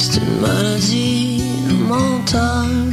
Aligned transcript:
C'est 0.00 0.20
une 0.20 0.40
maladie 0.40 1.42
mentale. 1.88 2.92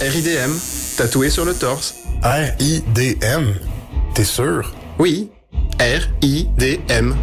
RIDM, 0.00 0.52
tatoué 0.96 1.30
sur 1.30 1.44
le 1.44 1.54
torse. 1.54 1.94
R-I-D-M. 2.22 3.54
T'es 4.14 4.24
sûr? 4.24 4.72
Oui, 4.98 5.30
R-I-D-M. 5.80 7.14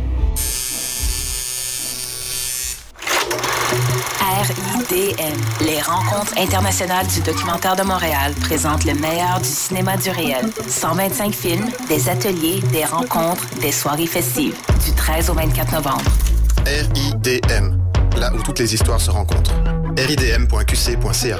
RIDM, 4.90 5.66
les 5.66 5.82
rencontres 5.82 6.34
internationales 6.38 7.06
du 7.08 7.22
documentaire 7.22 7.76
de 7.76 7.84
Montréal 7.84 8.34
présentent 8.42 8.86
le 8.86 8.94
meilleur 8.96 9.40
du 9.40 9.48
cinéma 9.48 9.98
du 9.98 10.10
réel. 10.10 10.50
125 10.68 11.34
films, 11.34 11.70
des 11.88 12.10
ateliers, 12.10 12.62
des 12.72 12.86
rencontres, 12.86 13.46
des 13.62 13.72
soirées 13.72 14.08
festives. 14.08 14.56
Du 14.86 14.94
13 14.94 15.30
au 15.30 15.34
24 15.34 15.74
novembre. 15.74 16.12
R-I-D-M, 16.66 17.82
là 18.18 18.34
où 18.34 18.42
toutes 18.42 18.60
les 18.60 18.74
histoires 18.74 19.02
se 19.02 19.12
rencontrent. 19.12 19.54
ridm.qc.ca. 19.98 21.40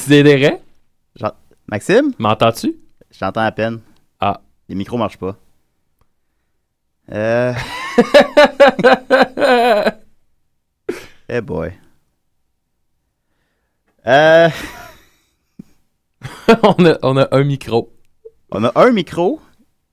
Genre- 1.14 1.36
Maxime? 1.68 2.10
M'entends-tu? 2.18 2.74
Je 3.12 3.18
t'entends 3.20 3.42
à 3.42 3.52
peine. 3.52 3.78
Ah. 4.18 4.40
Les 4.68 4.74
micros 4.74 4.98
marchent 4.98 5.18
pas. 5.18 5.36
Euh. 7.12 7.52
Eh 11.32 11.40
boy. 11.40 11.72
Euh. 14.08 14.48
on, 16.64 16.84
a, 16.84 16.98
on 17.02 17.16
a 17.16 17.28
un 17.30 17.44
micro. 17.44 17.92
On 18.50 18.64
a 18.64 18.72
un 18.74 18.90
micro. 18.90 19.40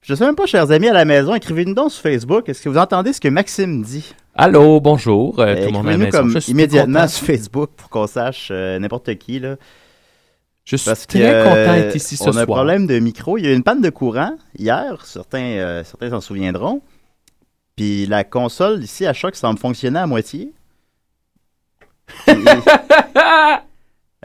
Je 0.01 0.15
sais 0.15 0.25
même 0.25 0.35
pas, 0.35 0.47
chers 0.47 0.71
amis 0.71 0.87
à 0.87 0.93
la 0.93 1.05
maison, 1.05 1.35
écrivez-nous 1.35 1.75
donc 1.75 1.91
sur 1.91 2.01
Facebook. 2.01 2.49
Est-ce 2.49 2.63
que 2.63 2.69
vous 2.69 2.79
entendez 2.79 3.13
ce 3.13 3.21
que 3.21 3.27
Maxime 3.27 3.83
dit? 3.83 4.15
Allô, 4.37 4.79
bonjour. 4.79 5.39
euh, 5.39 5.55
tout 5.55 5.65
le 5.65 5.71
monde 5.71 5.87
à 5.87 5.91
la 5.91 5.97
maison. 5.97 6.11
comme 6.19 6.29
Je 6.31 6.39
suis 6.39 6.51
immédiatement 6.51 6.99
content. 7.01 7.07
sur 7.11 7.25
Facebook 7.25 7.69
pour 7.75 7.89
qu'on 7.89 8.07
sache 8.07 8.49
euh, 8.51 8.77
n'importe 8.79 9.15
qui. 9.15 9.39
Là. 9.39 9.55
Je 10.65 10.75
suis 10.75 10.85
Parce 10.85 11.07
très 11.07 11.19
que, 11.19 11.23
euh, 11.25 11.43
content 11.43 11.73
d'être 11.73 11.95
ici 11.95 12.17
ce 12.17 12.23
on 12.23 12.27
a 12.27 12.31
soir. 12.33 12.43
un 12.43 12.45
problème 12.45 12.87
de 12.87 12.99
micro. 12.99 13.37
Il 13.37 13.45
y 13.45 13.47
a 13.47 13.51
eu 13.51 13.55
une 13.55 13.63
panne 13.63 13.81
de 13.81 13.89
courant 13.89 14.33
hier. 14.57 15.03
Certains 15.05 15.81
certains 15.83 16.09
s'en 16.11 16.21
souviendront. 16.21 16.81
Puis 17.75 18.05
la 18.05 18.23
console 18.23 18.83
ici 18.83 19.05
à 19.05 19.13
choc 19.13 19.35
semble 19.35 19.59
fonctionner 19.59 19.99
à 19.99 20.07
moitié. 20.07 20.51
Puis- 22.25 22.35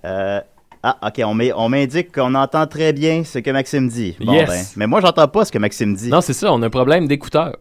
Euh, 0.04 0.40
ah, 0.82 0.96
ok, 1.06 1.22
on 1.54 1.68
m'indique 1.68 2.12
qu'on 2.12 2.34
entend 2.34 2.66
très 2.66 2.92
bien 2.92 3.22
ce 3.22 3.38
que 3.38 3.52
Maxime 3.52 3.88
dit. 3.88 4.16
Bon, 4.18 4.32
Yes. 4.32 4.48
ben, 4.48 4.64
mais 4.74 4.86
moi, 4.88 5.00
j'entends 5.00 5.28
pas 5.28 5.44
ce 5.44 5.52
que 5.52 5.58
Maxime 5.58 5.94
dit. 5.94 6.08
Non, 6.08 6.20
c'est 6.20 6.32
ça, 6.32 6.52
on 6.52 6.60
a 6.60 6.66
un 6.66 6.70
problème 6.70 7.06
d'écouteur. 7.06 7.56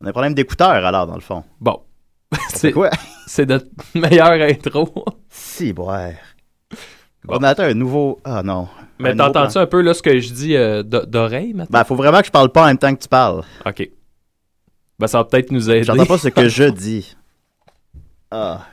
On 0.00 0.06
a 0.06 0.08
un 0.08 0.12
problème 0.12 0.32
d'écouteur, 0.32 0.70
alors, 0.70 1.06
dans 1.06 1.16
le 1.16 1.20
fond. 1.20 1.44
Bon. 1.60 1.80
C'est 2.50 2.72
quoi? 2.72 2.90
C'est 3.26 3.46
notre 3.48 3.66
meilleure 3.94 4.32
intro. 4.48 5.04
Si, 5.28 5.72
ouais. 5.72 6.16
On 7.28 7.38
attend 7.42 7.64
un 7.64 7.74
nouveau. 7.74 8.20
Ah 8.24 8.42
non. 8.42 8.68
Mais 8.98 9.14
t'entends-tu 9.16 9.58
un 9.58 9.66
peu 9.66 9.80
là 9.80 9.94
ce 9.94 10.02
que 10.02 10.18
je 10.18 10.32
dis 10.32 10.54
euh, 10.56 10.82
d'o- 10.82 11.04
d'oreille 11.06 11.52
maintenant? 11.54 11.78
Ben, 11.78 11.84
faut 11.84 11.94
vraiment 11.96 12.20
que 12.20 12.26
je 12.26 12.30
parle 12.30 12.50
pas 12.50 12.64
en 12.64 12.66
même 12.66 12.78
temps 12.78 12.94
que 12.94 13.00
tu 13.02 13.08
parles. 13.08 13.42
Ok. 13.66 13.88
Ben, 14.98 15.06
ça 15.06 15.18
va 15.18 15.24
peut-être 15.24 15.50
nous 15.50 15.70
aider. 15.70 15.84
J'entends 15.84 16.06
pas 16.06 16.18
ce 16.18 16.28
que 16.28 16.48
je 16.48 16.64
dis. 16.70 17.16
Ah. 18.30 18.66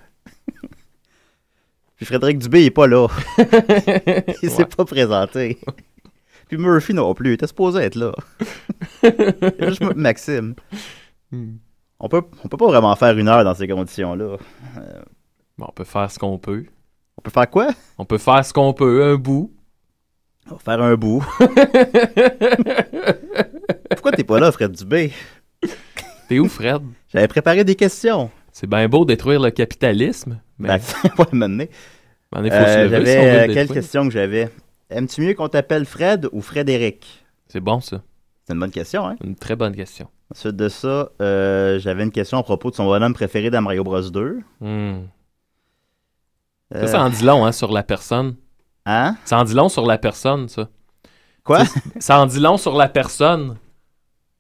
Puis 1.96 2.06
Frédéric 2.06 2.38
Dubé, 2.40 2.62
il 2.62 2.66
est 2.68 2.72
pas 2.72 2.88
là. 2.88 3.08
il 4.42 4.50
s'est 4.50 4.60
Ouais. 4.60 4.66
pas 4.66 4.86
présenté. 4.86 5.60
Puis 6.48 6.58
Murphy 6.58 6.94
non 6.94 7.14
plus. 7.14 7.32
Il 7.32 7.34
était 7.34 7.48
supposé 7.48 7.82
être 7.82 7.96
là. 7.96 8.12
Juste 9.60 9.82
Maxime. 9.96 10.56
Hmm. 11.32 11.56
On 12.00 12.08
peut, 12.08 12.22
on 12.44 12.48
peut 12.48 12.58
pas 12.58 12.68
vraiment 12.68 12.96
faire 12.96 13.18
une 13.18 13.28
heure 13.28 13.44
dans 13.44 13.54
ces 13.56 13.68
conditions-là. 13.68 14.38
Euh, 14.78 15.02
Bon, 15.58 15.66
on 15.68 15.72
peut 15.74 15.84
faire 15.84 16.10
ce 16.10 16.18
qu'on 16.18 16.38
peut. 16.38 16.66
on 17.18 17.22
peut 17.22 17.32
faire 17.32 17.50
quoi? 17.50 17.68
On 17.98 18.06
peut 18.06 18.18
faire 18.18 18.46
ce 18.46 18.54
qu'on 18.54 18.72
peut, 18.74 19.04
un 19.04 19.16
bout. 19.16 19.52
On 20.50 20.56
va 20.56 20.60
faire 20.60 20.82
un 20.82 20.96
bout. 20.96 21.22
Pourquoi 23.90 24.12
t'es 24.14 24.24
pas 24.24 24.40
là, 24.40 24.52
Fred 24.52 24.72
Dubé? 24.72 25.12
T'es 26.28 26.40
où, 26.40 26.48
Fred? 26.48 26.82
J'avais 27.12 27.28
préparé 27.28 27.64
des 27.64 27.76
questions. 27.76 28.30
C'est 28.52 28.68
bien 28.68 28.88
beau 28.88 29.06
détruire 29.06 29.42
le 29.42 29.52
capitalisme, 29.52 30.40
mais 30.58 30.70
Ben, 30.70 30.80
m'amener. 31.34 31.70
en 32.32 32.44
effet, 32.44 32.58
faut 32.58 32.70
Euh, 32.70 32.90
j'avais 32.90 33.06
si 33.06 33.18
euh, 33.28 33.48
le 33.48 33.54
quelle 33.54 33.70
question 33.70 34.04
que 34.06 34.12
j'avais? 34.12 34.50
Aimes-tu 34.90 35.22
mieux 35.22 35.34
qu'on 35.34 35.50
t'appelle 35.50 35.86
Fred 35.86 36.28
ou 36.32 36.42
Frédéric? 36.42 37.24
C'est 37.48 37.60
bon, 37.60 37.80
ça. 37.82 38.02
C'est 38.46 38.54
une 38.54 38.60
bonne 38.60 38.72
question, 38.72 39.08
hein? 39.08 39.16
Une 39.24 39.36
très 39.36 39.56
bonne 39.56 39.76
question. 39.76 40.08
Ensuite 40.32 40.56
de 40.56 40.70
ça, 40.70 41.10
euh, 41.22 41.80
j'avais 41.80 42.04
une 42.04 42.12
question 42.12 42.38
à 42.38 42.44
propos 42.44 42.70
de 42.70 42.76
son 42.76 42.86
bonhomme 42.86 43.14
préféré 43.14 43.50
dans 43.50 43.62
Mario 43.62 43.84
Bros 43.84 44.02
2. 44.02 44.40
Hmm. 44.60 45.00
Euh, 46.76 46.82
Ça, 46.82 46.88
ça 46.88 47.02
en 47.02 47.10
dit 47.10 47.24
long, 47.24 47.46
hein, 47.46 47.52
sur 47.52 47.72
la 47.72 47.82
personne. 47.84 48.36
Hein? 48.86 49.16
Ça 49.26 49.40
en 49.40 49.44
dit 49.44 49.56
long 49.56 49.70
sur 49.70 49.86
la 49.88 49.98
personne, 49.98 50.48
ça. 50.48 50.70
Quoi? 51.44 51.64
Ça 52.00 52.20
en 52.20 52.28
dit 52.28 52.40
long 52.40 52.58
sur 52.58 52.76
la 52.78 52.88
personne. 52.88 53.58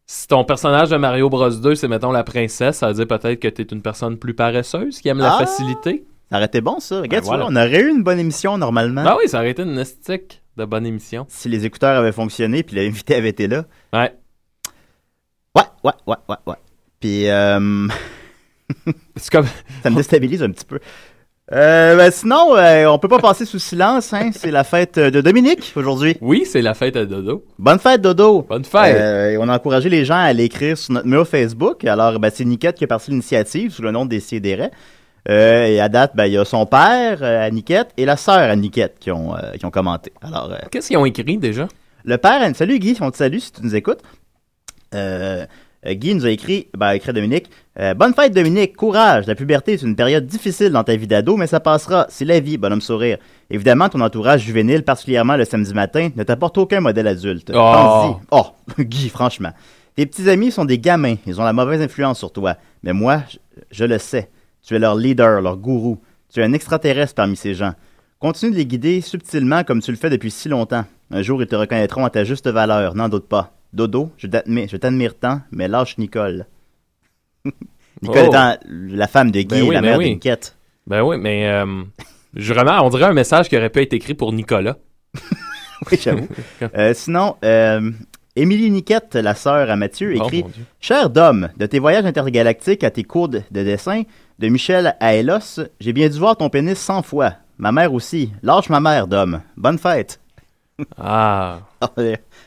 Si 0.05 0.27
ton 0.27 0.43
personnage 0.43 0.89
de 0.89 0.97
Mario 0.97 1.29
Bros 1.29 1.49
2, 1.49 1.75
c'est, 1.75 1.87
mettons, 1.87 2.11
la 2.11 2.23
princesse, 2.23 2.77
ça 2.77 2.87
veut 2.87 2.93
dire 2.93 3.07
peut-être 3.07 3.39
que 3.39 3.47
t'es 3.47 3.63
une 3.63 3.81
personne 3.81 4.17
plus 4.17 4.33
paresseuse 4.35 5.01
qui 5.01 5.07
aime 5.09 5.19
la 5.19 5.35
Ah! 5.35 5.39
facilité. 5.39 6.05
Ça 6.31 6.37
aurait 6.37 6.45
été 6.45 6.61
bon, 6.61 6.79
ça. 6.79 7.01
Regarde, 7.01 7.23
tu 7.23 7.29
Ben 7.31 7.37
voilà. 7.37 7.43
vois, 7.45 7.51
on 7.51 7.55
aurait 7.55 7.81
eu 7.81 7.89
une 7.89 8.03
bonne 8.03 8.19
émission 8.19 8.57
normalement. 8.59 9.03
Ah 9.05 9.17
oui, 9.19 9.27
ça 9.27 9.37
aurait 9.39 9.49
été 9.51 9.63
une 9.63 9.77
estique 9.79 10.43
de 10.57 10.65
bonne 10.65 10.85
émission. 10.85 11.25
Si 11.29 11.49
les 11.49 11.65
écouteurs 11.65 11.97
avaient 11.97 12.11
fonctionné 12.11 12.61
puis 12.61 12.75
l'invité 12.75 13.15
avait 13.15 13.29
été 13.29 13.47
là. 13.47 13.65
Ouais. 13.93 14.15
Ouais, 15.83 15.93
ouais, 16.07 16.15
ouais, 16.27 16.35
ouais. 16.45 16.55
Puis, 16.99 17.29
euh, 17.29 17.87
C'est 19.15 19.31
comme... 19.31 19.47
ça 19.83 19.89
me 19.89 19.95
déstabilise 19.95 20.43
un 20.43 20.51
petit 20.51 20.65
peu. 20.65 20.79
Euh, 21.51 21.95
ben 21.95 22.11
sinon, 22.11 22.55
euh, 22.55 22.85
on 22.85 22.99
peut 22.99 23.07
pas 23.07 23.17
passer 23.17 23.43
sous 23.43 23.57
silence, 23.57 24.13
hein. 24.13 24.29
C'est 24.33 24.51
la 24.51 24.63
fête 24.63 24.99
de 24.99 25.19
Dominique 25.19 25.73
aujourd'hui. 25.75 26.15
Oui, 26.21 26.45
c'est 26.45 26.61
la 26.61 26.75
fête 26.75 26.95
à 26.95 27.05
Dodo. 27.05 27.43
Bonne 27.57 27.79
fête, 27.79 28.01
Dodo! 28.01 28.43
Bonne 28.47 28.65
fête! 28.65 28.95
Euh, 28.95 29.37
on 29.39 29.49
a 29.49 29.55
encouragé 29.55 29.89
les 29.89 30.05
gens 30.05 30.15
à 30.15 30.25
aller 30.25 30.43
écrire 30.43 30.77
sur 30.77 30.93
notre 30.93 31.07
mur 31.07 31.27
Facebook. 31.27 31.83
Alors, 31.85 32.19
ben, 32.19 32.29
c'est 32.31 32.45
Niquette 32.45 32.75
qui 32.77 32.83
a 32.83 32.87
parti 32.87 33.09
l'initiative 33.09 33.71
sous 33.71 33.81
le 33.81 33.89
nom 33.89 34.05
des 34.05 34.19
Sidérés. 34.19 34.69
Euh, 35.27 35.65
et 35.65 35.79
à 35.79 35.89
date, 35.89 36.15
ben, 36.15 36.25
il 36.25 36.33
y 36.33 36.37
a 36.37 36.45
son 36.45 36.65
père, 36.65 37.19
euh, 37.21 37.47
à 37.47 37.49
Niquette, 37.49 37.89
et 37.97 38.05
la 38.05 38.15
sœur 38.15 38.37
à 38.37 38.55
Niquette 38.55 38.97
qui 38.99 39.11
ont, 39.11 39.33
qui 39.57 39.65
ont 39.65 39.71
commenté. 39.71 40.13
Alors, 40.21 40.51
euh, 40.51 40.57
Qu'est-ce 40.71 40.87
qu'ils 40.87 40.97
ont 40.97 41.05
écrit 41.05 41.37
déjà? 41.37 41.67
le 42.05 42.17
père, 42.17 42.55
salut 42.55 42.79
Guy, 42.79 42.97
on 43.01 43.11
te 43.11 43.17
salue 43.17 43.39
si 43.39 43.51
tu 43.51 43.61
nous 43.63 43.75
écoutes. 43.75 44.01
Euh, 45.85 45.93
Guy 45.93 46.13
nous 46.13 46.25
a 46.25 46.29
écrit, 46.29 46.67
ben, 46.77 46.91
écrit 46.91 47.13
Dominique, 47.13 47.49
euh, 47.79 47.93
bonne 47.93 48.13
fête 48.13 48.33
Dominique, 48.33 48.75
courage, 48.75 49.27
la 49.27 49.35
puberté 49.35 49.73
est 49.73 49.81
une 49.81 49.95
période 49.95 50.25
difficile 50.25 50.71
dans 50.71 50.83
ta 50.83 50.95
vie 50.95 51.07
d'ado, 51.07 51.37
mais 51.37 51.47
ça 51.47 51.59
passera, 51.59 52.05
c'est 52.09 52.25
la 52.25 52.39
vie, 52.39 52.57
bonhomme 52.57 52.81
sourire. 52.81 53.17
Évidemment, 53.49 53.87
ton 53.87 54.01
entourage 54.01 54.41
juvénile, 54.41 54.83
particulièrement 54.83 55.37
le 55.37 55.45
samedi 55.45 55.73
matin, 55.73 56.09
ne 56.15 56.23
t'apporte 56.23 56.57
aucun 56.57 56.81
modèle 56.81 57.07
adulte. 57.07 57.51
Oh. 57.55 58.17
Oh, 58.31 58.47
Guy, 58.79 59.09
franchement. 59.09 59.51
Tes 59.95 60.05
petits 60.05 60.29
amis 60.29 60.51
sont 60.51 60.65
des 60.65 60.79
gamins, 60.79 61.15
ils 61.25 61.39
ont 61.39 61.45
la 61.45 61.53
mauvaise 61.53 61.81
influence 61.81 62.19
sur 62.19 62.31
toi. 62.31 62.55
Mais 62.83 62.93
moi, 62.93 63.23
je, 63.29 63.37
je 63.71 63.85
le 63.85 63.97
sais. 63.97 64.29
Tu 64.61 64.75
es 64.75 64.79
leur 64.79 64.95
leader, 64.95 65.41
leur 65.41 65.57
gourou. 65.57 65.99
Tu 66.33 66.41
es 66.41 66.43
un 66.43 66.53
extraterrestre 66.53 67.15
parmi 67.15 67.35
ces 67.35 67.53
gens. 67.53 67.73
Continue 68.19 68.51
de 68.51 68.57
les 68.57 68.65
guider 68.65 69.01
subtilement 69.01 69.63
comme 69.63 69.81
tu 69.81 69.91
le 69.91 69.97
fais 69.97 70.09
depuis 70.09 70.29
si 70.29 70.49
longtemps. 70.49 70.83
Un 71.11 71.21
jour, 71.21 71.41
ils 71.41 71.47
te 71.47 71.55
reconnaîtront 71.55 72.05
à 72.05 72.09
ta 72.09 72.23
juste 72.23 72.47
valeur, 72.49 72.93
n'en 72.93 73.09
doute 73.09 73.27
pas. 73.27 73.53
Dodo, 73.73 74.11
je 74.17 74.27
t'admire, 74.27 74.67
je 74.69 74.77
t'admire 74.77 75.17
tant, 75.17 75.41
mais 75.51 75.67
lâche 75.67 75.97
Nicole. 75.97 76.45
Nicole 78.01 78.23
Oh. 78.25 78.27
étant 78.29 78.55
la 78.69 79.07
femme 79.07 79.31
de 79.31 79.39
Guy, 79.41 79.45
Ben 79.47 79.61
oui, 79.63 79.73
la 79.75 79.81
ben 79.81 79.87
mère 79.89 79.97
oui. 79.99 80.13
d'Inquiète. 80.13 80.55
Ben 80.87 81.01
oui, 81.03 81.17
mais 81.19 81.47
euh, 81.49 81.83
je 82.35 82.53
remets, 82.53 82.71
on 82.81 82.89
dirait 82.89 83.05
un 83.05 83.13
message 83.13 83.49
qui 83.49 83.57
aurait 83.57 83.69
pu 83.69 83.81
être 83.81 83.93
écrit 83.93 84.13
pour 84.13 84.33
Nicolas. 84.33 84.77
Oui, 85.89 85.97
j'avoue. 86.01 86.27
Euh, 86.75 86.93
sinon, 86.93 87.37
euh, 87.45 87.89
Émilie 88.35 88.69
Niquette, 88.69 89.15
la 89.15 89.33
sœur 89.33 89.69
à 89.69 89.77
Mathieu, 89.77 90.13
Oh, 90.19 90.25
écrit. 90.25 90.43
Cher 90.81 91.09
Dom, 91.09 91.47
de 91.55 91.65
tes 91.67 91.79
voyages 91.79 92.05
intergalactiques 92.05 92.83
à 92.83 92.91
tes 92.91 93.03
cours 93.05 93.29
de, 93.29 93.41
de 93.49 93.63
dessin, 93.63 94.03
de 94.39 94.47
Michel 94.49 94.95
à 94.99 95.15
Elos, 95.15 95.61
j'ai 95.79 95.93
bien 95.93 96.09
dû 96.09 96.17
voir 96.19 96.35
ton 96.35 96.49
pénis 96.49 96.77
100 96.77 97.03
fois. 97.03 97.35
Ma 97.57 97.71
mère 97.71 97.93
aussi. 97.93 98.31
Lâche 98.43 98.67
ma 98.69 98.81
mère, 98.81 99.07
Dom. 99.07 99.41
Bonne 99.55 99.77
fête. 99.77 100.19
Ah. 100.97 101.59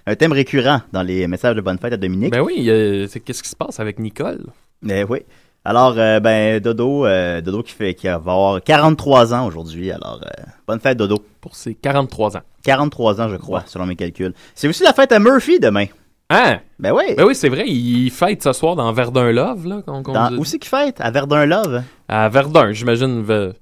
Un 0.06 0.14
thème 0.16 0.32
récurrent 0.32 0.80
dans 0.92 1.02
les 1.02 1.26
messages 1.28 1.54
de 1.56 1.60
bonne 1.60 1.78
fête 1.78 1.92
à 1.92 1.96
Dominique. 1.96 2.32
Ben 2.32 2.40
oui, 2.40 2.68
euh, 2.68 3.06
c'est- 3.08 3.20
qu'est-ce 3.20 3.42
qui 3.42 3.48
se 3.48 3.56
passe 3.56 3.78
avec 3.80 3.98
Nicole? 3.98 4.44
Eh 4.88 5.04
oui. 5.04 5.20
Alors, 5.64 5.94
euh, 5.96 6.18
ben, 6.18 6.58
Dodo, 6.58 7.06
euh, 7.06 7.40
Dodo 7.40 7.62
qui, 7.62 7.72
fait, 7.72 7.94
qui 7.94 8.08
va 8.08 8.14
avoir 8.14 8.60
43 8.62 9.32
ans 9.32 9.46
aujourd'hui. 9.46 9.92
Alors, 9.92 10.20
euh, 10.24 10.42
bonne 10.66 10.80
fête, 10.80 10.98
Dodo. 10.98 11.22
Pour 11.40 11.54
ses 11.54 11.74
43 11.74 12.36
ans. 12.36 12.42
43 12.64 13.20
ans, 13.20 13.28
je 13.28 13.36
crois, 13.36 13.62
selon 13.66 13.86
mes 13.86 13.94
calculs. 13.96 14.32
C'est 14.54 14.66
aussi 14.68 14.82
la 14.82 14.92
fête 14.92 15.12
à 15.12 15.18
Murphy 15.20 15.60
demain. 15.60 15.86
Hein? 16.30 16.58
Ben 16.78 16.92
oui. 16.92 17.14
Ben 17.16 17.24
oui, 17.26 17.34
c'est 17.34 17.48
vrai, 17.48 17.64
il 17.68 18.10
fête 18.10 18.42
ce 18.42 18.52
soir 18.52 18.74
dans 18.74 18.90
Verdun 18.92 19.30
Love, 19.32 19.66
là. 19.66 19.82
qu'on- 19.86 20.02
qu'on 20.02 20.12
Dans- 20.12 20.30
dit. 20.30 20.36
où 20.36 20.44
c'est 20.44 20.58
qu'il 20.58 20.68
fête? 20.70 21.00
À 21.00 21.10
Verdun 21.10 21.46
Love? 21.46 21.82
À 22.08 22.28
Verdun, 22.28 22.72
j'imagine. 22.72 23.22
Ve- 23.22 23.52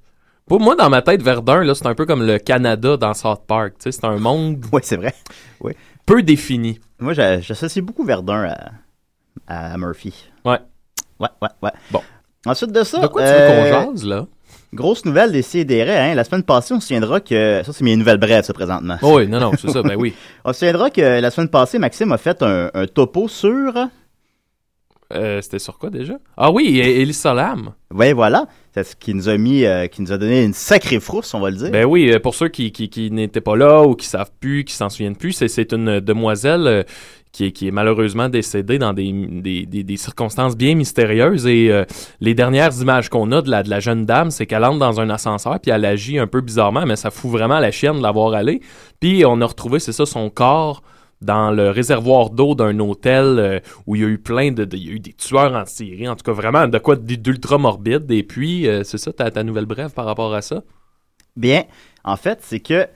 Pour 0.50 0.58
moi, 0.58 0.74
dans 0.74 0.90
ma 0.90 1.00
tête, 1.00 1.22
Verdun, 1.22 1.62
là, 1.62 1.76
c'est 1.76 1.86
un 1.86 1.94
peu 1.94 2.06
comme 2.06 2.26
le 2.26 2.38
Canada 2.38 2.96
dans 2.96 3.14
South 3.14 3.42
Park. 3.46 3.74
Tu 3.78 3.84
sais, 3.84 3.92
c'est 3.92 4.04
un 4.04 4.18
monde 4.18 4.60
Oui, 4.72 4.80
c'est 4.82 4.96
vrai. 4.96 5.14
Oui. 5.60 5.74
peu 6.04 6.24
défini. 6.24 6.80
Moi, 6.98 7.12
j'a- 7.12 7.40
j'associe 7.40 7.84
beaucoup 7.84 8.02
Verdun 8.02 8.52
à, 9.46 9.72
à 9.74 9.78
Murphy. 9.78 10.12
Ouais. 10.44 10.58
Ouais, 11.20 11.28
ouais, 11.40 11.48
ouais. 11.62 11.70
Bon. 11.92 12.00
Ensuite 12.44 12.72
de 12.72 12.82
ça. 12.82 12.98
De 12.98 13.06
quoi 13.06 13.22
tu 13.22 13.28
euh, 13.30 13.48
veux 13.48 13.80
qu'on 13.84 13.92
jase, 13.92 14.04
là? 14.04 14.26
Grosse 14.74 15.04
nouvelle 15.04 15.30
des 15.30 15.42
CDR, 15.42 15.88
hein. 15.88 16.14
La 16.16 16.24
semaine 16.24 16.42
passée, 16.42 16.74
on 16.74 16.80
se 16.80 16.88
souviendra 16.88 17.20
que. 17.20 17.62
Ça, 17.64 17.72
c'est 17.72 17.84
mes 17.84 17.94
nouvelles 17.94 18.18
brèves, 18.18 18.42
ça, 18.42 18.52
présentement. 18.52 18.96
Oh 19.02 19.18
oui, 19.18 19.28
non, 19.28 19.38
non, 19.38 19.52
c'est 19.56 19.70
ça, 19.70 19.82
ben 19.84 19.94
oui. 19.96 20.14
On 20.44 20.52
se 20.52 20.58
souviendra 20.58 20.90
que 20.90 21.20
la 21.20 21.30
semaine 21.30 21.48
passée, 21.48 21.78
Maxime 21.78 22.10
a 22.10 22.18
fait 22.18 22.42
un, 22.42 22.72
un 22.74 22.86
topo 22.88 23.28
sur. 23.28 23.72
Euh, 25.12 25.40
C'était 25.42 25.58
sur 25.58 25.78
quoi 25.78 25.90
déjà? 25.90 26.14
Ah 26.36 26.50
oui, 26.50 26.78
Elie 26.80 27.12
Solam. 27.14 27.72
Ouais, 27.92 28.12
voilà. 28.12 28.46
C'est 28.74 28.84
ce 28.84 28.94
qui 28.96 29.12
nous 29.14 29.28
a 29.28 29.36
mis, 29.36 29.64
euh, 29.64 29.86
qui 29.88 30.02
nous 30.02 30.12
a 30.12 30.18
donné 30.18 30.44
une 30.44 30.52
sacrée 30.52 31.00
frousse, 31.00 31.34
on 31.34 31.40
va 31.40 31.50
le 31.50 31.56
dire. 31.56 31.70
Ben 31.70 31.84
oui, 31.84 32.12
euh, 32.12 32.20
pour 32.20 32.34
ceux 32.34 32.48
qui, 32.48 32.70
qui, 32.70 32.88
qui 32.88 33.10
n'étaient 33.10 33.40
pas 33.40 33.56
là 33.56 33.82
ou 33.82 33.94
qui 33.96 34.06
savent 34.06 34.30
plus, 34.38 34.64
qui 34.64 34.74
s'en 34.74 34.88
souviennent 34.88 35.16
plus, 35.16 35.32
c'est, 35.32 35.72
une 35.72 35.98
demoiselle 35.98 36.66
euh, 36.68 36.82
qui 37.32 37.46
est, 37.46 37.52
qui 37.52 37.66
est 37.66 37.70
malheureusement 37.72 38.28
décédé 38.28 38.78
dans 38.78 38.92
des, 38.92 39.10
des, 39.12 39.66
des- 39.66 39.82
des 39.82 39.96
circonstances 39.96 40.56
bien 40.56 40.76
mystérieuses. 40.76 41.46
Et 41.46 41.72
euh, 41.72 41.84
les 42.20 42.34
dernières 42.34 42.80
images 42.80 43.08
qu'on 43.08 43.32
a 43.32 43.42
de 43.42 43.50
la, 43.50 43.64
de 43.64 43.70
la 43.70 43.80
jeune 43.80 44.06
dame, 44.06 44.30
c'est 44.30 44.46
qu'elle 44.46 44.64
entre 44.64 44.78
dans 44.78 45.00
un 45.00 45.10
ascenseur, 45.10 45.58
puis 45.60 45.72
elle 45.72 45.84
agit 45.84 46.18
un 46.20 46.28
peu 46.28 46.40
bizarrement, 46.40 46.86
mais 46.86 46.94
ça 46.96 47.10
fout 47.10 47.30
vraiment 47.32 47.58
la 47.58 47.72
chienne 47.72 47.96
de 47.98 48.02
l'avoir 48.02 48.34
allée. 48.34 48.60
Puis 49.00 49.24
on 49.26 49.40
a 49.40 49.46
retrouvé, 49.46 49.80
c'est 49.80 49.92
ça, 49.92 50.06
son 50.06 50.30
corps 50.30 50.82
dans 51.20 51.50
le 51.50 51.70
réservoir 51.70 52.30
d'eau 52.30 52.54
d'un 52.54 52.78
hôtel 52.78 53.24
euh, 53.38 53.60
où 53.86 53.94
il 53.96 54.02
y 54.02 54.04
a 54.04 54.08
eu 54.08 54.18
plein 54.18 54.52
de, 54.52 54.64
de- 54.64 54.76
il 54.76 54.86
y 54.86 54.88
a 54.90 54.92
eu 54.92 55.00
des 55.00 55.12
tueurs 55.12 55.54
en 55.54 55.66
série, 55.66 56.08
en 56.08 56.16
tout 56.16 56.24
cas 56.24 56.32
vraiment 56.32 56.66
de 56.66 56.78
quoi 56.78 56.96
d'ultra 56.96 57.58
morbide. 57.58 58.10
Et 58.10 58.22
puis, 58.22 58.66
euh, 58.66 58.84
c'est 58.84 58.98
ça, 58.98 59.12
ta, 59.12 59.30
ta 59.30 59.42
nouvelle 59.42 59.66
brève 59.66 59.92
par 59.92 60.06
rapport 60.06 60.34
à 60.34 60.40
ça? 60.42 60.62
Bien, 61.36 61.64
en 62.04 62.16
fait, 62.16 62.38
c'est 62.42 62.60
que 62.60 62.86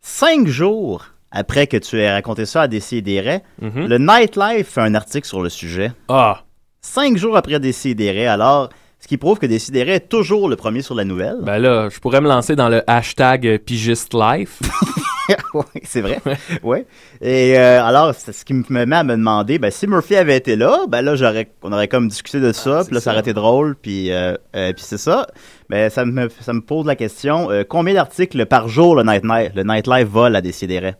cinq 0.00 0.46
jours 0.46 1.06
après 1.30 1.66
que 1.66 1.76
tu 1.76 1.98
aies 1.98 2.12
raconté 2.12 2.46
ça 2.46 2.62
à 2.62 2.68
Décideret, 2.68 3.42
Mhm. 3.60 3.86
le 3.88 3.98
Nightlife 3.98 4.68
fait 4.68 4.80
un 4.80 4.94
article 4.94 5.26
sur 5.26 5.42
le 5.42 5.48
sujet. 5.48 5.90
Ah! 6.08 6.44
Cinq 6.80 7.16
jours 7.16 7.36
après 7.36 7.58
Décideret, 7.58 8.26
alors, 8.26 8.68
ce 9.00 9.08
qui 9.08 9.16
prouve 9.16 9.38
que 9.40 9.46
Décideret 9.46 9.94
est 9.96 10.08
toujours 10.08 10.48
le 10.48 10.54
premier 10.56 10.80
sur 10.82 10.94
la 10.94 11.04
nouvelle. 11.04 11.38
Ben 11.42 11.58
là, 11.58 11.88
je 11.88 11.98
pourrais 11.98 12.20
me 12.20 12.28
lancer 12.28 12.54
dans 12.54 12.68
le 12.68 12.88
hashtag 12.88 13.58
Pigiste 13.58 14.14
Life. 14.14 14.60
oui, 15.54 15.64
c'est 15.84 16.00
vrai. 16.00 16.20
ouais. 16.62 16.86
Et 17.20 17.58
euh, 17.58 17.82
alors, 17.82 18.14
c'est 18.14 18.32
ce 18.32 18.44
qui 18.44 18.54
me 18.54 18.84
met 18.84 18.96
à 18.96 19.04
me 19.04 19.16
demander, 19.16 19.58
ben, 19.58 19.70
si 19.70 19.86
Murphy 19.86 20.16
avait 20.16 20.36
été 20.36 20.56
là, 20.56 20.86
ben 20.88 21.02
là, 21.02 21.16
j'aurais, 21.16 21.50
on 21.62 21.72
aurait 21.72 21.88
comme 21.88 22.08
discuté 22.08 22.40
de 22.40 22.52
ça, 22.52 22.82
puis 22.84 22.94
là, 22.94 23.00
ça 23.00 23.10
aurait 23.12 23.20
été 23.20 23.32
drôle, 23.32 23.76
puis, 23.76 24.12
euh, 24.12 24.36
euh, 24.56 24.72
puis 24.72 24.84
c'est 24.84 24.98
ça. 24.98 25.26
Mais 25.70 25.90
ça 25.90 26.04
me, 26.04 26.28
ça 26.40 26.52
me 26.52 26.60
pose 26.60 26.86
la 26.86 26.96
question, 26.96 27.48
combien 27.68 27.94
d'articles 27.94 28.44
par 28.46 28.68
jour 28.68 28.94
le 28.94 29.02
Night 29.02 29.24
Night, 29.24 29.52
le 29.54 29.62
Nightlife 29.62 30.08
vole 30.08 30.36
à 30.36 30.42
Décideret? 30.42 30.96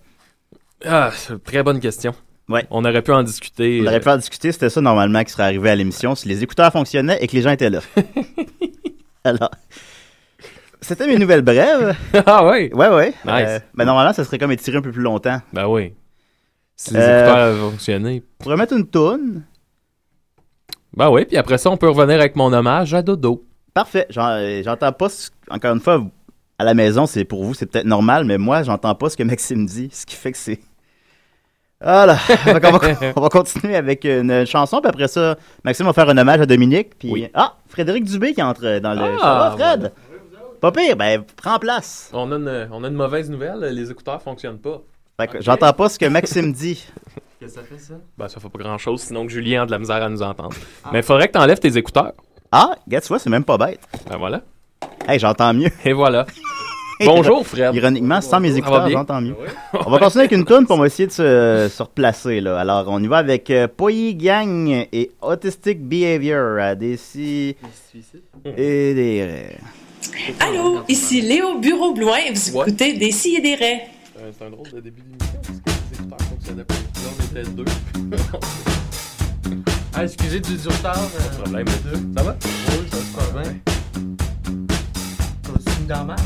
Ah, 0.84 1.10
très 1.44 1.62
bonne 1.62 1.80
question. 1.80 2.14
Ouais. 2.48 2.66
On 2.70 2.84
aurait 2.84 3.02
pu 3.02 3.12
en 3.12 3.22
discuter. 3.22 3.80
On 3.82 3.86
aurait 3.86 4.00
pu 4.00 4.08
en 4.08 4.16
discuter, 4.16 4.52
c'était 4.52 4.70
ça 4.70 4.80
normalement 4.80 5.22
qui 5.24 5.32
serait 5.32 5.44
arrivé 5.44 5.70
à 5.70 5.76
l'émission 5.76 6.14
si 6.14 6.28
les 6.28 6.42
écouteurs 6.42 6.72
fonctionnaient 6.72 7.18
et 7.20 7.26
que 7.26 7.36
les 7.36 7.42
gens 7.42 7.50
étaient 7.50 7.70
là. 7.70 7.80
Alors, 9.24 9.50
c'était 10.84 11.06
mes 11.06 11.18
nouvelles 11.18 11.42
brèves. 11.42 11.96
ah 12.26 12.46
ouais? 12.46 12.72
Ouais, 12.74 12.88
ouais. 12.88 13.08
Nice. 13.24 13.48
Euh, 13.48 13.58
ben 13.74 13.84
normalement, 13.84 14.12
ça 14.12 14.24
serait 14.24 14.38
comme 14.38 14.52
étiré 14.52 14.76
un 14.78 14.82
peu 14.82 14.92
plus 14.92 15.02
longtemps. 15.02 15.40
Ben 15.52 15.66
oui. 15.66 15.94
Si 16.76 16.92
les 16.94 17.00
Euh, 17.00 17.24
écouteurs 17.24 17.36
avaient 17.44 17.58
fonctionné. 17.70 18.22
On 18.40 18.44
pourrait 18.44 18.56
mettre 18.56 18.72
une 18.74 18.86
toune. 18.86 19.42
Ben 20.96 21.10
oui, 21.10 21.24
puis 21.24 21.36
après 21.36 21.58
ça, 21.58 21.70
on 21.70 21.76
peut 21.76 21.88
revenir 21.88 22.18
avec 22.20 22.36
mon 22.36 22.52
hommage 22.52 22.94
à 22.94 23.02
Dodo. 23.02 23.44
Parfait. 23.72 24.06
Euh, 24.16 24.62
J'entends 24.64 24.92
pas, 24.92 25.08
ce- 25.08 25.30
encore 25.50 25.72
une 25.74 25.80
fois, 25.80 26.04
à 26.58 26.64
la 26.64 26.74
maison, 26.74 27.06
c'est 27.06 27.24
pour 27.24 27.42
vous, 27.44 27.54
c'est 27.54 27.66
peut-être 27.66 27.86
normal, 27.86 28.24
mais 28.24 28.38
moi, 28.38 28.62
j'entends 28.62 28.94
pas 28.94 29.08
ce 29.10 29.16
que 29.16 29.24
Maxime 29.24 29.66
dit, 29.66 29.88
ce 29.92 30.06
qui 30.06 30.14
fait 30.14 30.30
que 30.32 30.38
c'est. 30.38 30.60
Voilà. 31.80 32.14
Fait 32.16 32.60
qu'on 32.60 32.70
va, 32.78 32.88
on 33.16 33.20
va 33.20 33.28
continuer 33.28 33.76
avec 33.76 34.04
une 34.04 34.46
chanson, 34.46 34.80
puis 34.80 34.88
après 34.88 35.08
ça, 35.08 35.36
Maxime 35.64 35.84
va 35.86 35.92
faire 35.92 36.08
un 36.08 36.16
hommage 36.16 36.40
à 36.40 36.46
Dominique, 36.46 36.96
puis 36.98 37.28
ah, 37.34 37.56
Frédéric 37.66 38.04
Dubé 38.04 38.32
qui 38.32 38.42
entre 38.42 38.78
dans 38.78 38.94
le. 38.94 39.02
Ah, 39.02 39.18
ça 39.20 39.34
va, 39.34 39.50
Fred? 39.58 39.92
Pas 40.64 40.72
pire, 40.72 40.96
ben 40.96 41.22
prends 41.36 41.58
place. 41.58 42.08
On 42.14 42.32
a, 42.32 42.36
une, 42.36 42.68
on 42.72 42.82
a 42.84 42.88
une 42.88 42.94
mauvaise 42.94 43.28
nouvelle, 43.28 43.60
les 43.60 43.90
écouteurs 43.90 44.22
fonctionnent 44.22 44.58
pas. 44.58 44.80
Fait 45.20 45.28
que 45.28 45.42
J'entends 45.42 45.74
pas 45.74 45.90
ce 45.90 45.98
que 45.98 46.06
Maxime 46.06 46.54
dit. 46.54 46.86
Qu'est-ce 47.38 47.56
que 47.56 47.60
ça 47.60 47.66
fait 47.66 47.78
ça? 47.78 47.94
Ben 48.16 48.28
ça 48.28 48.40
fait 48.40 48.48
pas 48.48 48.58
grand 48.60 48.78
chose, 48.78 49.02
sinon 49.02 49.26
que 49.26 49.30
Julien 49.30 49.64
a 49.64 49.66
de 49.66 49.70
la 49.72 49.78
misère 49.78 50.02
à 50.02 50.08
nous 50.08 50.22
entendre. 50.22 50.56
Mais 50.90 51.00
il 51.00 51.02
faudrait 51.02 51.28
que 51.28 51.34
tu 51.34 51.38
enlèves 51.38 51.58
tes 51.58 51.76
écouteurs. 51.76 52.14
Ah, 52.50 52.76
regarde, 52.86 53.04
tu 53.04 53.08
vois, 53.08 53.18
c'est 53.18 53.28
même 53.28 53.44
pas 53.44 53.58
bête. 53.58 53.80
Ben 54.08 54.16
voilà. 54.16 54.40
Hey, 55.06 55.18
j'entends 55.18 55.52
mieux. 55.52 55.68
Et 55.84 55.92
voilà. 55.92 56.24
Bonjour 57.04 57.46
Fred. 57.46 57.74
Ironiquement, 57.74 58.22
sans 58.22 58.40
mes 58.40 58.56
écouteurs, 58.56 58.88
j'entends 58.88 59.20
mieux. 59.20 59.36
On 59.74 59.90
va 59.90 59.98
continuer 59.98 60.24
avec 60.24 60.32
une 60.32 60.46
tune 60.46 60.66
pour 60.66 60.82
essayer 60.86 61.08
de 61.08 61.12
se, 61.12 61.68
se 61.70 61.82
replacer. 61.82 62.40
Là. 62.40 62.58
Alors, 62.58 62.86
on 62.88 63.02
y 63.02 63.06
va 63.06 63.18
avec 63.18 63.50
euh, 63.50 63.68
Poyi 63.68 64.14
Gang 64.14 64.86
et 64.90 65.10
Autistic 65.20 65.86
Behavior 65.86 66.58
à 66.58 66.74
des 66.74 66.96
si 66.96 67.54
et 68.46 68.94
des 68.94 69.48
Allô, 70.40 70.82
ici 70.88 71.20
Léo 71.20 71.58
Bureau-Bloin 71.58 72.16
et 72.28 72.32
vous 72.32 72.48
écoutez 72.56 72.94
Des 72.94 73.10
si 73.10 73.36
et 73.36 73.40
des 73.40 73.54
raies. 73.54 73.88
Euh, 74.18 74.30
C'est 74.38 74.44
un 74.46 74.50
drôle 74.50 74.70
de 74.70 74.80
début 74.80 75.02
d'émission 75.02 75.38
parce 75.42 75.58
que 75.58 75.70
les 75.70 75.98
écouteurs 75.98 76.28
fonctionnaient 76.28 76.64
pas. 76.64 76.74
Là, 76.74 76.80
on 77.18 77.24
était 77.40 77.50
deux. 77.50 77.64
Ah, 79.96 80.02
excusez 80.02 80.40
du, 80.40 80.56
du 80.56 80.66
retard. 80.68 80.94
Pas 80.94 81.22
de 81.22 81.42
problème. 81.42 81.66
Ça 82.16 82.22
va? 82.24 82.36
Oui, 82.42 82.86
ça 82.90 82.96
se 82.96 83.02
passe 83.14 83.32
bien. 83.32 83.54
C'est 85.64 85.78
une 85.80 85.86
dommage. 85.86 86.18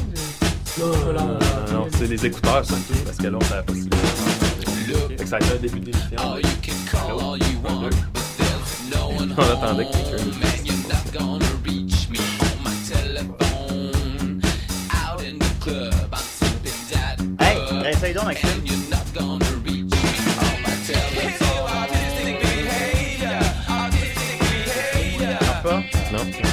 Non, 0.78 0.86
non, 1.12 1.38
non, 1.72 1.86
c'est 1.98 2.06
les 2.06 2.24
écouteurs, 2.24 2.64
ça. 2.64 2.74
Parce 3.04 3.18
que 3.18 3.26
là, 3.26 3.36
on 3.38 3.44
savait 3.44 3.62
pas 3.64 3.74
si 3.74 3.90
les 4.88 4.94
Fait 5.18 5.22
que 5.22 5.28
ça 5.28 5.36
a 5.36 5.40
été 5.40 5.50
un 5.52 5.56
début 5.56 5.80
d'émission. 5.80 6.16
On 9.36 9.42
attendait 9.42 9.84
que 9.84 9.90
quelqu'un 9.92 11.38
Hey, 17.40 17.92
essaye 17.92 18.14
donc, 18.14 18.24
Maxime. 18.24 18.48
Non. 26.10 26.47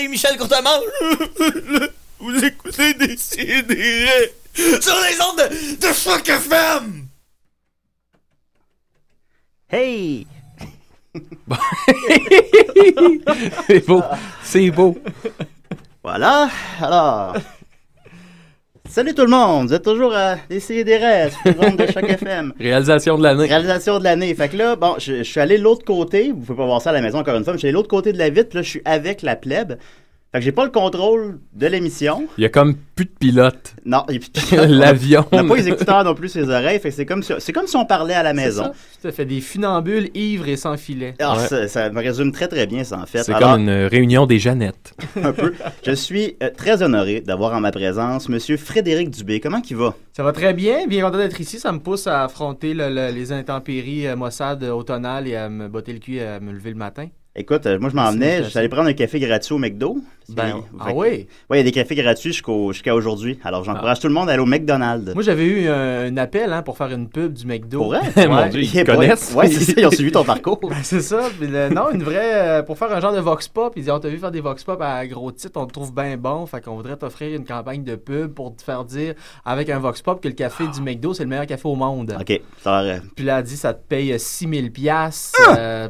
C'est 0.00 0.08
Michel 0.08 0.36
Courtemanche. 0.38 0.84
Vous 2.18 2.44
écoutez 2.44 2.94
des 2.94 3.16
CDR 3.16 4.28
sur 4.54 4.96
les 5.00 5.20
ondes 5.20 5.36
de, 5.50 5.76
de 5.76 5.92
Choc 5.92 6.26
FM. 6.28 7.06
Hey! 9.70 10.26
c'est 13.66 13.86
beau. 13.86 14.02
C'est 14.42 14.70
beau. 14.70 14.98
Voilà. 16.02 16.48
Alors. 16.80 17.36
Salut 18.90 19.14
tout 19.14 19.22
le 19.22 19.30
monde. 19.30 19.68
Vous 19.68 19.74
êtes 19.74 19.84
toujours 19.84 20.12
à 20.16 20.34
sur 20.34 20.74
les 20.74 20.84
ondes 21.60 21.76
de 21.76 21.86
Choc 21.86 22.02
FM. 22.08 22.52
Réalisation 22.58 23.16
de 23.16 23.22
l'année. 23.22 23.46
Réalisation 23.46 24.00
de 24.00 24.04
l'année. 24.04 24.34
Fait 24.34 24.48
que 24.48 24.56
là, 24.56 24.74
bon, 24.74 24.96
je, 24.98 25.18
je 25.18 25.22
suis 25.22 25.38
allé 25.38 25.58
de 25.58 25.62
l'autre 25.62 25.84
côté. 25.84 26.32
Vous 26.32 26.40
pouvez 26.40 26.56
pas 26.56 26.66
voir 26.66 26.82
ça 26.82 26.90
à 26.90 26.94
la 26.94 27.00
maison 27.00 27.18
encore 27.18 27.36
une 27.36 27.44
fois, 27.44 27.52
mais 27.52 27.58
je 27.58 27.60
suis 27.60 27.68
allé 27.68 27.72
de 27.72 27.76
l'autre 27.76 27.88
côté 27.88 28.12
de 28.12 28.18
la 28.18 28.30
vitre. 28.30 28.56
Là, 28.56 28.62
je 28.62 28.68
suis 28.68 28.82
avec 28.84 29.22
la 29.22 29.36
plèbe. 29.36 29.74
Fait 30.32 30.38
que 30.38 30.44
j'ai 30.44 30.52
pas 30.52 30.64
le 30.64 30.70
contrôle 30.70 31.40
de 31.54 31.66
l'émission. 31.66 32.28
Il 32.38 32.42
y 32.42 32.44
a 32.44 32.48
comme 32.50 32.76
plus 32.94 33.06
de 33.06 33.10
pilote. 33.10 33.74
Non, 33.84 34.04
il 34.08 34.14
y 34.14 34.16
a 34.18 34.20
plus 34.20 34.30
de 34.30 34.40
pilote. 34.48 34.68
L'avion. 34.68 35.24
On 35.32 35.42
n'a 35.42 35.48
pas 35.48 35.56
les 35.56 35.68
écouteurs 35.68 36.04
non 36.04 36.14
plus 36.14 36.28
sur 36.28 36.40
les 36.40 36.48
oreilles. 36.48 36.78
Fait 36.78 36.90
que 36.90 36.94
c'est 36.94 37.04
comme 37.04 37.24
si, 37.24 37.32
c'est 37.40 37.52
comme 37.52 37.66
si 37.66 37.74
on 37.76 37.84
parlait 37.84 38.14
à 38.14 38.22
la 38.22 38.32
maison. 38.32 38.70
Tu 39.00 39.08
as 39.08 39.12
fait 39.12 39.24
des 39.24 39.40
funambules 39.40 40.08
ivres 40.14 40.46
et 40.46 40.56
sans 40.56 40.76
filet. 40.76 41.14
Alors, 41.18 41.38
Ouais. 41.38 41.46
ça, 41.48 41.66
ça 41.66 41.90
me 41.90 41.98
résume 42.00 42.30
très 42.30 42.46
très 42.46 42.68
bien 42.68 42.84
ça 42.84 42.98
en 43.00 43.06
fait. 43.06 43.24
C'est 43.24 43.32
Alors, 43.32 43.52
comme 43.54 43.62
une 43.62 43.86
réunion 43.86 44.26
des 44.26 44.38
Jeannettes. 44.38 44.94
un 45.20 45.32
peu. 45.32 45.52
Je 45.84 45.92
suis 45.92 46.36
euh, 46.44 46.50
très 46.56 46.80
honoré 46.84 47.20
d'avoir 47.22 47.52
en 47.54 47.60
ma 47.60 47.72
présence 47.72 48.28
Monsieur 48.28 48.56
Frédéric 48.56 49.10
Dubé. 49.10 49.40
Comment 49.40 49.60
il 49.68 49.76
va? 49.76 49.96
Ça 50.12 50.22
va 50.22 50.30
très 50.32 50.54
bien, 50.54 50.86
bien 50.86 51.02
content 51.04 51.18
d'être 51.18 51.40
ici. 51.40 51.58
Ça 51.58 51.72
me 51.72 51.80
pousse 51.80 52.06
à 52.06 52.22
affronter 52.22 52.72
le- 52.72 52.88
le- 52.88 53.10
les 53.12 53.32
intempéries 53.32 54.06
euh, 54.06 54.14
Mossad 54.14 54.62
euh, 54.62 54.70
automnales 54.70 55.26
et 55.26 55.34
à 55.34 55.48
me 55.48 55.66
botter 55.66 55.92
le 55.92 55.98
cul 55.98 56.14
et 56.18 56.22
à 56.22 56.38
me 56.38 56.52
lever 56.52 56.70
le 56.70 56.76
matin. 56.76 57.08
Écoute, 57.36 57.64
euh, 57.66 57.78
moi 57.78 57.90
je 57.90 57.94
m'en 57.94 58.10
venais, 58.10 58.42
allé 58.56 58.68
prendre 58.68 58.88
un 58.88 58.92
café 58.92 59.20
gratuit 59.20 59.54
au 59.54 59.58
McDo. 59.58 59.98
Ben, 60.34 60.62
ah 60.78 60.88
oui? 60.94 61.26
Ouais, 61.48 61.56
il 61.56 61.56
y 61.58 61.60
a 61.60 61.62
des 61.64 61.72
cafés 61.72 61.94
gratuits 61.94 62.32
jusqu'au- 62.32 62.72
jusqu'à 62.72 62.94
aujourd'hui. 62.94 63.38
Alors 63.44 63.64
j'encourage 63.64 64.00
tout 64.00 64.08
le 64.08 64.14
monde 64.14 64.28
à 64.28 64.32
aller 64.32 64.42
au 64.42 64.46
McDonald's. 64.46 65.14
Moi, 65.14 65.22
j'avais 65.22 65.44
eu 65.46 65.68
un, 65.68 66.06
un 66.06 66.16
appel 66.16 66.52
hein, 66.52 66.62
pour 66.62 66.76
faire 66.76 66.90
une 66.92 67.08
pub 67.08 67.32
du 67.32 67.46
McDo. 67.46 67.78
Pour 67.78 67.88
vrai? 67.88 68.00
Ouais. 68.16 68.26
Mon 68.28 68.46
Dieu, 68.48 68.62
ils 68.62 68.84
connaissent. 68.84 69.32
Ouais, 69.34 69.48
c'est 69.48 69.60
ça, 69.64 69.72
ils 69.80 69.86
ont 69.86 69.90
suivi 69.90 70.12
ton 70.12 70.24
parcours. 70.24 70.58
Ben, 70.62 70.76
c'est 70.82 71.00
ça. 71.00 71.28
Puis 71.38 71.48
le- 71.48 71.68
non, 71.70 71.90
une 71.92 72.02
vraie. 72.02 72.58
euh, 72.58 72.62
pour 72.62 72.76
faire 72.78 72.92
un 72.92 73.00
genre 73.00 73.12
de 73.14 73.20
Vox 73.20 73.48
Pop, 73.48 73.72
ils 73.76 73.80
disent 73.82 73.90
On 73.90 73.98
t'a 73.98 74.08
vu 74.08 74.18
faire 74.18 74.30
des 74.30 74.40
Vox 74.40 74.62
Pop 74.64 74.80
à 74.82 75.06
gros 75.06 75.32
titre, 75.32 75.58
on 75.60 75.66
te 75.66 75.72
trouve 75.72 75.94
bien 75.94 76.16
bon. 76.16 76.46
Fait 76.46 76.60
qu'on 76.60 76.76
voudrait 76.76 76.96
t'offrir 76.96 77.34
une 77.36 77.44
campagne 77.44 77.82
de 77.84 77.96
pub 77.96 78.32
pour 78.34 78.54
te 78.54 78.62
faire 78.62 78.84
dire 78.84 79.14
avec 79.44 79.68
un 79.70 79.78
Vox 79.78 80.02
Pop 80.02 80.20
que 80.22 80.28
le 80.28 80.34
café 80.34 80.66
du 80.68 80.80
McDo, 80.82 81.14
c'est 81.14 81.22
le 81.24 81.28
meilleur 81.30 81.46
café 81.46 81.66
au 81.68 81.74
monde. 81.76 82.16
OK. 82.20 82.40
Ça 82.62 82.80
euh, 82.80 82.98
Puis 83.16 83.24
là, 83.24 83.38
elle 83.38 83.44
dit 83.44 83.56
ça 83.56 83.74
te 83.74 83.82
paye 83.88 84.18
6000 84.18 84.70
pièces 84.72 85.32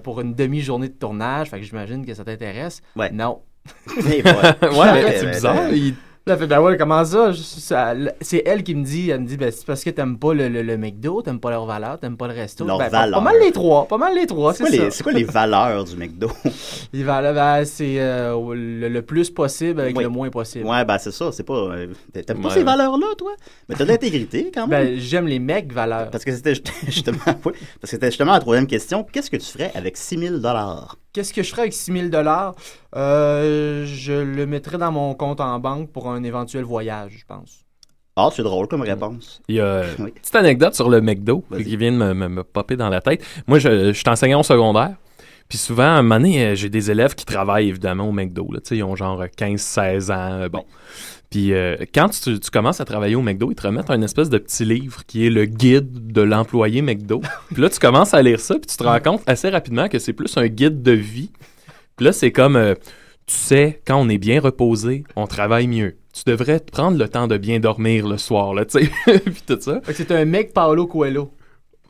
pour 0.04 0.20
une 0.20 0.34
demi-journée 0.34 0.88
de 0.88 0.94
tournage. 0.94 1.50
Fait 1.50 1.58
que 1.58 1.64
j'imagine 1.66 2.04
que 2.06 2.14
ça 2.14 2.24
t'intéresse. 2.24 2.80
Ouais. 2.96 3.10
Non. 3.12 3.40
Voilà. 3.86 4.56
Ouais, 4.62 5.16
c'est 5.20 5.30
bizarre. 5.30 5.68
Il- 5.72 5.94
Là, 6.26 6.36
fait, 6.36 6.46
ben 6.46 6.60
ouais, 6.60 6.76
comment 6.76 7.02
ça? 7.02 7.32
C'est 8.20 8.42
elle 8.44 8.62
qui 8.62 8.74
me 8.74 8.84
dit, 8.84 9.08
elle 9.10 9.22
me 9.22 9.26
dit, 9.26 9.38
ben, 9.38 9.50
c'est 9.50 9.64
parce 9.66 9.82
que 9.82 9.88
t'aimes 9.88 10.18
pas 10.18 10.34
le, 10.34 10.48
le, 10.50 10.62
le 10.62 10.76
McDo, 10.76 11.22
t'aimes 11.22 11.40
pas 11.40 11.50
leur 11.50 11.64
valeur, 11.64 11.98
t'aimes 11.98 12.18
pas 12.18 12.28
le 12.28 12.34
resto. 12.34 12.64
Leur 12.66 12.76
Ben, 12.78 12.84
pas- 12.90 13.00
valeur. 13.00 13.18
Pas 13.18 13.24
mal 13.24 13.40
les 13.42 13.50
trois, 13.52 13.88
pas 13.88 13.96
mal 13.96 14.14
les 14.14 14.26
trois, 14.26 14.52
C'est 14.52 14.64
quoi, 14.64 14.70
ça. 14.70 14.76
les- 14.84 14.90
c'est 14.90 15.02
quoi 15.02 15.12
les 15.12 15.24
valeurs 15.24 15.82
du 15.84 15.96
McDo? 15.96 16.30
Les 16.92 17.02
valeurs, 17.04 17.34
ben, 17.34 17.64
c'est 17.64 17.96
euh, 17.98 18.36
le, 18.54 18.88
le 18.88 19.02
plus 19.02 19.30
possible 19.30 19.80
avec 19.80 19.96
Oui. 19.96 20.02
le 20.04 20.10
moins 20.10 20.28
possible. 20.28 20.66
Ouais, 20.66 20.84
ben 20.84 20.98
c'est 20.98 21.10
ça, 21.12 21.30
c'est 21.32 21.42
pas. 21.42 21.54
euh, 21.54 21.86
T'aimes 22.12 22.42
pas 22.42 22.48
Ouais. 22.48 22.54
ces 22.54 22.64
valeurs-là, 22.64 23.06
toi? 23.16 23.32
Mais 23.68 23.74
t'as 23.76 23.84
de 23.84 23.88
l'intégrité 23.88 24.50
quand 24.52 24.66
même. 24.66 24.88
Ben, 24.88 24.98
j'aime 25.00 25.26
les 25.26 25.38
mecs 25.38 25.72
valeurs. 25.72 26.10
Parce 26.10 26.24
que 26.24 26.32
c'était 26.32 26.50
juste- 26.54 26.70
justement, 26.86 27.18
oui, 27.26 27.32
parce 27.80 27.82
que 27.82 27.86
c'était 27.88 28.08
justement 28.08 28.32
la 28.32 28.40
troisième 28.40 28.66
question. 28.66 29.04
Qu'est-ce 29.10 29.30
que 29.30 29.36
tu 29.38 29.46
ferais 29.46 29.72
avec 29.74 29.96
6000 29.96 30.32
dollars? 30.40 30.96
Qu'est-ce 31.12 31.32
que 31.34 31.42
je 31.42 31.50
ferais 31.50 31.62
avec 31.62 31.72
6000 31.72 32.10
dollars? 32.10 32.54
Euh, 32.96 33.84
Je 33.86 34.12
le 34.12 34.46
mettrais 34.46 34.78
dans 34.78 34.92
mon 34.92 35.14
compte 35.14 35.40
en 35.40 35.58
banque 35.58 35.90
pour 35.90 36.08
un 36.10 36.22
éventuel 36.22 36.64
voyage, 36.64 37.16
je 37.18 37.24
pense. 37.26 37.64
Ah, 38.16 38.28
c'est 38.34 38.42
drôle 38.42 38.68
comme 38.68 38.82
réponse. 38.82 39.40
Il 39.48 39.56
y 39.56 39.60
a 39.60 39.82
Oui. 39.98 40.12
petite 40.12 40.34
anecdote 40.36 40.74
sur 40.74 40.88
le 40.90 41.00
McDo 41.00 41.44
qui 41.56 41.76
vient 41.76 41.92
de 41.92 41.96
me, 41.96 42.12
me- 42.14 42.28
me 42.28 42.44
popper 42.44 42.76
dans 42.76 42.88
la 42.88 43.00
tête. 43.00 43.24
Moi, 43.46 43.58
je, 43.58 43.88
je 43.88 43.98
suis 43.98 44.08
enseignant 44.08 44.40
au 44.40 44.44
secondaire. 44.44 44.94
Puis 45.48 45.58
souvent, 45.58 45.82
à 45.82 45.86
un 45.98 46.02
moment 46.02 46.16
donné, 46.20 46.44
euh, 46.46 46.54
j'ai 46.54 46.68
des 46.68 46.92
élèves 46.92 47.14
qui 47.16 47.24
travaillent 47.24 47.68
évidemment 47.68 48.08
au 48.08 48.12
McDo. 48.12 48.46
Là. 48.52 48.60
Ils 48.70 48.84
ont 48.84 48.94
genre 48.94 49.24
15-16 49.36 50.12
ans. 50.12 50.42
euh, 50.42 50.48
bon. 50.48 50.64
Puis 51.30 51.52
euh, 51.52 51.76
quand 51.94 52.08
tu, 52.08 52.40
tu 52.40 52.50
commences 52.50 52.80
à 52.80 52.84
travailler 52.84 53.14
au 53.14 53.22
McDo, 53.22 53.52
ils 53.52 53.54
te 53.54 53.64
remettent 53.64 53.90
un 53.90 54.02
espèce 54.02 54.30
de 54.30 54.38
petit 54.38 54.64
livre 54.64 55.06
qui 55.06 55.26
est 55.26 55.30
le 55.30 55.44
guide 55.44 56.12
de 56.12 56.22
l'employé 56.22 56.82
McDo. 56.82 57.22
Puis 57.52 57.62
là, 57.62 57.70
tu 57.70 57.78
commences 57.78 58.14
à 58.14 58.20
lire 58.20 58.40
ça, 58.40 58.54
puis 58.54 58.66
tu 58.66 58.76
te 58.76 58.82
rends 58.82 58.98
compte 58.98 59.22
assez 59.28 59.48
rapidement 59.48 59.88
que 59.88 60.00
c'est 60.00 60.12
plus 60.12 60.36
un 60.36 60.48
guide 60.48 60.82
de 60.82 60.90
vie. 60.90 61.30
Puis 61.96 62.06
là, 62.06 62.12
c'est 62.12 62.32
comme, 62.32 62.56
euh, 62.56 62.74
tu 63.26 63.34
sais, 63.36 63.80
quand 63.86 63.96
on 63.96 64.08
est 64.08 64.18
bien 64.18 64.40
reposé, 64.40 65.04
on 65.14 65.28
travaille 65.28 65.68
mieux. 65.68 65.96
Tu 66.12 66.22
devrais 66.26 66.58
prendre 66.58 66.98
le 66.98 67.08
temps 67.08 67.28
de 67.28 67.36
bien 67.36 67.60
dormir 67.60 68.08
le 68.08 68.18
soir, 68.18 68.52
là, 68.52 68.64
tu 68.64 68.80
sais. 68.80 69.18
puis 69.20 69.42
tout 69.46 69.58
ça. 69.60 69.80
Fait 69.82 69.92
que 69.92 69.98
c'est 69.98 70.10
un 70.10 70.24
mec 70.24 70.52
Paolo 70.52 70.88
Coelho. 70.88 71.32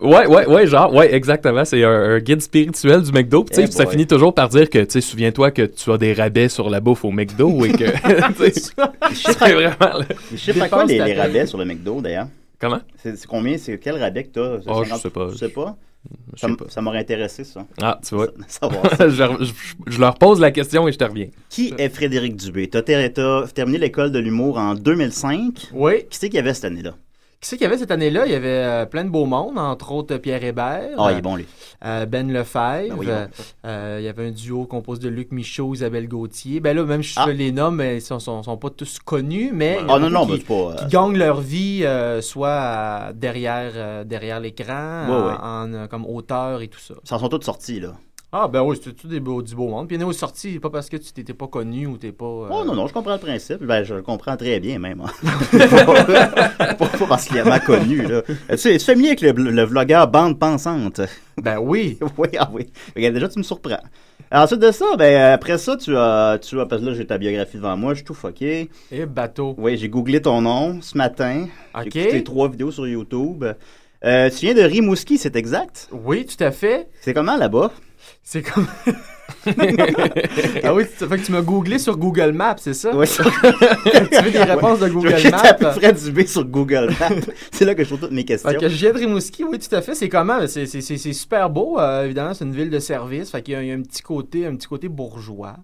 Ouais, 0.00 0.26
ouais, 0.26 0.46
ouais, 0.46 0.66
genre, 0.66 0.92
ouais, 0.94 1.14
exactement. 1.14 1.64
C'est 1.64 1.84
un, 1.84 1.90
un 1.90 2.18
guide 2.20 2.40
spirituel 2.40 3.02
du 3.02 3.12
McDo. 3.12 3.44
Puis, 3.44 3.50
tu 3.50 3.56
sais, 3.56 3.62
Eh 3.62 3.66
puis 3.66 3.74
ça 3.74 3.86
finit 3.86 4.06
toujours 4.06 4.34
par 4.34 4.48
dire 4.48 4.68
que, 4.70 4.78
tu 4.78 4.90
sais, 4.92 5.00
souviens-toi 5.00 5.50
que 5.50 5.62
tu 5.62 5.90
as 5.92 5.98
des 5.98 6.12
rabais 6.14 6.48
sur 6.48 6.70
la 6.70 6.80
bouffe 6.80 7.04
au 7.04 7.10
McDo 7.10 7.64
et 7.64 7.72
que. 7.72 7.84
tu 8.44 8.50
sais, 8.50 8.72
c'est 9.14 9.38
vraiment. 9.38 9.98
le- 9.98 10.14
Les 10.32 10.36
chiffres 10.38 10.62
à 10.62 10.68
quoi 10.68 10.84
les, 10.84 10.98
les 10.98 11.12
rabais 11.14 11.46
sur 11.46 11.58
le 11.58 11.64
McDo 11.64 12.00
d'ailleurs? 12.00 12.28
Comment? 12.58 12.80
C'est 13.02 13.26
combien? 13.26 13.56
C'est 13.58 13.78
quel 13.78 13.96
rabais 13.98 14.24
que 14.24 14.30
t'as? 14.32 14.56
Ah, 14.66 14.80
je 14.84 14.88
50? 14.90 15.00
sais 15.00 15.10
pas. 15.10 15.28
Tu 15.32 15.36
sais 15.38 15.48
pas? 15.48 15.76
Je 16.34 16.40
sais 16.46 16.54
pas. 16.56 16.64
Ça 16.68 16.80
m'aurait 16.80 17.00
intéressé, 17.00 17.44
ça. 17.44 17.66
Ah, 17.82 17.98
tu 18.06 18.14
vois. 18.14 18.28
Ça. 18.48 18.68
je, 19.00 19.10
je- 19.44 19.52
je 19.86 20.00
leur 20.00 20.14
pose 20.14 20.40
la 20.40 20.50
question 20.50 20.88
et 20.88 20.92
je 20.92 20.98
te 20.98 21.04
reviens. 21.04 21.26
Qui 21.50 21.74
est 21.76 21.90
Frédéric 21.90 22.36
Dubé? 22.36 22.68
T'as 22.68 22.80
ter- 22.80 23.12
t'as 23.12 23.46
terminé 23.48 23.76
l'école 23.76 24.10
de 24.10 24.18
l'humour 24.18 24.56
en 24.56 24.74
2005. 24.74 25.68
Oui. 25.74 26.04
Qui 26.08 26.18
c'est 26.18 26.28
qu'il 26.30 26.36
y 26.36 26.38
avait 26.38 26.54
cette 26.54 26.64
année-là? 26.64 26.94
Qui 27.42 27.48
c'est 27.48 27.57
qu'il 27.57 27.64
y 27.64 27.66
avait 27.68 27.79
cette 27.79 27.90
année-là? 27.90 28.26
Il 28.26 28.33
y 28.33 28.35
avait 28.35 28.48
euh, 28.48 28.85
plein 28.85 29.03
de 29.03 29.09
beaux 29.09 29.24
mondes, 29.24 29.57
entre 29.57 29.92
autres 29.92 30.18
Pierre 30.18 30.44
Hébert. 30.44 30.90
Ah, 30.98 31.11
il 31.11 31.18
est 31.18 31.22
bon, 31.22 31.37
lui. 31.37 31.46
euh, 31.87 32.05
ben 32.05 32.31
Lefebvre. 32.31 32.88
Ben 32.90 32.94
oui, 32.98 33.07
il 33.07 33.09
est 33.09 33.14
bon. 33.14 33.29
euh, 33.64 33.96
il 33.98 34.05
y 34.05 34.09
avait 34.09 34.29
un 34.29 34.31
duo 34.31 34.66
composé 34.66 35.00
de 35.00 35.09
Luc 35.09 35.33
Michaud, 35.33 35.72
Isabelle 35.74 36.07
Gauthier. 36.07 36.61
Ben 36.61 36.76
là, 36.76 36.85
même 36.85 37.03
si 37.03 37.14
je 37.18 37.31
les 37.31 37.50
nomme, 37.50 37.81
ils 37.81 38.03
sont, 38.03 38.18
sont, 38.18 38.42
sont 38.42 38.59
pas 38.59 38.68
tous 38.68 38.98
connus, 38.98 39.53
mais 39.55 39.79
Ah, 39.88 39.98
non, 39.98 40.26
ben, 40.26 40.35
qui, 40.35 40.40
c'est 40.40 40.46
pas, 40.46 40.55
euh, 40.55 40.74
qui 40.74 40.87
gagnent 40.88 41.16
leur 41.16 41.40
vie 41.40 41.81
euh, 41.85 42.20
soit 42.20 43.12
derrière, 43.14 43.72
euh, 43.74 44.05
derrière 44.05 44.38
l'écran, 44.38 45.07
Ouais, 45.09 45.14
en, 45.14 45.26
ouais. 45.29 45.35
en, 45.40 45.72
euh, 45.72 45.87
comme 45.87 46.05
auteur 46.05 46.61
et 46.61 46.68
tout 46.68 46.79
ça. 46.79 46.92
Ça 47.05 47.16
en 47.16 47.20
sont 47.20 47.29
toutes 47.31 47.44
sortis, 47.44 47.81
là. 47.81 47.94
Ah, 48.32 48.46
ben 48.46 48.62
oui, 48.62 48.76
c'était 48.76 48.92
tout 48.96 49.08
des 49.08 49.18
beaux, 49.18 49.42
du 49.42 49.56
beau 49.56 49.66
monde? 49.66 49.88
Puis 49.88 49.96
il 49.96 50.00
y 50.00 50.04
en 50.04 50.06
a 50.06 50.10
aux 50.10 50.12
sorties, 50.12 50.60
pas 50.60 50.70
parce 50.70 50.88
que 50.88 50.96
tu 50.96 51.12
t'étais 51.12 51.34
pas 51.34 51.48
connu 51.48 51.86
ou 51.88 51.96
t'es 51.96 52.12
pas. 52.12 52.24
euh, 52.24 52.48
Oh 52.52 52.64
non, 52.64 52.76
non, 52.76 52.86
je 52.86 52.92
comprends 52.92 53.14
le 53.14 53.18
principe. 53.18 53.64
Ben, 53.64 53.82
je 53.82 53.94
le 53.94 54.02
comprends 54.02 54.36
très 54.36 54.60
bien, 54.60 54.78
même. 54.78 55.00
hein. 55.00 55.28
pas, 55.68 56.74
pas 56.74 57.06
particulièrement 57.08 57.58
connu, 57.58 58.02
là. 58.02 58.22
Tu 58.22 58.56
sais, 58.56 58.74
es-tu 58.74 58.84
familier 58.84 59.08
avec 59.08 59.20
le, 59.22 59.32
le 59.32 59.62
vlogueur 59.64 60.06
Bande 60.08 60.38
Pensante? 60.38 61.00
Ben 61.42 61.58
oui. 61.58 61.98
oui, 62.18 62.28
ah 62.38 62.48
oui. 62.52 62.68
Regarde, 62.94 63.14
déjà, 63.14 63.28
tu 63.28 63.38
me 63.38 63.44
surprends. 63.44 63.82
Ensuite 64.30 64.60
de 64.60 64.70
ça, 64.70 64.84
ben, 64.96 65.32
après 65.32 65.58
ça, 65.58 65.76
tu 65.76 65.96
as, 65.96 66.38
tu 66.40 66.60
as, 66.60 66.66
parce 66.66 66.82
que 66.82 66.86
là, 66.86 66.94
j'ai 66.94 67.06
ta 67.06 67.18
biographie 67.18 67.56
devant 67.56 67.76
moi, 67.76 67.94
je 67.94 67.98
suis 67.98 68.04
tout 68.04 68.14
fucké. 68.14 68.70
Et 68.92 69.06
bateau. 69.06 69.56
Oui, 69.58 69.76
j'ai 69.76 69.88
googlé 69.88 70.22
ton 70.22 70.40
nom 70.40 70.78
ce 70.82 70.96
matin. 70.96 71.46
Ok. 71.74 71.88
J'ai 71.92 72.02
écouté 72.02 72.22
trois 72.24 72.48
vidéos 72.48 72.70
sur 72.70 72.86
YouTube. 72.86 73.44
Euh, 74.04 74.30
tu 74.30 74.46
viens 74.46 74.54
de 74.54 74.62
Rimouski, 74.62 75.18
c'est 75.18 75.34
exact? 75.34 75.88
Oui, 75.90 76.24
tout 76.26 76.42
à 76.44 76.52
fait. 76.52 76.88
C'est 77.00 77.12
comment 77.12 77.36
là-bas? 77.36 77.72
C'est 78.22 78.42
comme. 78.42 78.66
ah 80.64 80.74
oui, 80.74 80.85
ça 80.96 81.09
fait 81.09 81.18
que 81.18 81.24
tu 81.24 81.33
m'as 81.33 81.40
googlé 81.40 81.78
sur 81.78 81.96
Google 81.96 82.33
Maps, 82.33 82.56
c'est 82.59 82.74
ça? 82.74 82.94
Oui, 82.94 83.06
tu 84.12 84.22
veux 84.22 84.30
des 84.30 84.42
réponses 84.42 84.80
de 84.80 84.88
Google 84.88 85.30
Maps? 85.30 85.38
à 85.38 85.54
peu 85.54 85.66
près 85.70 85.92
du 85.92 86.12
B 86.12 86.26
sur 86.26 86.44
Google 86.44 86.90
Maps. 87.00 87.09
c'est 87.52 87.64
là 87.64 87.74
que 87.74 87.83
je 87.83 87.88
trouve 87.88 88.00
toutes 88.00 88.12
mes 88.12 88.24
questions. 88.24 88.50
Fait 88.50 88.56
que 88.56 88.68
je 88.68 88.76
viens 88.76 88.92
de 88.92 88.98
Rimouski, 88.98 89.44
oui, 89.44 89.59
tout 89.59 89.74
à 89.74 89.83
fait. 89.83 89.94
C'est 89.94 90.09
comment? 90.09 90.46
C'est, 90.46 90.66
c'est, 90.66 90.80
c'est, 90.80 90.98
c'est 90.98 91.12
super 91.12 91.50
beau. 91.50 91.78
euh, 91.78 92.04
évidemment, 92.04 92.35
c'est 92.35 92.44
une 92.44 92.54
ville 92.54 92.70
de 92.70 92.78
service. 92.78 93.30
Fait 93.30 93.42
qu'il 93.42 93.54
y 93.54 93.56
a, 93.56 93.62
il 93.62 93.68
y 93.68 93.72
a 93.72 93.74
un 93.74 93.83
petit 93.83 94.02
côté, 94.02 94.46
un 94.46 94.56
petit 94.56 94.68
côté 94.68 94.88
bourgeois. 94.88 95.56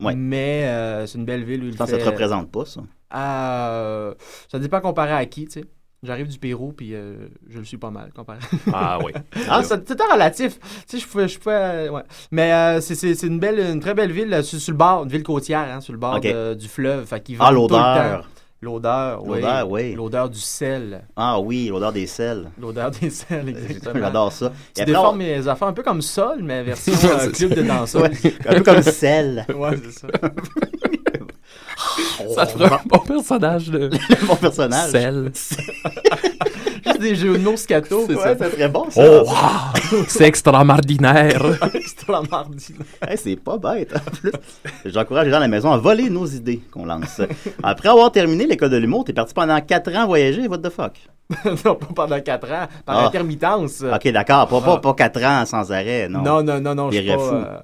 Ouais. 0.00 0.14
Mais 0.16 0.64
euh, 0.64 1.06
c'est 1.06 1.18
une 1.18 1.24
belle 1.24 1.44
ville 1.44 1.62
où 1.62 1.66
il 1.66 1.76
fait... 1.76 1.86
ça 1.86 1.98
te 1.98 2.04
représente 2.04 2.50
pas, 2.50 2.64
ça. 2.64 2.80
Euh, 3.14 4.14
ça 4.50 4.58
dépend 4.58 4.80
comparé 4.80 5.12
à 5.12 5.26
qui, 5.26 5.46
tu 5.46 5.60
sais. 5.60 5.64
J'arrive 6.02 6.28
du 6.28 6.38
Pérou, 6.38 6.72
puis 6.72 6.94
euh, 6.94 7.28
je 7.50 7.58
le 7.58 7.64
suis 7.64 7.76
pas 7.76 7.90
mal 7.90 8.10
comparé. 8.16 8.38
Ah 8.72 8.98
oui. 9.04 9.12
ah, 9.50 9.62
c'est 9.62 9.86
c'est 9.86 10.00
un 10.00 10.12
relatif. 10.14 10.58
Tu 10.88 10.96
sais, 10.96 10.98
je 10.98 11.06
pouvais... 11.06 11.28
Je 11.28 11.38
pouvais 11.38 11.54
euh, 11.54 11.90
ouais. 11.90 12.02
Mais 12.30 12.52
euh, 12.54 12.80
c'est, 12.80 12.94
c'est, 12.94 13.14
c'est 13.14 13.26
une, 13.26 13.38
belle, 13.38 13.58
une 13.60 13.80
très 13.80 13.92
belle 13.92 14.10
ville 14.10 14.32
euh, 14.32 14.42
sur, 14.42 14.58
sur 14.58 14.72
le 14.72 14.78
bord, 14.78 15.02
une 15.04 15.10
ville 15.10 15.22
côtière, 15.22 15.60
hein, 15.70 15.80
sur 15.82 15.92
le 15.92 15.98
bord 15.98 16.18
de- 16.18 16.54
du 16.54 16.68
fleuve. 16.68 17.04
Fait 17.04 17.22
Ah, 17.38 17.48
tout 17.50 17.54
l'odeur. 17.54 18.28
L'odeur, 18.62 19.24
oui. 19.24 19.40
L'odeur, 19.40 19.70
oui. 19.70 19.94
L'odeur 19.94 20.28
du 20.30 20.38
sel. 20.38 21.02
Ah 21.16 21.40
oui, 21.40 21.68
l'odeur 21.68 21.92
des 21.92 22.06
sels. 22.06 22.50
L'odeur 22.60 22.90
des 22.90 23.08
sels, 23.08 23.48
exactement. 23.48 24.00
J'adore 24.00 24.32
ça. 24.32 24.52
Tu 24.74 24.80
Et 24.80 24.82
après, 24.82 24.92
déformes 24.92 25.18
mes 25.18 25.48
affaires 25.48 25.68
un 25.68 25.72
peu 25.72 25.82
comme 25.82 26.02
Sol, 26.02 26.40
mais 26.42 26.62
version 26.64 26.92
euh, 26.92 27.18
C'est 27.20 27.32
club 27.32 27.54
ça. 27.54 27.62
de 27.62 27.62
danseuse. 27.66 28.02
Ouais, 28.02 28.10
un 28.46 28.54
peu 28.56 28.62
comme 28.62 28.82
Sel. 28.82 29.46
ouais, 29.54 29.76
c'est 29.82 29.98
ça. 30.00 30.08
Ça 32.34 32.46
te 32.46 32.52
ferait 32.52 32.72
un 32.74 32.80
bon 32.86 32.98
personnage 32.98 33.68
de. 33.70 33.90
bon 34.26 34.36
personnage. 34.36 34.92
Juste 36.86 37.00
des 37.00 37.14
jeux 37.14 37.36
de 37.38 37.42
mots 37.42 37.56
scato. 37.56 38.04
C'est 38.06 38.14
quoi. 38.14 38.22
ça. 38.24 38.38
Ça 38.38 38.50
serait 38.50 38.68
bon, 38.68 38.90
ça. 38.90 39.02
Oh, 39.04 39.24
wow! 39.26 40.04
C'est 40.08 40.24
extraordinaire! 40.24 41.42
Extraordinaire. 41.74 42.46
Hey, 43.06 43.16
c'est 43.18 43.36
pas 43.36 43.58
bête, 43.58 43.94
en 43.94 44.10
plus. 44.10 44.32
J'encourage 44.86 45.26
les 45.26 45.30
gens 45.30 45.36
à 45.38 45.40
la 45.40 45.48
maison 45.48 45.70
à 45.72 45.76
voler 45.78 46.08
nos 46.10 46.26
idées 46.26 46.60
qu'on 46.72 46.86
lance. 46.86 47.20
Après 47.62 47.88
avoir 47.88 48.10
terminé 48.12 48.46
l'école 48.46 48.70
de 48.70 48.76
l'humour, 48.78 49.04
t'es 49.04 49.12
parti 49.12 49.34
pendant 49.34 49.60
4 49.60 49.94
ans 49.96 50.06
voyager, 50.06 50.48
what 50.48 50.58
the 50.58 50.70
fuck? 50.70 50.92
non, 51.64 51.74
pas 51.76 51.86
pendant 51.94 52.20
4 52.20 52.50
ans, 52.50 52.66
par 52.84 52.98
Ah. 52.98 53.06
intermittence. 53.06 53.82
Ok, 53.82 54.08
d'accord, 54.10 54.48
pas, 54.48 54.60
pas, 54.60 54.74
Ah. 54.76 54.78
pas 54.80 54.94
4 54.94 55.22
ans 55.24 55.46
sans 55.46 55.70
arrêt, 55.72 56.08
non. 56.08 56.22
Non, 56.22 56.42
non, 56.42 56.60
non, 56.60 56.74
non, 56.74 56.90
je 56.90 56.98
suis 56.98 57.06
pas... 57.06 57.16
refous. 57.16 57.34
euh, 57.34 57.58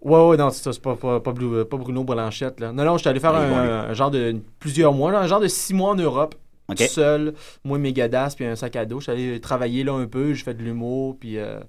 Ouais, 0.00 0.28
ouais, 0.28 0.36
non, 0.36 0.50
c'est 0.50 0.62
ça, 0.62 0.72
c'est 0.72 0.82
pas, 0.82 0.94
pas, 0.96 1.20
pas, 1.20 1.32
Blue- 1.32 1.64
pas 1.64 1.76
Bruno 1.76 2.04
Blanchette, 2.04 2.60
là. 2.60 2.72
Non, 2.72 2.84
non, 2.84 2.94
je 2.94 3.00
suis 3.00 3.08
allé 3.08 3.18
faire 3.20 3.34
un, 3.34 3.92
genre 3.94 4.10
de... 4.10 4.36
plusieurs 4.60 4.92
mois, 4.92 5.10
là, 5.10 5.20
un 5.20 5.26
genre 5.26 5.40
de 5.40 5.48
six 5.48 5.74
mois 5.74 5.90
en 5.90 5.96
Europe. 5.96 6.34
Tout 6.68 6.74
Seul, 6.84 7.32
moi, 7.64 7.78
mes 7.78 7.94
gadasses, 7.94 8.34
puis 8.34 8.44
un 8.44 8.54
sac 8.54 8.76
à 8.76 8.84
dos. 8.84 8.98
Je 9.00 9.04
suis 9.04 9.12
allé 9.12 9.40
travailler 9.40 9.84
là 9.84 9.94
un 9.94 10.06
peu, 10.06 10.34
j'ai 10.34 10.44
fait 10.44 10.52
de 10.54 10.62
l'humour, 10.62 11.16
puis... 11.18 11.38
euh, 11.38 11.60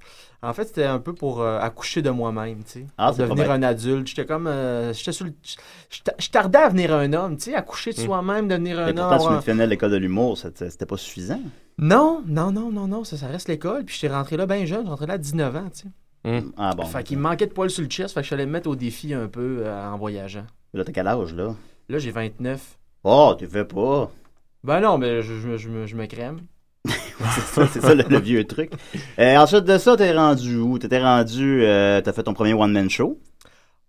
En 0.42 0.52
fait, 0.54 0.66
c'était 0.66 0.84
un 0.84 1.00
peu 1.00 1.14
pour 1.14 1.42
euh, 1.42 1.58
accoucher 1.58 2.02
de 2.02 2.10
moi-même, 2.10 2.64
tu 2.66 2.82
sais. 2.82 2.86
Ah, 2.98 3.12
devenir 3.14 3.50
un 3.50 3.64
adulte. 3.64 4.08
J'étais 4.08 4.26
comme... 4.26 4.46
euh, 4.48 4.92
j'étais 4.94 5.14
sur 5.14 5.26
le... 5.26 5.32
Je 6.20 6.30
tardais 6.30 6.60
à 6.60 6.68
devenir 6.68 6.94
un 6.94 7.12
homme, 7.14 7.38
tu 7.38 7.46
sais, 7.46 7.56
accoucher 7.56 7.94
de 7.94 8.00
Hmm. 8.02 8.06
soi-même, 8.06 8.48
devenir 8.50 8.78
un 8.80 8.86
Mais 8.88 9.00
homme. 9.00 9.08
pourtant, 9.18 9.40
tu 9.42 9.54
me 9.54 9.66
l'école 9.66 9.92
de 9.92 9.98
l'humour, 9.98 10.38
c'était 10.38 10.86
pas 10.86 10.98
suffisant. 10.98 11.40
Non, 11.78 12.22
non, 12.28 12.52
non, 12.52 12.70
non, 12.70 12.88
non, 12.88 13.04
ça, 13.06 13.16
ça 13.18 13.28
reste 13.28 13.48
l'école. 13.48 13.86
Puis 13.86 13.98
j'étais 14.00 14.14
rentré 14.14 14.36
là 14.36 14.46
bien 14.46 14.66
jeune, 14.66 14.84
je 14.86 14.90
rentré 14.90 15.06
là 15.08 15.14
à 15.14 15.18
19 15.18 15.56
ans, 15.56 15.70
tu 15.74 15.84
sais. 15.84 15.88
Ah 16.58 16.74
bon. 16.76 16.86
Fait 16.86 17.04
qu'il 17.04 17.18
me 17.18 17.24
manquait 17.24 17.48
de 17.48 17.54
poils 17.54 17.70
sur 17.70 17.82
le 17.84 17.90
chest, 17.90 18.14
fait 18.14 18.20
que 18.20 18.24
je 18.24 18.28
suis 18.28 18.34
allé 18.36 18.46
me 18.46 18.52
mettre 18.52 18.70
au 18.70 18.76
défi 18.76 19.14
un 19.14 19.28
peu 19.28 19.62
euh, 19.64 19.90
en 19.92 19.98
voyageant. 19.98 20.46
Là, 20.74 20.84
t'as 20.84 20.92
quel 20.92 21.08
âge, 21.08 21.34
là? 21.34 21.56
Là, 21.88 21.98
j'ai 21.98 22.12
29. 22.12 22.78
Oh, 23.04 23.34
tu 23.38 23.48
fais 23.48 23.66
pas. 23.66 24.12
Ben 24.64 24.82
non, 24.82 24.98
mais 24.98 25.22
je, 25.22 25.34
je, 25.40 25.58
je 25.58 25.70
me- 25.70 25.86
je 25.88 25.96
me 25.96 26.06
crème. 26.06 26.42
c'est 26.86 27.82
ça, 27.82 27.96
le, 27.96 28.04
le 28.10 28.20
vieux 28.20 28.44
truc. 28.46 28.72
Euh, 29.20 29.38
ensuite 29.38 29.64
de 29.66 29.78
ça, 29.78 29.96
t'es 29.98 30.12
rendu 30.16 30.58
où? 30.58 30.78
T'étais 30.78 31.02
rendu, 31.02 31.64
euh, 31.64 32.02
t'as 32.02 32.14
fait 32.14 32.24
ton 32.24 32.34
premier 32.34 32.54
one-man 32.54 32.90
show? 32.90 33.18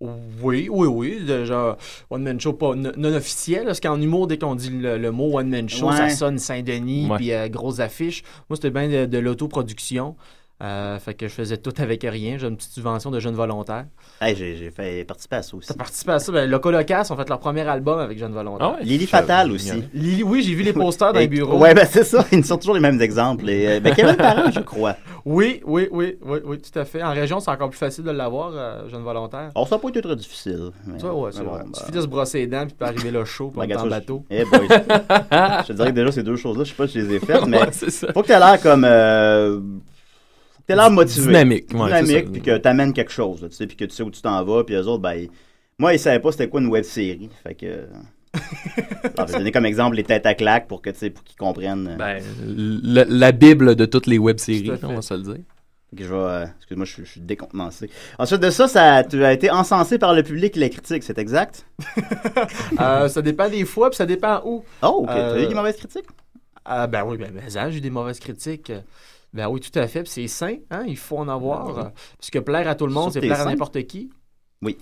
Oui, 0.01 0.69
oui, 0.71 0.87
oui. 0.89 1.25
de 1.27 1.45
genre, 1.45 1.77
One 2.09 2.23
Man 2.23 2.41
Show, 2.41 2.55
pas 2.55 2.75
non 2.75 3.13
officiel. 3.15 3.67
Parce 3.67 3.81
qu'en 3.81 4.01
humour, 4.01 4.27
dès 4.29 4.39
qu'on 4.39 4.55
dit 4.55 4.71
le, 4.71 4.97
le 4.97 5.11
mot 5.11 5.39
One 5.39 5.51
Man 5.51 5.69
Show, 5.69 5.89
Ouais. 5.91 5.97
ça 5.97 6.09
sonne 6.09 6.39
Saint-Denis, 6.39 7.11
puis 7.17 7.33
euh, 7.33 7.49
grosse 7.49 7.81
affiche. 7.81 8.23
Moi, 8.49 8.57
c'était 8.57 8.71
bien 8.71 8.89
de, 8.89 9.05
de 9.05 9.19
l'autoproduction. 9.19 10.17
Euh, 10.63 10.99
fait 10.99 11.15
que 11.15 11.27
je 11.27 11.33
faisais 11.33 11.57
tout 11.57 11.73
avec 11.79 12.03
rien. 12.03 12.37
J'ai 12.39 12.47
une 12.47 12.57
petite 12.57 12.73
subvention 12.73 13.11
de 13.11 13.19
jeunes 13.19 13.35
volontaires. 13.35 13.87
Hey, 14.21 14.37
j'ai, 14.37 14.57
j'ai 14.57 14.71
fait 14.71 15.05
participer 15.05 15.37
à 15.37 15.43
ça 15.43 15.57
aussi. 15.57 15.69
T'as 15.69 15.75
participé 15.75 16.13
à 16.13 16.19
ça? 16.19 16.31
Ben, 16.33 16.51
Loco 16.51 16.71
Locas 16.71 17.09
ont 17.11 17.17
fait 17.17 17.29
leur 17.31 17.39
premier 17.39 17.63
album 17.67 17.99
avec 17.99 18.19
jeunes 18.19 18.35
volontaires. 18.35 18.75
Ah 18.75 18.79
ouais? 18.79 18.85
Lily 18.85 19.07
Fatal 19.07 19.51
aussi. 19.53 19.83
Lily, 19.95 20.23
oui, 20.23 20.43
j'ai 20.43 20.55
vu 20.55 20.63
les 20.63 20.75
posters 20.75 21.15
dans 21.15 21.19
les 21.21 21.29
bureaux. 21.29 21.57
Ouais, 21.59 21.73
ben 21.73 21.87
c'est 21.91 22.05
ça, 22.05 22.27
ils 22.31 22.45
sortent 22.45 22.61
toujours 22.61 22.75
les 22.75 22.81
mêmes 22.81 23.01
exemples. 23.01 23.49
Et, 23.49 23.67
euh, 23.69 23.81
ben, 23.81 23.95
Kevin 23.95 24.17
Parent, 24.17 24.51
je 24.51 24.61
crois. 24.61 24.97
Oui, 25.27 25.61
oui, 25.67 25.87
oui, 25.91 26.17
oui, 26.25 26.39
oui, 26.45 26.59
tout 26.59 26.79
à 26.79 26.85
fait. 26.87 27.03
En 27.03 27.13
région, 27.13 27.41
c'est 27.41 27.51
encore 27.51 27.69
plus 27.69 27.77
facile 27.79 28.05
de 28.05 28.11
l'avoir, 28.11 28.53
euh, 28.55 28.89
jeune 28.89 29.03
volontaire. 29.03 29.51
Oh, 29.55 29.67
ça 29.69 29.77
n'a 29.77 29.79
pas 29.83 29.89
été 29.91 30.01
très 30.01 30.17
difficile. 30.17 30.71
mais- 30.87 30.99
Ça, 30.99 31.13
ouais, 31.13 31.31
c'est 31.31 31.41
mais 31.41 31.45
bon, 31.45 31.51
vrai. 31.53 31.63
ben, 31.65 31.71
Il 31.75 31.79
suffit 31.79 31.93
de 31.93 32.01
se 32.01 32.07
brosser 32.07 32.39
les 32.39 32.47
dents 32.47 32.65
puis 32.67 32.75
arriver 32.89 33.11
là 33.11 33.25
chaud 33.27 33.51
pour 33.51 33.63
être 33.63 33.79
en 33.85 33.87
bateau. 33.87 34.25
je- 34.31 34.37
Eh 34.37 34.45
boy. 34.47 34.67
je 34.71 35.67
te 35.67 35.73
dirais 35.75 35.91
que 35.91 35.95
déjà, 35.95 36.13
ces 36.13 36.23
deux 36.23 36.37
choses-là, 36.37 36.65
je 36.65 36.71
sais 36.71 36.75
pas 36.77 36.89
si 36.89 37.01
je 37.01 37.05
les 37.07 37.15
ai 37.17 37.19
faites, 37.21 37.45
mais 37.47 37.61
Ouais, 37.61 37.69
c'est 37.73 37.91
ça. 37.91 38.11
faut 38.15 38.23
que 38.23 38.29
tu 38.29 38.33
aies 38.33 38.39
l'air 38.39 38.61
comme. 38.63 38.85
Euh... 38.89 39.61
t'aies 40.71 40.77
l'air 40.77 40.91
motivé. 40.91 41.27
Dynamique, 41.27 41.67
ouais, 41.75 42.03
Dynamique, 42.03 42.33
puis 42.33 42.43
que 42.43 42.57
t'amènes 42.57 42.93
quelque 42.93 43.13
chose, 43.13 43.41
tu 43.49 43.55
sais, 43.57 43.67
puis 43.67 43.77
que 43.77 43.85
tu 43.85 43.95
sais 43.95 44.03
où 44.03 44.11
tu 44.11 44.21
t'en 44.23 44.43
vas, 44.45 44.65
puis 44.65 44.75
eux 44.75 44.87
autres, 44.87 45.03
ben. 45.03 45.15
ils- 45.15 45.31
Moi, 45.79 45.95
ils 45.95 45.99
savaient 45.99 46.21
pas 46.21 46.31
c'était 46.33 46.49
quoi 46.49 46.61
une 46.61 46.69
web 46.69 46.85
série. 46.85 47.31
Fait 47.43 47.55
que. 47.55 47.87
Alors, 49.17 49.27
je 49.29 49.33
vais 49.33 49.39
donner 49.39 49.53
comme 49.53 49.67
exemple 49.67 49.97
les 49.97 50.05
têtes 50.05 50.27
à 50.27 50.35
claques 50.35 50.69
pour 50.69 50.83
que 50.83 50.91
tu 50.91 50.99
sais, 50.99 51.11
pour 51.11 51.25
qu'ils 51.25 51.37
comprennent. 51.39 51.89
euh, 51.89 51.97
Ben, 51.97 52.23
la, 52.85 53.05
la 53.09 53.33
bible 53.33 53.75
de 53.75 53.85
toutes 53.87 54.07
les 54.07 54.19
web-séries, 54.19 54.71
on 54.83 54.95
va 54.95 55.03
se 55.03 55.15
le 55.15 55.23
dire. 55.23 55.37
que 55.97 56.05
je 56.05 56.09
vais. 56.09 56.15
euh, 56.15 56.47
Excuse-moi, 56.59 56.85
je, 56.87 56.93
suis- 56.93 57.05
je 57.07 57.11
suis 57.13 57.21
décontenancé. 57.23 57.91
Ensuite 58.19 58.41
de 58.41 58.51
ça, 58.51 58.69
ça 58.69 59.03
tu 59.03 59.25
as 59.25 59.33
été 59.33 59.51
encensé 59.51 59.99
par 59.99 60.15
le 60.15 60.23
public 60.23 60.57
et 60.57 60.61
les 60.61 60.71
critiques, 60.71 61.03
c'est 61.03 61.19
exact? 61.19 61.67
Euh, 62.81 63.09
ça 63.09 63.21
dépend 63.23 63.49
des 63.49 63.65
fois, 63.65 63.91
puis 63.91 63.97
ça 63.97 64.07
dépend 64.07 64.41
où. 64.45 64.65
Oh, 64.83 65.01
ok. 65.05 65.11
Euh, 65.11 65.35
T'as 65.35 65.43
eu 65.43 65.47
des 65.49 65.55
mauvaises 65.55 65.77
critiques? 65.77 66.07
Ah, 66.65 66.87
ben 66.87 67.05
oui, 67.05 67.17
ben, 67.17 67.31
ben, 67.35 67.49
ça, 67.49 67.71
j'ai 67.71 67.79
eu 67.79 67.81
des 67.81 67.91
mauvaises 67.91 68.21
critiques. 68.21 68.73
Ben 69.33 69.49
oui, 69.49 69.61
tout 69.61 69.77
à 69.79 69.87
fait. 69.87 70.07
C'est 70.09 70.27
sain, 70.29 70.57
hein, 70.71 70.85
il 70.87 70.97
faut 70.97 71.19
en 71.19 71.29
avoir. 71.29 71.67
Oui. 71.67 71.75
euh, 71.79 71.91
Parce 72.19 72.31
que 72.31 72.39
plaire 72.41 72.69
à 72.69 72.75
tout 72.75 72.87
le 72.87 72.93
monde, 72.93 73.13
c'est 73.13 73.21
plaire 73.21 73.41
à 73.41 73.45
n'importe 73.45 73.83
qui. 73.87 74.11
Oui. 74.63 74.77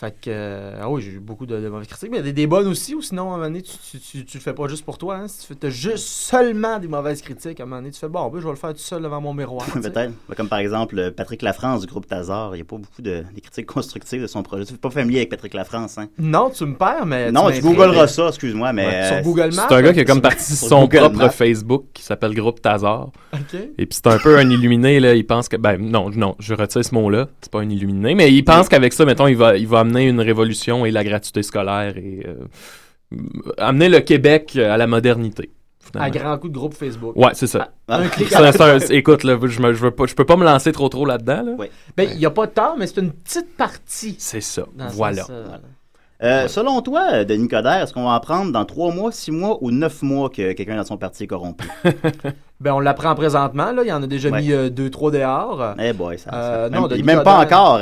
Fait 0.00 0.14
que, 0.18 0.30
euh, 0.30 0.80
ah 0.80 0.88
oui, 0.88 1.02
j'ai 1.02 1.10
eu 1.10 1.18
beaucoup 1.18 1.44
de, 1.44 1.60
de 1.60 1.68
mauvaises 1.68 1.86
critiques, 1.86 2.10
mais 2.10 2.22
des, 2.22 2.32
des 2.32 2.46
bonnes 2.46 2.68
aussi, 2.68 2.94
ou 2.94 3.02
sinon, 3.02 3.32
à 3.32 3.34
un 3.34 3.36
moment 3.36 3.42
donné, 3.48 3.60
tu, 3.60 3.76
tu, 3.76 4.00
tu, 4.00 4.24
tu 4.24 4.38
le 4.38 4.42
fais 4.42 4.54
pas 4.54 4.66
juste 4.66 4.82
pour 4.82 4.96
toi. 4.96 5.16
Hein, 5.16 5.28
si 5.28 5.46
tu 5.46 5.54
fais, 5.54 5.66
as 5.66 5.68
juste 5.68 6.06
seulement 6.06 6.78
des 6.78 6.88
mauvaises 6.88 7.20
critiques, 7.20 7.60
à 7.60 7.64
un 7.64 7.66
moment 7.66 7.82
donné, 7.82 7.90
tu 7.90 8.00
fais, 8.00 8.08
bon, 8.08 8.26
ben, 8.30 8.40
je 8.40 8.44
vais 8.44 8.50
le 8.50 8.56
faire 8.56 8.72
tout 8.72 8.78
seul 8.78 9.02
devant 9.02 9.20
mon 9.20 9.34
miroir. 9.34 9.66
Peut-être. 9.74 10.14
Comme 10.34 10.48
par 10.48 10.60
exemple 10.60 10.98
euh, 10.98 11.10
Patrick 11.10 11.42
Lafrance 11.42 11.82
du 11.82 11.86
groupe 11.86 12.06
Tazar. 12.06 12.52
Il 12.54 12.56
n'y 12.56 12.62
a 12.62 12.64
pas 12.64 12.78
beaucoup 12.78 13.02
de 13.02 13.24
des 13.34 13.40
critiques 13.42 13.66
constructives 13.66 14.22
de 14.22 14.26
son 14.26 14.42
projet. 14.42 14.64
Tu 14.64 14.72
n'es 14.72 14.78
pas 14.78 14.88
familier 14.88 15.18
avec 15.18 15.28
Patrick 15.28 15.52
Lafrance, 15.52 15.98
hein? 15.98 16.08
Non, 16.18 16.48
tu 16.48 16.64
me 16.64 16.76
perds, 16.76 17.04
mais. 17.04 17.30
Non, 17.30 17.50
tu 17.50 17.60
googleras 17.60 18.06
ça, 18.06 18.28
excuse-moi, 18.28 18.72
mais. 18.72 18.86
Ouais, 18.86 19.06
sur 19.06 19.16
euh, 19.16 19.20
Google 19.20 19.54
Maps. 19.54 19.66
C'est 19.68 19.74
un 19.74 19.82
gars 19.82 19.92
qui 19.92 20.00
a 20.00 20.04
comme 20.06 20.22
parti 20.22 20.56
Sur 20.56 20.68
son 20.68 20.80
Google 20.84 20.98
propre 21.00 21.16
Maps. 21.16 21.28
Facebook 21.28 21.84
qui 21.92 22.02
s'appelle 22.04 22.32
Groupe 22.34 22.62
Tazar. 22.62 23.10
OK. 23.34 23.54
Et 23.76 23.84
puis 23.84 23.88
c'est 24.02 24.06
un 24.06 24.18
peu 24.18 24.38
un 24.38 24.48
illuminé, 24.48 24.98
là. 24.98 25.14
Il 25.14 25.26
pense 25.26 25.50
que. 25.50 25.58
Ben, 25.58 25.76
non, 25.76 26.08
non, 26.08 26.36
je 26.38 26.54
retire 26.54 26.82
ce 26.82 26.94
mot-là. 26.94 27.28
C'est 27.42 27.52
pas 27.52 27.60
un 27.60 27.68
illuminé. 27.68 28.14
Mais 28.14 28.32
il 28.32 28.44
pense 28.44 28.70
qu'avec 28.70 28.94
ça, 28.94 29.04
mettons, 29.04 29.26
il 29.26 29.36
va, 29.36 29.58
il 29.58 29.68
va 29.68 29.80
amener 29.90 30.08
une 30.08 30.20
révolution 30.20 30.84
et 30.86 30.90
la 30.90 31.04
gratuité 31.04 31.42
scolaire 31.42 31.96
et. 31.96 32.26
euh, 32.26 32.34
amener 33.58 33.88
le 33.88 34.00
Québec 34.00 34.56
à 34.56 34.76
la 34.76 34.86
modernité. 34.86 35.50
À 35.98 36.08
grand 36.10 36.38
coup 36.38 36.48
de 36.48 36.54
groupe 36.54 36.74
Facebook. 36.74 37.16
Ouais, 37.16 37.30
c'est 37.32 37.48
ça. 37.48 37.70
Un 37.88 38.06
clic 38.06 38.32
à- 38.34 38.76
écoute, 38.90 39.24
là, 39.24 39.36
je, 39.42 39.60
me, 39.60 39.72
je, 39.72 39.82
veux 39.82 39.90
pas, 39.90 40.06
je 40.06 40.14
peux 40.14 40.24
pas 40.24 40.36
me 40.36 40.44
lancer 40.44 40.70
trop 40.70 40.88
trop 40.88 41.04
là-dedans. 41.04 41.42
Là. 41.44 41.66
Ben, 41.96 42.08
il 42.12 42.18
n'y 42.18 42.26
a 42.26 42.30
pas 42.30 42.46
de 42.46 42.52
temps, 42.52 42.76
mais 42.78 42.86
c'est 42.86 43.00
une 43.00 43.10
petite 43.10 43.56
partie. 43.56 44.14
C'est 44.20 44.40
ça. 44.40 44.62
Voilà. 44.92 45.24
euh, 46.22 46.46
Selon 46.46 46.80
toi, 46.82 47.24
Denis 47.24 47.48
Coderre, 47.48 47.82
est-ce 47.82 47.92
qu'on 47.92 48.04
va 48.04 48.10
en 48.10 48.20
prendre 48.20 48.52
dans 48.52 48.64
trois 48.64 48.94
mois, 48.94 49.10
six 49.10 49.32
mois 49.32 49.58
ou 49.62 49.72
neuf 49.72 50.02
mois 50.02 50.28
que 50.30 50.52
quelqu'un 50.52 50.76
dans 50.76 50.84
son 50.84 50.96
parti 50.96 51.24
est 51.24 51.26
corrompu? 51.28 51.66
Ben, 52.60 52.74
on 52.74 52.80
l'apprend 52.80 53.14
présentement, 53.14 53.72
là. 53.72 53.80
Il 53.82 53.88
y 53.88 53.92
en 53.92 54.02
a 54.02 54.06
déjà 54.06 54.28
Ouais. 54.28 54.42
mis 54.42 54.52
euh, 54.52 54.68
deux, 54.68 54.90
trois 54.90 55.10
dehors. 55.10 55.74
Eh 55.82 55.94
boy, 55.94 56.18
ça. 56.18 56.28
Euh, 56.34 56.64
ça- 56.68 56.70
non, 56.70 56.82
même, 56.82 56.90
Denis 56.90 57.02
même 57.04 57.22
pas 57.22 57.42
Coderre- 57.46 57.58
encore 57.58 57.80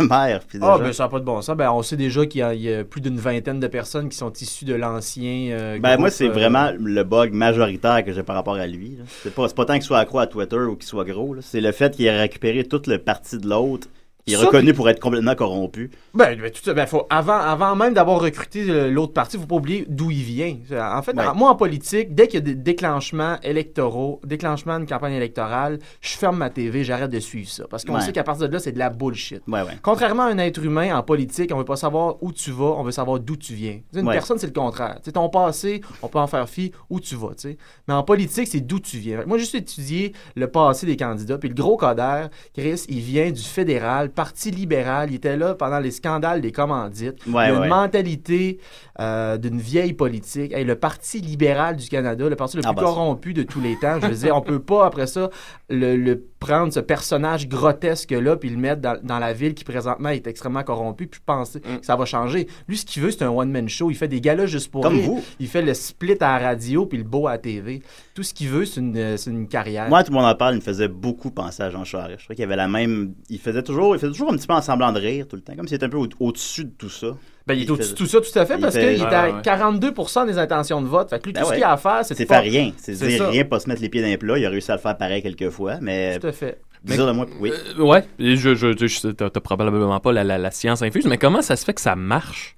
mère. 0.08 0.40
puis 0.46 0.58
Ah, 0.62 0.72
déjà. 0.74 0.84
ben 0.84 0.92
ça 0.92 1.02
n'a 1.04 1.08
pas 1.08 1.18
de 1.20 1.24
bon 1.24 1.40
sens. 1.42 1.56
Ben, 1.56 1.70
on 1.70 1.82
sait 1.82 1.96
déjà 1.96 2.26
qu'il 2.26 2.40
y 2.40 2.42
a, 2.42 2.54
il 2.54 2.62
y 2.62 2.72
a 2.74 2.84
plus 2.84 3.00
d'une 3.00 3.18
vingtaine 3.18 3.60
de 3.60 3.66
personnes 3.66 4.08
qui 4.08 4.16
sont 4.16 4.32
issues 4.32 4.64
de 4.64 4.74
l'ancien. 4.74 5.50
euh, 5.52 5.78
Ben, 5.78 5.98
moi, 5.98 6.10
c'est 6.10 6.28
euh, 6.28 6.32
vraiment 6.32 6.70
le 6.78 7.02
bug 7.04 7.32
majoritaire 7.32 8.04
que 8.04 8.12
j'ai 8.12 8.22
par 8.22 8.36
rapport 8.36 8.54
à 8.56 8.66
lui. 8.66 8.98
C'est 9.22 9.34
pas, 9.34 9.48
pas 9.48 9.64
tant 9.64 9.74
qu'il 9.74 9.82
soit 9.82 9.98
accro 9.98 10.18
à 10.18 10.26
Twitter 10.26 10.56
ou 10.58 10.76
qu'il 10.76 10.86
soit 10.86 11.04
gros. 11.04 11.36
C'est 11.40 11.60
le 11.60 11.72
fait 11.72 11.94
qu'il 11.94 12.06
ait 12.06 12.18
récupéré 12.20 12.64
tout 12.64 12.82
le 12.86 12.98
parti 12.98 13.38
de 13.38 13.48
l'autre. 13.48 13.88
Il 14.26 14.34
est 14.34 14.36
Ça, 14.36 14.46
reconnu 14.46 14.72
pour 14.74 14.88
être 14.88 15.00
complètement 15.00 15.34
corrompu. 15.34 15.90
Ben, 16.14 16.38
ben, 16.38 16.50
tout 16.50 16.62
ça, 16.62 16.74
ben, 16.74 16.86
faut, 16.86 17.06
avant, 17.10 17.38
avant 17.38 17.74
même 17.74 17.94
d'avoir 17.94 18.20
recruté 18.20 18.64
euh, 18.68 18.90
l'autre 18.90 19.12
parti, 19.12 19.36
il 19.36 19.40
faut 19.40 19.46
pas 19.46 19.56
oublier 19.56 19.86
d'où 19.88 20.10
il 20.10 20.22
vient. 20.22 20.56
En 20.72 21.02
fait, 21.02 21.16
Ouais. 21.16 21.26
en- 21.26 21.34
moi, 21.34 21.50
en 21.50 21.54
politique, 21.56 22.14
dès 22.14 22.26
qu'il 22.28 22.34
y 22.34 22.42
a 22.42 22.44
des 22.44 22.54
déclenchements 22.54 23.38
électoraux, 23.42 24.20
déclenchement 24.24 24.78
d'une 24.78 24.86
campagne 24.88 25.14
électorale, 25.14 25.78
je 26.00 26.10
ferme 26.16 26.36
ma 26.38 26.50
TV, 26.50 26.84
j'arrête 26.84 27.10
de 27.10 27.18
suivre 27.20 27.48
ça. 27.48 27.64
Parce 27.68 27.84
qu'on 27.84 27.94
Ouais. 27.94 28.00
sait 28.02 28.12
qu'à 28.12 28.22
partir 28.24 28.48
de 28.48 28.52
là, 28.52 28.58
c'est 28.58 28.72
de 28.72 28.78
la 28.78 28.90
bullshit. 28.90 29.42
Ouais. 29.48 29.60
Contrairement 29.82 30.24
à 30.24 30.26
un 30.30 30.38
être 30.38 30.62
humain, 30.62 30.96
en 30.96 31.02
politique, 31.02 31.50
on 31.54 31.58
veut 31.58 31.64
pas 31.64 31.76
savoir 31.76 32.16
où 32.22 32.32
tu 32.32 32.50
vas, 32.50 32.74
on 32.76 32.82
veut 32.82 32.92
savoir 32.92 33.20
d'où 33.20 33.36
tu 33.36 33.54
viens. 33.54 33.80
Une 33.94 34.06
personne, 34.10 34.38
c'est 34.38 34.46
le 34.46 34.52
contraire. 34.52 34.98
Ton 35.12 35.28
passé, 35.28 35.80
on 36.02 36.08
peut 36.08 36.18
en 36.18 36.26
faire 36.26 36.48
fi 36.48 36.72
où 36.88 37.00
tu 37.00 37.14
vas. 37.16 37.30
tu 37.30 37.48
sais. 37.50 37.56
Mais 37.88 37.94
en 37.94 38.02
politique, 38.02 38.46
c'est 38.48 38.60
d'où 38.60 38.78
tu 38.80 38.98
viens. 38.98 39.24
Moi, 39.26 39.38
j'ai 39.38 39.42
juste 39.44 39.54
étudié 39.54 40.12
le 40.36 40.46
passé 40.48 40.86
des 40.86 40.96
candidats. 40.96 41.38
Puis 41.38 41.48
le 41.48 41.54
gros 41.54 41.76
coder, 41.76 42.26
Chris, 42.54 42.84
il 42.88 43.00
vient 43.00 43.30
du 43.30 43.42
fédéral, 43.42 44.09
Parti 44.10 44.50
libéral. 44.50 45.10
Il 45.10 45.16
était 45.16 45.36
là 45.36 45.54
pendant 45.54 45.78
les 45.78 45.90
scandales 45.90 46.40
des 46.40 46.52
commandites. 46.52 47.24
Ouais, 47.26 47.48
il 47.48 47.54
a 47.54 47.58
ouais. 47.60 47.66
une 47.66 47.68
mentalité 47.68 48.58
euh, 49.00 49.36
d'une 49.38 49.58
vieille 49.58 49.92
politique. 49.94 50.52
Hey, 50.52 50.64
le 50.64 50.76
Parti 50.76 51.20
libéral 51.20 51.76
du 51.76 51.88
Canada, 51.88 52.28
le 52.28 52.36
parti 52.36 52.56
le 52.56 52.62
Ah, 52.64 52.68
plus 52.72 52.76
bah, 52.76 52.82
corrompu 52.82 53.34
de 53.34 53.42
tous 53.42 53.60
les 53.60 53.76
temps. 53.76 53.98
Je 54.00 54.06
veux 54.06 54.14
dire, 54.14 54.36
on 54.36 54.42
peut 54.42 54.60
pas, 54.60 54.86
après 54.86 55.06
ça, 55.06 55.30
le, 55.68 55.96
le 55.96 56.20
prendre 56.40 56.72
ce 56.72 56.80
personnage 56.80 57.48
grotesque-là 57.48 58.36
puis 58.36 58.48
le 58.50 58.56
mettre 58.56 58.80
dans, 58.80 58.98
dans 59.02 59.18
la 59.18 59.32
ville 59.32 59.54
qui 59.54 59.62
présentement 59.62 60.08
est 60.08 60.26
extrêmement 60.26 60.62
corrompue 60.64 61.06
puis 61.06 61.20
penser 61.24 61.60
Mm. 61.60 61.78
que 61.80 61.86
ça 61.86 61.94
va 61.96 62.04
changer. 62.06 62.48
Lui, 62.66 62.78
ce 62.78 62.86
qu'il 62.86 63.02
veut, 63.02 63.10
c'est 63.10 63.22
un 63.22 63.28
one-man 63.30 63.68
show. 63.68 63.90
Il 63.90 63.94
fait 63.96 64.08
des 64.08 64.20
galas 64.20 64.46
juste 64.46 64.70
pour 64.70 64.82
Comme 64.82 64.94
rire. 64.94 65.04
vous. 65.04 65.22
Il 65.38 65.46
fait 65.48 65.62
le 65.62 65.74
split 65.74 66.16
à 66.20 66.38
la 66.38 66.48
radio 66.48 66.86
puis 66.86 66.98
le 66.98 67.04
beau 67.04 67.26
à 67.28 67.32
la 67.32 67.38
TV. 67.38 67.82
Tout 68.14 68.22
ce 68.22 68.32
qu'il 68.34 68.48
veut, 68.48 68.64
c'est 68.64 68.80
une, 68.80 68.96
euh, 68.96 69.16
c'est 69.16 69.30
une 69.30 69.46
carrière. 69.48 69.88
Moi, 69.88 70.02
tout 70.02 70.10
le 70.12 70.16
monde 70.18 70.26
en 70.26 70.34
parle, 70.34 70.54
il 70.54 70.58
me 70.58 70.62
faisait 70.62 70.88
beaucoup 70.88 71.30
penser 71.30 71.62
à 71.62 71.70
Jean 71.70 71.84
Charest. 71.84 72.20
Je 72.20 72.24
trouvais 72.24 72.34
qu'il 72.36 72.44
avait 72.44 72.56
la 72.56 72.68
même. 72.68 73.12
Il 73.28 73.38
faisait 73.38 73.62
toujours, 73.62 73.94
il 73.94 73.98
faisait 73.98 74.12
toujours 74.12 74.32
un 74.32 74.36
petit 74.36 74.46
peu 74.46 74.54
en 74.54 74.62
semblant 74.62 74.92
de 74.92 74.98
rire 74.98 75.28
tout 75.28 75.36
le 75.36 75.42
temps, 75.42 75.54
comme 75.54 75.68
s'il 75.68 75.74
était 75.76 75.86
un 75.86 75.90
peu 75.90 75.98
au- 75.98 76.08
au-dessus 76.20 76.64
de 76.64 76.70
tout 76.76 76.88
ça. 76.90 77.08
Ben, 77.46 77.54
il 77.54 77.62
est 77.64 77.70
au-dessus 77.70 77.92
de 77.92 77.96
tout 77.98 78.06
ça, 78.06 78.20
tout 78.20 78.38
à 78.38 78.46
fait, 78.46 78.54
il 78.56 78.60
parce 78.60 78.74
qu'il 78.74 78.84
est 78.84 79.00
Ouais, 79.00 79.06
à 79.14 79.26
ouais, 79.28 79.32
ouais. 79.34 79.42
42 79.42 79.92
des 80.26 80.38
intentions 80.38 80.80
de 80.82 80.86
vote. 80.86 81.10
Fait 81.10 81.18
que 81.18 81.24
lui, 81.24 81.32
Ben 81.32 81.40
tout 81.40 81.46
ce 81.46 81.50
ouais. 81.50 81.56
qu'il 81.56 81.64
a 81.64 81.72
à 81.72 81.76
faire, 81.76 82.04
c'est 82.04 82.14
C'est 82.14 82.26
pas- 82.26 82.34
faire 82.42 82.50
rien. 82.52 82.72
C'est 82.76 82.92
dire 82.92 83.28
rien, 83.28 83.44
pas 83.44 83.58
se 83.60 83.68
mettre 83.68 83.80
les 83.82 83.88
pieds 83.88 84.02
dans 84.02 84.08
les 84.08 84.18
plats. 84.18 84.38
Il 84.38 84.44
a 84.46 84.50
réussi 84.50 84.70
à 84.70 84.74
le 84.76 84.80
faire 84.80 84.96
pareil 84.96 85.22
quelques 85.22 85.50
fois, 85.50 85.78
mais. 85.80 86.18
Tout 86.18 86.26
à 86.28 86.32
fait. 86.32 86.60
Dis-le 86.84 87.04
de 87.06 87.12
moi, 87.12 87.26
oui. 87.40 87.52
Euh, 87.78 87.82
ouais, 87.82 88.04
je, 88.18 88.54
je, 88.54 88.54
je- 88.86 89.08
t'as 89.08 89.28
probablement 89.40 90.00
pas 90.00 90.12
la, 90.12 90.24
la- 90.24 90.38
la 90.38 90.50
science 90.50 90.80
infuse, 90.82 91.06
mais 91.06 91.18
comment 91.18 91.42
ça 91.42 91.56
se 91.56 91.64
fait 91.64 91.74
que 91.74 91.80
ça 91.80 91.96
marche? 91.96 92.56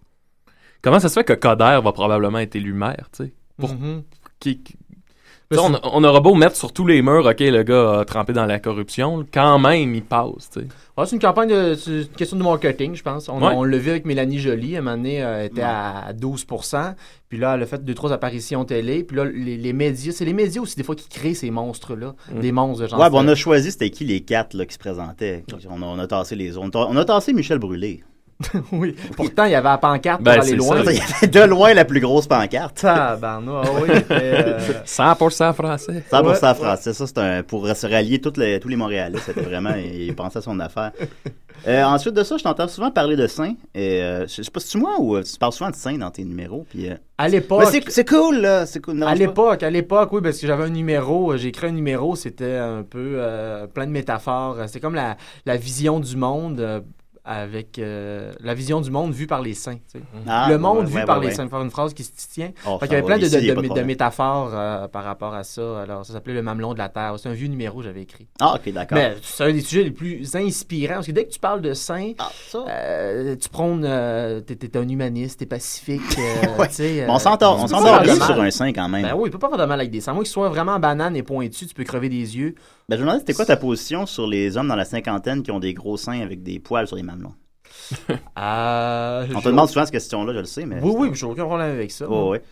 Comment 0.82 1.00
ça 1.00 1.08
se 1.08 1.14
fait 1.14 1.24
que 1.24 1.32
Coder 1.32 1.80
va 1.82 1.92
probablement 1.92 2.38
être 2.38 2.54
élu 2.56 2.72
maire, 2.72 3.08
tu 3.16 3.24
sais? 3.24 3.32
Pour- 3.58 3.74
Mhm. 3.74 4.02
qui- 4.40 4.62
qui- 4.62 4.74
Tu 4.74 4.78
sais, 4.78 4.81
on, 5.58 5.78
on 5.82 6.04
aura 6.04 6.20
beau 6.20 6.34
mettre 6.34 6.56
sur 6.56 6.72
tous 6.72 6.86
les 6.86 7.02
murs, 7.02 7.26
OK, 7.26 7.40
le 7.40 7.62
gars 7.62 8.00
a 8.00 8.04
trempé 8.04 8.32
dans 8.32 8.46
la 8.46 8.58
corruption, 8.58 9.24
quand 9.32 9.58
même, 9.58 9.94
il 9.94 10.02
passe, 10.02 10.50
tu 10.52 10.60
sais. 10.60 10.66
Ouais, 10.98 11.06
c'est 11.06 11.16
une 11.16 11.22
campagne 11.22 11.48
de. 11.48 11.74
C'est 11.74 11.90
une 12.02 12.06
question 12.08 12.36
de 12.36 12.42
marketing, 12.42 12.94
je 12.94 13.02
pense. 13.02 13.28
On, 13.30 13.40
Ouais. 13.40 13.54
on 13.54 13.64
l'a 13.64 13.78
vu 13.78 13.88
avec 13.90 14.04
Mélanie 14.04 14.38
Joly. 14.38 14.76
À 14.76 14.80
un 14.80 14.82
moment 14.82 14.96
donné, 14.98 15.14
elle 15.14 15.46
était 15.46 15.62
à 15.62 16.12
12% 16.12 16.94
Puis 17.30 17.38
là, 17.38 17.54
elle 17.54 17.62
a 17.62 17.66
fait 17.66 17.82
deux, 17.82 17.94
trois 17.94 18.12
apparitions 18.12 18.66
télé. 18.66 19.02
Puis 19.02 19.16
là, 19.16 19.24
les, 19.24 19.56
les 19.56 19.72
médias, 19.72 20.12
c'est 20.12 20.26
les 20.26 20.34
médias 20.34 20.60
aussi, 20.60 20.76
des 20.76 20.82
fois, 20.82 20.94
qui 20.94 21.08
créent 21.08 21.32
ces 21.32 21.50
monstres-là. 21.50 22.14
Mm. 22.34 22.40
Des 22.40 22.52
monstres 22.52 22.82
de 22.82 22.88
gens. 22.88 23.00
Ouais, 23.00 23.08
bon, 23.08 23.24
on 23.24 23.28
a 23.28 23.34
choisi 23.34 23.72
c'était 23.72 23.88
qui 23.88 24.04
les 24.04 24.20
quatre 24.20 24.52
là, 24.52 24.66
qui 24.66 24.74
se 24.74 24.78
présentaient. 24.78 25.44
On 25.70 25.80
a, 25.80 25.86
on 25.86 25.98
a 25.98 26.06
tassé 26.06 26.36
les 26.36 26.58
autres. 26.58 26.68
On 26.74 26.82
a, 26.82 26.86
on 26.90 26.96
a 26.96 27.04
tassé 27.06 27.32
Michel 27.32 27.58
Brûlé. 27.58 28.04
oui. 28.72 28.94
Pourtant, 29.16 29.44
il 29.44 29.52
y 29.52 29.54
avait 29.54 29.68
la 29.68 29.78
pancarte 29.78 30.22
Ben, 30.22 30.34
pour 30.36 30.42
aller 30.44 30.54
loin. 30.56 30.84
ça. 30.84 30.92
Il 30.92 30.98
y 30.98 31.00
avait 31.00 31.26
de 31.28 31.40
loin 31.40 31.74
la 31.74 31.84
plus 31.84 32.00
grosse 32.00 32.26
pancarte. 32.26 32.76
Tabarnak, 32.80 33.66
oui. 33.82 33.88
euh, 34.10 34.58
100% 34.86 35.52
français. 35.54 36.02
100% 36.10 36.24
Ouais. 36.26 36.54
français. 36.54 36.92
Ça, 36.92 37.06
c'est 37.06 37.18
un, 37.18 37.42
pour 37.42 37.66
se 37.68 37.86
rallier 37.86 38.20
toutes 38.20 38.36
les, 38.38 38.58
tous 38.60 38.68
les 38.68 38.76
Montréalais. 38.76 39.18
C'était 39.24 39.40
vraiment, 39.42 39.74
il 39.76 40.14
pensait 40.14 40.38
à 40.38 40.42
son 40.42 40.58
affaire. 40.60 40.92
Euh, 41.68 41.84
ensuite 41.84 42.14
de 42.14 42.24
ça, 42.24 42.36
je 42.38 42.42
t'entends 42.42 42.66
souvent 42.66 42.90
parler 42.90 43.14
de 43.14 43.26
saints. 43.28 43.54
Et, 43.74 44.02
euh, 44.02 44.26
je 44.26 44.42
sais 44.42 44.50
pas 44.50 44.58
si 44.58 44.68
c'est 44.68 44.78
moi 44.78 44.96
ou 44.98 45.16
euh, 45.16 45.22
tu 45.22 45.36
parles 45.38 45.52
souvent 45.52 45.70
de 45.70 45.76
saints 45.76 45.96
dans 45.98 46.10
tes 46.10 46.24
numéros. 46.24 46.66
Puis, 46.68 46.88
euh, 46.90 46.94
À 47.18 47.28
l'époque. 47.28 47.68
C'est- 47.88 48.08
cool, 48.08 48.38
là. 48.38 48.66
C'est 48.66 48.80
cool. 48.80 48.94
Non, 48.94 49.06
à 49.06 49.14
l'époque, 49.14 49.62
à 49.62 49.70
l'époque, 49.70 50.08
oui, 50.12 50.20
parce 50.22 50.38
que 50.38 50.46
j'avais 50.48 50.64
un 50.64 50.70
numéro, 50.70 51.36
j'ai 51.36 51.48
écrit 51.48 51.68
un 51.68 51.72
numéro, 51.72 52.16
c'était 52.16 52.56
un 52.56 52.82
peu 52.82 53.14
euh, 53.18 53.66
plein 53.68 53.86
de 53.86 53.92
métaphores. 53.92 54.56
C'est 54.66 54.80
comme 54.80 54.96
la, 54.96 55.16
la 55.46 55.56
vision 55.56 56.00
du 56.00 56.16
monde 56.16 56.58
euh, 56.58 56.80
avec 57.24 57.78
euh, 57.78 58.32
la 58.40 58.52
vision 58.52 58.80
du 58.80 58.90
monde 58.90 59.12
vue 59.12 59.28
par 59.28 59.42
les 59.42 59.54
saints. 59.54 59.78
tu 59.92 59.98
sais. 59.98 60.04
Ah, 60.26 60.46
le 60.48 60.58
monde 60.58 60.78
ouais, 60.78 60.84
vu 60.86 60.96
ouais, 60.96 61.04
par 61.04 61.20
ouais, 61.20 61.26
les 61.26 61.32
saints, 61.32 61.48
faire 61.48 61.62
une 61.62 61.70
phrase 61.70 61.94
qui 61.94 62.02
se 62.02 62.10
tient. 62.32 62.50
Oh, 62.66 62.78
qu'il 62.78 62.88
y 62.88 62.92
avait 62.92 63.00
va, 63.02 63.06
plein 63.06 63.18
de, 63.18 63.26
ici, 63.26 63.84
métaphores 63.84 64.50
euh, 64.52 64.88
par 64.88 65.04
rapport 65.04 65.32
à 65.32 65.44
ça. 65.44 65.82
Alors, 65.82 66.04
ça 66.04 66.14
s'appelait 66.14 66.34
le 66.34 66.42
mamelon 66.42 66.72
de 66.74 66.78
la 66.78 66.88
terre. 66.88 67.14
C'est 67.18 67.28
un 67.28 67.32
vieux 67.32 67.46
numéro 67.46 67.78
que 67.78 67.84
j'avais 67.84 68.02
écrit. 68.02 68.26
Ah, 68.40 68.54
ok, 68.56 68.72
d'accord. 68.72 68.98
Mais 68.98 69.14
c'est 69.22 69.44
un 69.44 69.52
des 69.52 69.60
sujets 69.60 69.84
les 69.84 69.92
plus 69.92 70.34
inspirants 70.34 70.94
parce 70.94 71.06
que 71.06 71.12
dès 71.12 71.24
que 71.26 71.30
tu 71.32 71.38
parles 71.38 71.60
de 71.62 71.74
saints, 71.74 72.12
Ah, 72.18 72.30
euh, 72.68 73.36
tu 73.36 73.48
prônes, 73.48 73.82
t'es, 74.44 74.56
t'es 74.56 74.76
un 74.76 74.88
humaniste, 74.88 75.38
t'es 75.38 75.46
pacifique. 75.46 76.02
sais, 76.70 77.06
on 77.08 77.18
s'entend- 77.18 77.62
on 77.62 77.66
s'entend 77.68 78.04
sur 78.04 78.40
un 78.40 78.50
saint 78.50 78.72
quand 78.72 78.88
même. 78.88 79.02
Ben 79.02 79.14
oui, 79.14 79.28
il 79.28 79.30
peut 79.30 79.38
pas 79.38 79.48
faire 79.48 79.58
de 79.58 79.64
mal 79.64 79.78
avec 79.78 79.92
des 79.92 80.00
saints. 80.00 80.12
Moi, 80.12 80.24
qu'ils 80.24 80.32
soient 80.32 80.48
vraiment 80.48 80.78
banane 80.80 81.14
et 81.14 81.22
pointu, 81.22 81.66
tu 81.66 81.74
peux 81.74 81.84
crever 81.84 82.08
des 82.08 82.36
yeux. 82.36 82.54
Ben, 82.92 82.98
je 82.98 83.02
me 83.02 83.06
demandais, 83.06 83.20
c'était 83.20 83.32
quoi 83.32 83.46
ta 83.46 83.56
position 83.56 84.04
sur 84.04 84.26
les 84.26 84.56
hommes 84.58 84.68
dans 84.68 84.76
la 84.76 84.84
cinquantaine 84.84 85.42
qui 85.42 85.50
ont 85.50 85.60
des 85.60 85.72
gros 85.72 85.96
seins 85.96 86.20
avec 86.20 86.42
des 86.42 86.58
poils 86.58 86.86
sur 86.86 86.96
les 86.96 87.02
mamelons? 87.02 87.32
Euh, 88.38 89.26
On 89.34 89.40
te 89.40 89.48
demande 89.48 89.68
souvent 89.70 89.84
cette 89.86 89.92
question-là, 89.94 90.32
je 90.34 90.38
le 90.40 90.44
sais, 90.44 90.66
mais. 90.66 90.78
Oui, 90.82 90.92
oui, 90.96 91.10
j'ai 91.14 91.24
aucun 91.24 91.44
problème 91.46 91.70
avec 91.70 91.90
ça. 91.90 92.06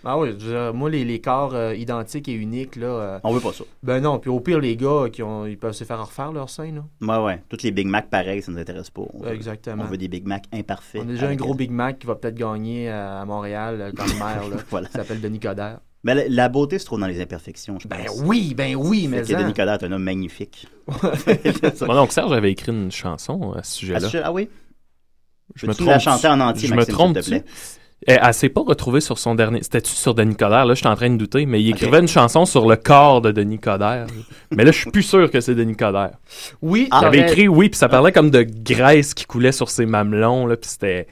Ah 0.04 0.18
oui, 0.18 0.34
dire, 0.34 0.72
moi, 0.72 0.88
les, 0.88 1.04
les 1.04 1.20
corps 1.20 1.54
euh, 1.54 1.74
identiques 1.74 2.26
et 2.28 2.32
uniques, 2.32 2.76
là. 2.76 2.86
euh, 2.86 3.18
On 3.22 3.32
veut 3.32 3.40
pas 3.40 3.52
ça. 3.52 3.64
Ben 3.82 4.00
non, 4.00 4.18
puis 4.18 4.30
au 4.30 4.40
pire, 4.40 4.60
les 4.60 4.76
gars, 4.76 5.08
qui 5.12 5.22
ont, 5.22 5.44
ils 5.46 5.58
peuvent 5.58 5.72
se 5.74 5.84
faire 5.84 6.00
refaire 6.06 6.32
leur 6.32 6.48
sein, 6.48 6.72
là. 6.72 6.84
Ouais, 7.18 7.22
ouais. 7.24 7.42
Toutes 7.50 7.62
les 7.62 7.70
Big 7.70 7.86
Mac 7.86 8.08
pareils, 8.08 8.40
ça 8.40 8.50
nous 8.50 8.58
intéresse 8.58 8.88
pas. 8.90 9.02
On 9.12 9.22
veut- 9.22 9.32
Exactement. 9.32 9.84
On 9.84 9.88
veut 9.90 9.98
des 9.98 10.08
Big 10.08 10.26
Mac 10.26 10.44
imparfaits. 10.54 11.02
On 11.04 11.08
a 11.08 11.12
déjà 11.12 11.28
un 11.28 11.34
gros 11.36 11.54
Big 11.54 11.70
Mac 11.70 11.98
qui 11.98 12.06
va 12.06 12.14
peut-être 12.14 12.34
gagner 12.36 12.88
à 12.88 13.24
Montréal 13.26 13.78
euh, 13.80 13.92
comme 13.92 14.06
maire, 14.18 14.48
là. 14.48 14.56
Voilà. 14.70 14.86
Qui 14.88 14.94
s'appelle 14.94 15.20
Denis 15.20 15.40
Coderre. 15.40 15.80
Mais 16.02 16.14
la, 16.14 16.28
la 16.28 16.48
beauté 16.48 16.78
se 16.78 16.86
trouve 16.86 16.98
dans 17.00 17.06
les 17.06 17.20
imperfections, 17.20 17.78
je 17.78 17.86
pense. 17.86 17.98
Ben 17.98 18.06
oui, 18.24 18.54
ben 18.54 18.74
oui, 18.74 19.06
mais 19.08 19.22
que 19.22 19.34
en. 19.34 19.38
Denis 19.42 19.52
Coderre 19.52 19.74
est 19.74 19.84
un 19.84 19.92
homme 19.92 20.02
magnifique. 20.02 20.66
Mon 21.82 21.98
oncle 21.98 22.12
Serge 22.12 22.32
avait 22.32 22.52
écrit 22.52 22.72
une 22.72 22.90
chanson 22.90 23.52
à 23.52 23.62
ce 23.62 23.72
sujet-là. 23.78 24.00
sujet- 24.00 24.22
ah 24.24 24.32
oui? 24.32 24.48
Je 25.56 25.66
me 25.66 25.72
Peux-tu 25.72 25.84
la 25.84 25.98
trompe. 25.98 26.02
chanter 26.14 26.28
en 26.28 26.40
entier, 26.40 26.68
Je 26.68 26.72
me 26.72 26.78
Maxime, 26.78 26.94
trompe. 26.94 27.16
s'il 27.16 27.24
te 27.24 27.28
plaît? 27.28 27.44
Elle, 28.06 28.20
elle 28.22 28.32
s'est 28.34 28.48
pas 28.48 28.62
retrouvée 28.62 29.02
sur 29.02 29.18
son 29.18 29.34
dernier. 29.34 29.62
C'était-tu 29.62 29.92
sur 29.92 30.14
Denis 30.14 30.36
Coderre? 30.36 30.64
Là, 30.64 30.72
je 30.72 30.78
suis 30.78 30.86
en 30.88 30.94
train 30.96 31.10
de 31.10 31.16
douter, 31.18 31.44
mais 31.44 31.60
il 31.60 31.68
écrivait 31.68 31.98
une 31.98 32.08
chanson 32.08 32.46
sur 32.46 32.66
le 32.66 32.76
corps 32.76 33.20
de 33.20 33.30
Denis 33.30 33.58
Coderre. 33.58 34.06
mais 34.52 34.64
là, 34.64 34.72
je 34.72 34.78
suis 34.78 34.90
plus 34.90 35.02
sûr 35.02 35.30
que 35.30 35.40
c'est 35.42 35.54
Denis 35.54 35.76
Coderre. 35.76 36.12
Oui, 36.62 36.88
il 36.90 37.04
avait 37.04 37.20
écrit 37.20 37.46
oui, 37.48 37.68
puis 37.68 37.76
ça 37.76 37.90
parlait 37.90 38.12
comme 38.12 38.30
de 38.30 38.42
graisse 38.42 39.12
qui 39.12 39.26
coulait 39.26 39.52
sur 39.52 39.68
ses 39.68 39.84
mamelons, 39.84 40.46
là, 40.46 40.56
puis 40.56 40.70
c'était. 40.70 41.08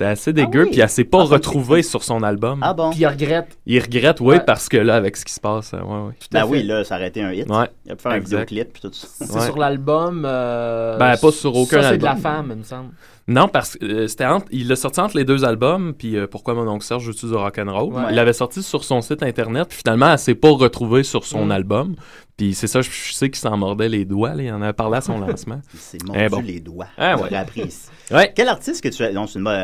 C'était 0.00 0.10
assez 0.12 0.32
dégueu, 0.32 0.62
oui. 0.64 0.70
puis 0.70 0.80
elle 0.80 0.88
s'est 0.88 1.04
pas 1.04 1.20
Ah, 1.20 1.24
retrouvée 1.34 1.82
sur 1.82 2.02
son 2.02 2.22
album. 2.22 2.60
Ah 2.62 2.72
bon? 2.72 2.88
Puis 2.88 3.00
il 3.00 3.06
regrette. 3.06 3.58
Il 3.66 3.82
regrette, 3.82 4.18
oui, 4.20 4.36
Ouais. 4.36 4.40
parce 4.40 4.66
que 4.70 4.78
là, 4.78 4.96
avec 4.96 5.14
ce 5.14 5.26
qui 5.26 5.32
se 5.34 5.40
passe, 5.40 5.74
euh, 5.74 5.82
ouais, 5.82 6.06
ouais. 6.08 6.14
Ben 6.32 6.46
oui, 6.46 6.62
là, 6.62 6.84
ça 6.84 6.96
aurait 6.96 7.08
été 7.08 7.22
un 7.22 7.32
hit. 7.32 7.46
Ouais. 7.50 7.68
Il 7.84 7.92
a 7.92 7.96
pu 7.96 8.02
faire 8.04 8.12
un 8.12 8.18
vidéoclip 8.18 8.72
puis 8.72 8.80
tout 8.80 8.90
ça. 8.94 9.06
C'est 9.26 9.30
Ouais. 9.34 9.44
sur 9.44 9.58
l'album. 9.58 10.24
euh, 10.26 10.96
Ben, 10.96 11.18
pas 11.18 11.30
sur 11.32 11.54
aucun 11.54 11.82
ça, 11.82 11.90
c'est 11.90 11.98
de 11.98 12.02
la 12.04 12.12
album. 12.12 12.22
femme, 12.22 12.46
il 12.52 12.56
me 12.60 12.62
semble. 12.64 12.88
Non, 13.30 13.48
parce 13.48 13.76
que 13.76 13.84
euh, 13.84 14.08
c'était 14.08 14.26
entre- 14.26 14.46
il 14.50 14.68
l'a 14.68 14.76
sorti 14.76 15.00
entre 15.00 15.16
les 15.16 15.24
deux 15.24 15.44
albums, 15.44 15.94
puis 15.94 16.16
euh, 16.16 16.26
pourquoi 16.26 16.52
mon 16.54 16.66
oncle 16.68 16.84
Serge 16.84 17.04
joue 17.04 17.28
du 17.28 17.34
rock'n'roll. 17.34 17.92
Ouais. 17.94 18.02
Il 18.10 18.16
l'avait 18.16 18.32
sorti 18.32 18.62
sur 18.62 18.82
son 18.84 19.00
site 19.00 19.22
internet, 19.22 19.68
puis 19.68 19.78
finalement, 19.78 20.10
elle 20.12 20.18
s'est 20.18 20.34
pas 20.34 20.50
retrouvée 20.50 21.04
sur 21.04 21.24
son 21.24 21.46
Mm. 21.46 21.50
album. 21.52 21.94
Puis 22.36 22.54
c'est 22.54 22.66
ça, 22.66 22.80
je, 22.80 22.90
je 22.90 23.12
sais 23.12 23.28
qu'il 23.28 23.38
s'en 23.38 23.56
mordait 23.56 23.88
les 23.88 24.04
doigts, 24.06 24.34
là, 24.34 24.42
il 24.42 24.50
en 24.52 24.62
avait 24.62 24.72
parlé 24.72 24.96
à 24.96 25.00
son 25.02 25.18
lancement. 25.26 25.60
C'est 25.74 25.98
Eh 26.02 26.06
mordu 26.06 26.28
bon. 26.30 26.40
les 26.42 26.58
doigts. 26.60 26.86
Ah, 26.98 27.14
ouais. 27.16 27.22
l'aurait 27.24 27.36
appris 27.36 27.62
ici. 27.62 27.88
Ouais. 28.10 28.32
Quel 28.34 28.48
artiste 28.48 28.82
que 28.82 28.88
tu 28.88 29.04
as... 29.04 29.12
Non, 29.12 29.28
c'est 29.28 29.38
une 29.38 29.44
bonne- 29.44 29.54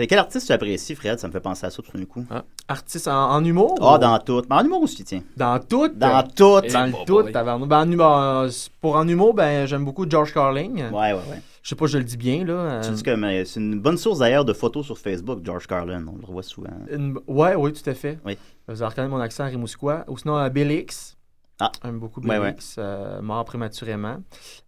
euh, 0.00 0.06
Quel 0.08 0.18
artiste 0.18 0.46
tu 0.46 0.52
apprécies, 0.54 0.94
Fred? 0.94 1.18
Ça 1.18 1.26
me 1.28 1.32
fait 1.34 1.40
penser 1.40 1.66
à 1.66 1.70
ça 1.70 1.82
tout 1.82 1.92
d'un 1.98 2.06
coup. 2.06 2.24
Artiste 2.66 3.08
en, 3.08 3.32
en 3.32 3.44
humour 3.44 3.74
Ah, 3.82 3.96
ou- 3.96 3.98
dans 3.98 4.18
tout. 4.20 4.42
Mais 4.48 4.56
en 4.56 4.64
humour 4.64 4.80
aussi, 4.84 5.04
tiens. 5.04 5.20
Dans 5.36 5.58
tout? 5.58 5.88
Dans 5.88 6.22
tout. 6.22 6.62
Dans 6.72 6.86
le 6.86 7.04
tout, 7.04 7.22
tabarnak. 7.24 7.68
Ben, 7.68 7.80
en 7.80 7.90
humour, 7.92 8.16
euh, 8.18 8.48
pour 8.80 8.96
en 8.96 9.06
humour, 9.06 9.34
ben, 9.34 9.66
j'aime 9.66 9.84
beaucoup 9.84 10.08
George 10.08 10.32
Carling. 10.32 10.76
Ouais, 10.90 10.90
ouais, 10.92 11.12
ouais. 11.12 11.42
Je 11.62 11.68
sais 11.68 11.74
pas, 11.76 11.86
je 11.86 11.98
le 11.98 12.04
dis 12.04 12.16
bien, 12.16 12.44
là. 12.44 12.52
euh, 12.52 12.82
Tu 12.82 12.90
dis 12.92 13.02
que 13.02 13.14
mais 13.14 13.44
c'est 13.44 13.60
une 13.60 13.78
bonne 13.80 13.98
source 13.98 14.18
d'ailleurs 14.20 14.44
de 14.46 14.52
photos 14.54 14.86
sur 14.86 14.98
Facebook, 14.98 15.40
George 15.44 15.66
Carlin. 15.66 16.04
On 16.08 16.16
le 16.18 16.24
revoit 16.24 16.42
souvent. 16.42 16.70
une- 16.90 17.18
Ouais, 17.26 17.54
oui, 17.54 17.72
tout 17.72 17.88
à 17.88 17.94
fait. 17.94 18.18
Oui. 18.24 18.38
Vous 18.66 18.82
allez 18.82 18.88
reconnaître 18.88 19.12
mon 19.14 19.20
accent 19.20 19.44
rimouskois. 19.46 20.04
Ou 20.08 20.16
sinon, 20.16 20.38
euh, 20.38 20.48
Bill 20.48 20.70
Hicks. 20.70 21.16
Ah. 21.60 21.70
J'aime 21.84 21.98
beaucoup 21.98 22.20
Ouais, 22.20 22.28
Bill 22.36 22.40
ouais. 22.40 22.50
Hicks, 22.52 22.78
euh, 22.78 23.20
mort 23.20 23.44
prématurément. 23.44 24.16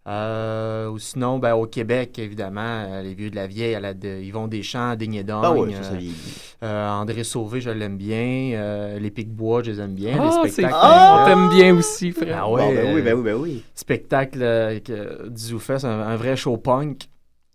Euh, 0.07 0.89
ou 0.89 0.99
sinon, 0.99 1.39
ben, 1.39 1.53
au 1.55 1.65
Québec, 1.65 2.19
évidemment, 2.19 2.61
euh, 2.61 3.01
les 3.01 3.13
vieux 3.13 3.29
de 3.29 3.35
la 3.35 3.47
vieille, 3.47 3.75
à 3.75 3.79
la 3.79 3.93
de 3.93 4.21
Yvon 4.21 4.47
Deschamps, 4.47 4.95
Digne 4.95 5.23
Dogne, 5.23 5.41
Ah 5.43 5.51
oui, 5.53 5.73
euh, 5.73 6.65
euh, 6.65 6.89
André 6.89 7.23
Sauvé, 7.23 7.61
je 7.61 7.69
l'aime 7.69 7.97
bien. 7.97 8.51
Euh, 8.53 8.99
les 8.99 9.11
Pic-Bois, 9.11 9.63
je 9.63 9.71
les 9.71 9.79
aime 9.79 9.95
bien. 9.95 10.17
Ah, 10.19 10.41
les 10.43 10.49
spectacles. 10.49 10.75
ah, 10.79 11.25
t'aimes 11.27 11.49
bien 11.49 11.75
aussi, 11.75 12.11
frère. 12.11 12.41
Ah 12.43 12.49
ouais, 12.51 12.61
Bon, 12.61 12.73
ben 12.73 12.93
oui, 12.95 13.01
euh, 13.01 13.03
ben 13.03 13.13
oui, 13.15 13.23
ben 13.23 13.35
oui. 13.35 13.63
Spectacle 13.75 14.39
euh, 14.41 14.79
que 14.79 15.29
Dizou 15.29 15.59
c'est 15.59 15.85
un, 15.85 15.89
un 16.01 16.15
vrai 16.15 16.35
show 16.35 16.57
punk. 16.57 17.09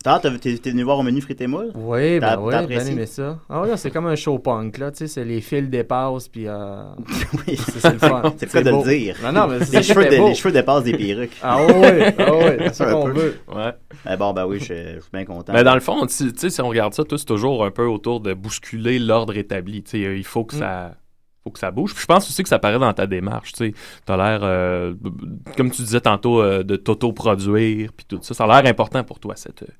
T'as- 0.04 0.20
t'es 0.20 0.56
t'es 0.58 0.70
venu 0.70 0.84
voir 0.84 0.96
au 1.00 1.02
menu 1.02 1.20
frites 1.20 1.40
et 1.40 1.48
moules? 1.48 1.72
Oui, 1.74 2.20
T'as- 2.20 2.36
ben 2.36 2.42
oui, 2.42 2.52
t'as 2.52 2.66
bien 2.66 2.76
apprécié? 2.76 2.92
aimé 2.92 3.06
ça. 3.06 3.36
Ah 3.50 3.62
ouais, 3.62 3.76
c'est 3.76 3.90
comme 3.90 4.06
un 4.06 4.14
show 4.14 4.38
punk, 4.38 4.78
là, 4.78 4.92
tu 4.92 4.98
sais, 4.98 5.06
c'est 5.08 5.24
les 5.24 5.40
fils 5.40 5.68
dépassent, 5.68 6.28
puis 6.28 6.44
euh, 6.46 6.84
Oui, 7.48 7.56
c'est 7.56 7.80
c'est 7.80 7.92
le 7.94 7.98
fun. 7.98 8.22
C'est 8.36 8.46
le 8.46 8.52
cas 8.52 8.62
de 8.62 8.76
le 8.76 8.84
dire. 8.88 9.16
Non, 9.24 9.32
non, 9.32 9.48
mais 9.48 9.58
c'est 9.64 9.78
les, 9.78 9.82
cheveux 9.82 10.06
était 10.06 10.16
de- 10.18 10.20
beau. 10.22 10.28
les 10.28 10.34
cheveux 10.36 10.52
dépassent 10.52 10.84
des 10.84 10.96
perruques. 10.96 11.36
Ah 11.42 11.64
ouais, 11.66 12.14
ah 12.16 12.32
ouais, 12.36 12.58
c'est 12.68 12.74
ça 12.74 12.88
Un 12.90 12.92
qu'on 12.92 13.04
peu. 13.06 13.10
veut. 13.12 13.38
Ouais. 13.52 13.72
Eh 14.08 14.16
bon, 14.16 14.32
ben 14.32 14.46
oui, 14.46 14.60
je, 14.60 14.66
je 14.66 15.00
suis 15.00 15.10
bien 15.12 15.24
content. 15.24 15.52
Mais 15.52 15.64
dans 15.64 15.74
le 15.74 15.80
fond, 15.80 16.06
tu 16.06 16.30
sais, 16.36 16.48
si 16.50 16.60
on 16.60 16.68
regarde 16.68 16.94
ça, 16.94 17.02
tout 17.02 17.18
c'est 17.18 17.24
toujours 17.26 17.64
un 17.64 17.72
peu 17.72 17.86
autour 17.86 18.20
de 18.20 18.34
bousculer 18.34 19.00
l'ordre 19.00 19.36
établi. 19.36 19.82
Tu 19.82 19.90
sais, 20.02 20.16
il 20.16 20.24
faut 20.24 20.44
que 20.44 20.54
ça 20.54 20.92
faut 21.44 21.50
que 21.50 21.58
ça 21.58 21.70
bouge. 21.70 21.92
Puis 21.94 22.02
je 22.02 22.06
pense 22.06 22.28
aussi 22.28 22.42
que 22.42 22.48
ça 22.48 22.58
paraît 22.58 22.78
dans 22.78 22.92
ta 22.92 23.06
démarche. 23.06 23.52
Tu 23.52 23.74
as 24.08 24.16
l'air, 24.16 24.40
euh, 24.42 24.94
comme 25.56 25.70
tu 25.70 25.82
disais 25.82 26.00
tantôt, 26.00 26.42
euh, 26.42 26.62
de 26.62 26.76
t'auto-produire, 26.76 27.92
puis 27.92 28.06
tout 28.06 28.18
ça. 28.22 28.34
Ça 28.34 28.44
a 28.44 28.62
l'air 28.62 28.70
important 28.70 29.04
pour 29.04 29.18
toi, 29.18 29.34
cette, 29.36 29.62
euh, 29.62 29.72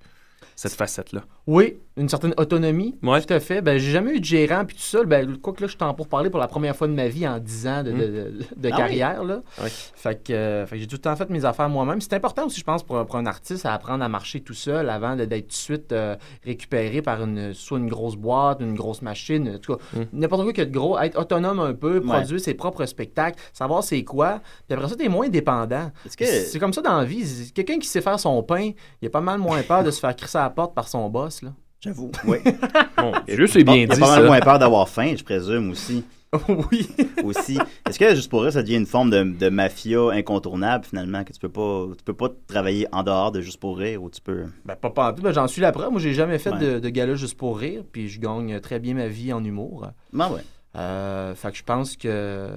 cette 0.56 0.74
facette-là. 0.74 1.22
Oui, 1.46 1.78
une 1.98 2.08
certaine 2.08 2.34
autonomie, 2.36 2.96
Ouais. 3.02 3.20
tout 3.22 3.32
à 3.32 3.40
fait. 3.40 3.60
Ben, 3.60 3.78
j'ai 3.78 3.90
jamais 3.90 4.12
eu 4.14 4.20
de 4.20 4.24
gérant, 4.24 4.64
puis 4.64 4.76
tout 4.76 4.82
ça. 4.82 5.02
Ben, 5.04 5.36
quoi 5.38 5.52
que 5.52 5.60
là, 5.62 5.66
je 5.66 5.72
suis 5.72 5.82
en 5.84 5.94
pour 5.94 6.08
parler 6.08 6.30
pour 6.30 6.40
la 6.40 6.48
première 6.48 6.74
fois 6.76 6.86
de 6.88 6.92
ma 6.92 7.08
vie 7.08 7.26
en 7.26 7.38
10 7.38 7.66
ans 7.66 7.82
de, 7.82 7.90
de, 7.92 7.96
de- 7.98 8.32
de 8.56 8.68
Ah 8.72 8.76
carrière, 8.76 9.24
là. 9.24 9.42
Oui. 9.62 9.68
Fait 9.94 10.22
que, 10.22 10.32
euh, 10.32 10.66
fait 10.66 10.76
que 10.76 10.80
j'ai 10.82 10.86
tout 10.86 10.96
le 10.96 11.00
temps 11.02 11.16
fait 11.16 11.28
mes 11.30 11.44
affaires 11.44 11.68
moi-même. 11.68 12.00
C'est 12.00 12.14
important 12.14 12.46
aussi, 12.46 12.60
je 12.60 12.64
pense, 12.64 12.82
pour, 12.82 12.98
un- 12.98 13.04
pour 13.04 13.16
un 13.16 13.26
artiste 13.26 13.66
à 13.66 13.74
apprendre 13.74 14.02
à 14.04 14.08
marcher 14.08 14.40
tout 14.40 14.54
seul 14.54 14.88
avant 14.90 15.16
de- 15.16 15.24
d'être 15.24 15.44
tout 15.48 15.48
de 15.48 15.52
suite 15.54 15.92
euh, 15.92 16.16
récupéré 16.44 17.02
par 17.02 17.22
une, 17.22 17.52
soit 17.54 17.78
une 17.78 17.88
grosse 17.88 18.16
boîte, 18.16 18.60
une 18.60 18.74
grosse 18.74 19.02
machine, 19.02 19.54
en 19.56 19.58
tout 19.58 19.76
cas, 19.76 19.82
Mm. 19.94 20.02
n'importe 20.12 20.42
quoi 20.44 20.52
que 20.52 20.62
de 20.62 20.70
gros. 20.72 20.98
Être 20.98 21.18
autonome 21.18 21.60
un 21.60 21.74
peu, 21.74 21.98
Ouais. 21.98 22.00
produire 22.04 22.40
ses 22.40 22.54
propres 22.54 22.86
spectacles, 22.86 23.38
savoir 23.52 23.82
c'est 23.82 24.04
quoi. 24.04 24.40
Puis 24.68 24.76
après 24.76 24.88
ça, 24.88 24.96
t'es 24.96 25.08
moins 25.08 25.28
dépendant. 25.28 25.90
Que- 26.16 26.24
C'est 26.24 26.58
comme 26.58 26.72
ça 26.72 26.82
dans 26.82 26.98
la 26.98 27.04
vie. 27.04 27.50
Quelqu'un 27.54 27.78
qui 27.78 27.88
sait 27.88 28.00
faire 28.00 28.18
son 28.20 28.42
pain, 28.42 28.70
il 29.02 29.06
a 29.06 29.10
pas 29.10 29.20
mal 29.20 29.38
moins 29.38 29.62
peur 29.62 29.82
de 29.84 29.90
se 29.90 30.00
faire 30.00 30.14
crisser 30.14 30.38
à 30.38 30.42
la 30.42 30.50
porte 30.50 30.74
par 30.74 30.88
son 30.88 31.08
boss, 31.08 31.42
là. 31.42 31.50
J'avoue. 31.80 32.10
Oui. 32.26 32.38
Bon, 32.96 33.12
juste 33.28 33.52
c'est 33.52 33.62
bien 33.64 33.74
il 33.74 33.80
y 33.80 33.84
a 33.84 33.86
dit, 33.94 34.00
pas 34.00 34.08
mal 34.08 34.20
ça. 34.22 34.26
moins 34.26 34.40
peur 34.40 34.58
d'avoir 34.58 34.88
faim, 34.88 35.14
je 35.16 35.22
présume 35.22 35.70
aussi. 35.70 36.04
oui. 36.72 36.88
aussi. 37.22 37.58
Est-ce 37.88 37.98
que 37.98 38.14
juste 38.14 38.28
pour 38.28 38.42
eux, 38.42 38.50
ça 38.50 38.62
devient 38.62 38.76
une 38.76 38.86
forme 38.86 39.08
de, 39.10 39.22
de 39.22 39.48
mafia 39.48 40.10
incontournable 40.10 40.84
finalement 40.84 41.22
que 41.24 41.32
tu 41.32 41.38
peux 41.38 41.48
pas, 41.48 41.86
tu 41.96 42.02
peux 42.04 42.12
pas 42.12 42.28
travailler 42.48 42.86
en 42.92 43.02
dehors 43.04 43.30
de 43.32 43.40
juste 43.40 43.60
pour 43.60 43.78
rire 43.78 44.02
ou 44.02 44.10
tu 44.10 44.20
peux. 44.20 44.46
Ben, 44.64 44.74
pas 44.74 44.90
pas 44.90 45.10
en 45.10 45.14
tout. 45.14 45.22
Ben, 45.22 45.32
j'en 45.32 45.46
suis 45.46 45.62
la 45.62 45.70
preuve. 45.72 45.92
Moi, 45.92 46.00
j'ai 46.00 46.12
jamais 46.12 46.38
fait 46.38 46.50
Ouais. 46.50 46.58
de, 46.58 46.78
de 46.80 46.88
gala 46.88 47.14
juste 47.14 47.36
pour 47.38 47.56
rire, 47.58 47.82
puis 47.90 48.08
je 48.08 48.20
gagne 48.20 48.58
très 48.60 48.80
bien 48.80 48.94
ma 48.94 49.06
vie 49.06 49.32
en 49.32 49.42
humour. 49.44 49.86
Ben 50.12 50.28
ouais. 50.30 50.42
Euh, 50.76 51.34
fait 51.34 51.50
que 51.52 51.56
je 51.56 51.62
pense 51.64 51.96
que 51.96 52.48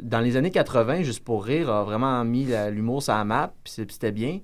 dans 0.00 0.20
les 0.20 0.36
années 0.36 0.50
80, 0.50 1.02
juste 1.02 1.22
pour 1.22 1.44
rire, 1.44 1.70
a 1.70 1.84
vraiment 1.84 2.24
mis 2.24 2.48
l'humour 2.72 3.02
sur 3.02 3.12
la 3.14 3.24
map, 3.24 3.52
puis 3.62 3.72
c'était 3.76 4.12
bien. 4.12 4.40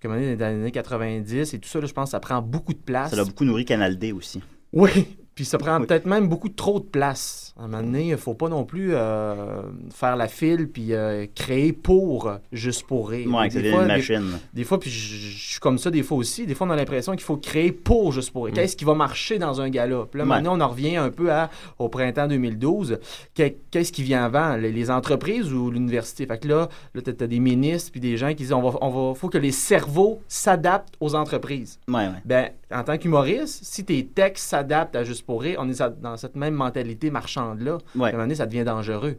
Parce 0.00 0.14
que 0.14 0.20
maintenant, 0.20 0.36
dans 0.36 0.54
les 0.54 0.60
années 0.60 0.70
90 0.70 1.54
et 1.54 1.58
tout 1.58 1.68
ça, 1.68 1.80
là, 1.80 1.86
je 1.86 1.92
pense 1.92 2.04
que 2.04 2.10
ça 2.12 2.20
prend 2.20 2.40
beaucoup 2.40 2.72
de 2.72 2.78
place. 2.78 3.10
Ça 3.10 3.16
l'a 3.16 3.24
beaucoup 3.24 3.44
nourri 3.44 3.64
Canal 3.64 3.98
D 3.98 4.12
aussi. 4.12 4.40
Oui. 4.72 4.90
Puis 5.38 5.44
ça 5.44 5.56
prend 5.56 5.78
peut-être 5.78 6.04
même 6.04 6.26
beaucoup 6.26 6.48
trop 6.48 6.80
de 6.80 6.84
place. 6.84 7.54
À 7.56 7.62
un 7.62 7.68
moment 7.68 7.84
donné, 7.84 8.08
il 8.08 8.16
faut 8.16 8.34
pas 8.34 8.48
non 8.48 8.64
plus 8.64 8.90
euh, 8.92 9.62
faire 9.94 10.16
la 10.16 10.26
file 10.26 10.68
puis 10.68 10.92
euh, 10.92 11.26
créer 11.32 11.72
pour, 11.72 12.32
juste 12.50 12.84
pour 12.88 13.10
rire. 13.10 13.32
Ouais, 13.32 13.48
Des 13.48 13.70
fois, 13.70 13.82
une 13.82 13.86
machine. 13.86 14.32
Des, 14.52 14.64
fois, 14.64 14.80
puis 14.80 14.90
je 14.90 15.38
suis 15.50 15.60
comme 15.60 15.78
ça 15.78 15.92
des 15.92 16.02
fois 16.02 16.18
aussi. 16.18 16.44
Des 16.44 16.56
fois, 16.56 16.66
on 16.66 16.70
a 16.70 16.76
l'impression 16.76 17.12
qu'il 17.12 17.22
faut 17.22 17.36
créer 17.36 17.70
pour 17.70 18.10
juste 18.10 18.32
pour 18.32 18.46
rire. 18.46 18.52
Mm. 18.52 18.56
Qu'est-ce 18.56 18.74
qui 18.76 18.84
va 18.84 18.94
marcher 18.94 19.38
dans 19.38 19.60
un 19.60 19.68
gala? 19.70 20.06
Puis 20.10 20.18
là, 20.18 20.24
Ouais. 20.24 20.28
maintenant, 20.28 20.56
on 20.56 20.60
en 20.60 20.66
revient 20.70 20.96
un 20.96 21.10
peu 21.10 21.30
à, 21.32 21.50
au 21.78 21.88
printemps 21.88 22.26
2012. 22.26 22.98
Que- 23.36 23.54
Qu'est-ce 23.70 23.92
qui 23.92 24.02
vient 24.02 24.24
avant? 24.24 24.56
Les, 24.56 24.72
les 24.72 24.90
entreprises 24.90 25.52
ou 25.52 25.70
l'université? 25.70 26.26
Fait 26.26 26.38
que 26.38 26.48
là, 26.48 26.68
là 26.94 27.00
tu 27.00 27.10
as, 27.10 27.26
des 27.28 27.38
ministres 27.38 27.92
puis 27.92 28.00
des 28.00 28.16
gens 28.16 28.30
qui 28.30 28.42
disent 28.42 28.52
on 28.52 28.68
va, 28.68 28.76
on 28.80 28.88
va, 28.90 29.14
faut 29.14 29.28
que 29.28 29.38
les 29.38 29.52
cerveaux 29.52 30.20
s'adaptent 30.26 30.94
aux 30.98 31.14
entreprises. 31.14 31.78
Ouais, 31.86 32.08
ouais. 32.08 32.22
Ben, 32.24 32.50
en 32.70 32.84
tant 32.84 32.98
qu'humoriste, 32.98 33.64
si 33.64 33.84
tes 33.84 34.06
textes 34.06 34.48
s'adaptent 34.48 34.96
à 34.96 35.04
Juste 35.04 35.24
pour 35.24 35.42
rire, 35.42 35.58
on 35.60 35.68
est 35.68 35.82
dans 36.00 36.16
cette 36.16 36.36
même 36.36 36.54
mentalité 36.54 37.10
marchande-là. 37.10 37.78
Ouais. 37.94 38.04
À 38.04 38.08
un 38.08 38.12
moment 38.12 38.24
donné, 38.24 38.34
ça 38.34 38.46
devient 38.46 38.64
dangereux. 38.64 39.18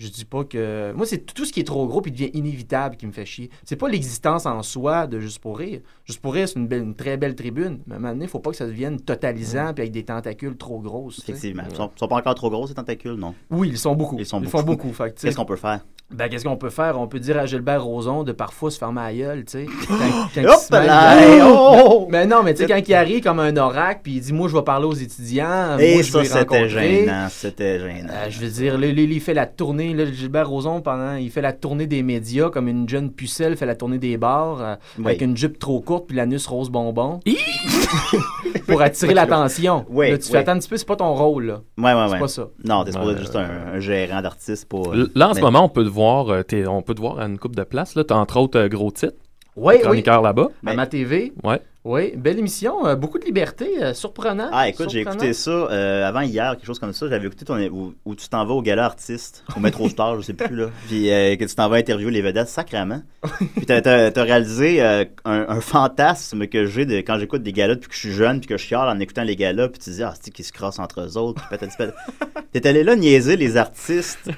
Je 0.00 0.08
dis 0.08 0.24
pas 0.24 0.44
que. 0.44 0.92
Moi, 0.96 1.04
c'est 1.04 1.18
tout 1.18 1.44
ce 1.44 1.52
qui 1.52 1.60
est 1.60 1.64
trop 1.64 1.86
gros 1.86 2.00
puis 2.00 2.10
devient 2.10 2.30
inévitable 2.32 2.96
qui 2.96 3.06
me 3.06 3.12
fait 3.12 3.26
chier. 3.26 3.50
C'est 3.64 3.76
pas 3.76 3.86
l'existence 3.86 4.46
en 4.46 4.62
soi 4.62 5.06
de 5.06 5.20
Juste 5.20 5.40
pour 5.40 5.58
rire. 5.58 5.80
Juste 6.06 6.20
pour 6.22 6.32
rire, 6.32 6.48
c'est 6.48 6.58
une, 6.58 6.66
belle- 6.66 6.82
une 6.82 6.94
très 6.94 7.18
belle 7.18 7.34
tribune. 7.34 7.80
Mais 7.86 7.94
à 7.94 7.96
un 7.96 8.00
moment 8.00 8.14
donné, 8.14 8.26
faut 8.26 8.38
pas 8.38 8.50
que 8.50 8.56
ça 8.56 8.66
devienne 8.66 8.98
totalisant 8.98 9.74
puis 9.74 9.82
avec 9.82 9.92
des 9.92 10.02
tentacules 10.04 10.56
trop 10.56 10.80
grosses. 10.80 11.18
Effectivement. 11.18 11.64
Ils 11.70 11.76
sont, 11.76 11.90
sont 11.94 12.08
pas 12.08 12.16
encore 12.16 12.34
trop 12.34 12.48
gros, 12.48 12.66
ces 12.66 12.72
tentacules, 12.74 13.12
non? 13.12 13.34
Oui, 13.50 13.68
ils 13.68 13.78
sont 13.78 13.94
beaucoup. 13.94 14.16
Ils 14.18 14.24
sont 14.24 14.40
Ils 14.40 14.48
font 14.48 14.62
beaucoup. 14.62 14.88
Tu 14.88 14.94
sais, 14.96 15.10
Qu'est-ce 15.26 15.36
qu'on 15.36 15.44
peut 15.44 15.56
faire? 15.56 15.80
ben, 16.10 16.28
qu'est-ce 16.28 16.44
qu'on 16.44 16.56
peut 16.56 16.70
faire? 16.70 16.98
On 16.98 17.06
peut 17.06 17.20
dire 17.20 17.38
à 17.38 17.46
Gilbert 17.46 17.84
Rozon 17.84 18.24
de 18.24 18.32
parfois 18.32 18.70
se 18.72 18.78
fermer 18.78 19.00
la 19.02 19.14
gueule, 19.14 19.44
tu 19.44 19.52
sais. 19.52 19.66
Quand- 20.34 20.70
met- 20.72 20.86
là! 20.86 21.20
Hey, 21.20 21.40
oh! 21.44 22.08
Mais 22.10 22.26
non, 22.26 22.42
mais 22.42 22.54
tu 22.54 22.62
sais, 22.62 22.66
quand 22.68 22.80
il 22.84 22.94
arrive 22.94 23.22
comme 23.22 23.38
un 23.38 23.56
oracle, 23.56 24.00
puis 24.02 24.14
il 24.14 24.20
dit, 24.20 24.32
moi, 24.32 24.48
je 24.48 24.56
vais 24.56 24.62
parler 24.62 24.86
aux 24.86 24.92
étudiants. 24.94 25.78
Et 25.78 25.92
moi, 25.94 26.02
je 26.02 26.10
ça, 26.10 26.40
c'était 26.40 26.68
gênant. 26.68 27.26
C'était 27.30 27.78
gênant. 27.78 28.08
Euh, 28.12 28.26
je 28.30 28.40
veux 28.40 28.48
dire, 28.48 28.82
il 28.82 29.20
fait 29.20 29.34
la 29.34 29.46
tournée, 29.46 29.89
là, 29.94 30.04
Gilbert 30.06 30.48
Rozon, 30.48 30.80
pendant, 30.80 31.14
il 31.16 31.30
fait 31.30 31.40
la 31.42 31.52
tournée 31.52 31.86
des 31.86 32.02
médias 32.02 32.50
comme 32.50 32.68
une 32.68 32.88
jeune 32.88 33.10
pucelle 33.10 33.56
fait 33.56 33.66
la 33.66 33.74
tournée 33.74 33.98
des 33.98 34.16
bars 34.16 34.60
euh, 34.60 34.74
Oui. 34.98 35.06
avec 35.06 35.20
une 35.22 35.36
jupe 35.36 35.58
trop 35.58 35.80
courte 35.80 36.06
puis 36.08 36.16
l'anus 36.16 36.46
rose 36.46 36.70
bonbon 36.70 37.20
pour 38.66 38.82
attirer 38.82 39.14
l'attention. 39.14 39.84
Oui, 39.88 40.10
Là, 40.10 40.18
tu 40.18 40.24
oui. 40.26 40.30
fais 40.32 40.38
attends 40.38 40.52
un 40.52 40.58
petit 40.58 40.68
peu, 40.68 40.76
c'est 40.76 40.86
pas 40.86 40.96
ton 40.96 41.14
rôle 41.14 41.44
là. 41.46 41.60
Ouais, 41.78 41.92
ouais, 41.94 42.02
ouais. 42.02 42.08
C'est 42.12 42.18
pas 42.18 42.28
ça. 42.28 42.48
Non, 42.64 42.84
t'es 42.84 42.92
supposé 42.92 43.12
être 43.12 43.18
juste 43.20 43.36
un, 43.36 43.48
un 43.74 43.78
gérant 43.80 44.22
d'artiste 44.22 44.68
pour. 44.68 44.94
L- 44.94 45.08
Là, 45.14 45.30
en 45.30 45.34
ce 45.34 45.40
moment, 45.40 45.64
on 45.64 45.68
peut 45.68 45.84
te 45.84 45.88
voir, 45.88 46.28
euh, 46.28 46.42
t'es- 46.42 46.66
on 46.66 46.82
peut 46.82 46.94
te 46.94 47.00
voir 47.00 47.18
à 47.18 47.26
une 47.26 47.38
coupe 47.38 47.56
de 47.56 47.62
place. 47.64 47.94
Là, 47.94 48.04
t'as 48.04 48.16
entre 48.16 48.38
autres 48.38 48.58
euh, 48.58 48.68
gros 48.68 48.90
titre, 48.90 49.14
Oui, 49.56 49.74
oui. 49.76 49.80
chroniqueur 49.82 50.22
là-bas. 50.22 50.48
À 50.66 50.74
ma 50.74 50.86
TV. 50.86 51.32
Ouais. 51.42 51.60
Oui, 51.82 52.12
belle 52.14 52.38
émission, 52.38 52.86
euh, 52.86 52.94
beaucoup 52.94 53.18
de 53.18 53.24
liberté, 53.24 53.82
euh, 53.82 53.94
surprenant. 53.94 54.50
Ah, 54.52 54.68
écoute, 54.68 54.90
j'ai 54.90 55.00
écouté 55.00 55.32
ça 55.32 55.50
euh, 55.50 56.06
avant 56.06 56.20
hier, 56.20 56.52
quelque 56.52 56.66
chose 56.66 56.78
comme 56.78 56.92
ça. 56.92 57.08
J'avais 57.08 57.26
écouté 57.26 57.46
ton, 57.46 57.58
où, 57.68 57.94
où 58.04 58.14
tu 58.14 58.28
t'en 58.28 58.44
vas 58.44 58.52
au 58.52 58.60
gala 58.60 58.84
artiste, 58.84 59.44
au 59.56 59.60
métro 59.60 59.88
Star, 59.88 60.20
je 60.20 60.26
sais 60.26 60.34
plus, 60.34 60.54
là. 60.54 60.66
Puis 60.88 61.06
que 61.06 61.44
tu 61.44 61.54
t'en 61.54 61.70
vas 61.70 61.76
interviewer 61.76 62.10
les 62.10 62.20
vedettes, 62.20 62.48
sacrément. 62.48 63.00
Puis 63.56 63.64
t'as, 63.64 63.80
t'as 63.80 64.22
réalisé 64.22 64.82
un, 64.82 65.06
un 65.24 65.60
fantasme 65.62 66.46
que 66.48 66.66
j'ai 66.66 66.84
de, 66.84 66.96
quand 66.96 67.18
j'écoute 67.18 67.42
des 67.42 67.54
galas 67.54 67.76
depuis 67.76 67.88
que 67.88 67.94
je 67.94 68.00
suis 68.00 68.12
jeune, 68.12 68.40
puis 68.40 68.48
que 68.48 68.58
je 68.58 68.64
chiale 68.64 68.88
en 68.88 69.00
écoutant 69.00 69.24
les 69.24 69.36
galas, 69.36 69.68
puis 69.68 69.78
tu 69.78 69.90
dis, 69.90 70.02
ah, 70.02 70.12
c'est 70.20 70.30
qui 70.30 70.44
se 70.44 70.52
crossent 70.52 70.80
entre 70.80 71.00
eux 71.00 71.16
autres, 71.16 71.40
puis 71.40 71.58
patata. 71.58 71.94
T'es 72.52 72.66
allé 72.66 72.84
là 72.84 72.94
niaiser 72.94 73.36
les 73.36 73.56
artistes. 73.56 74.30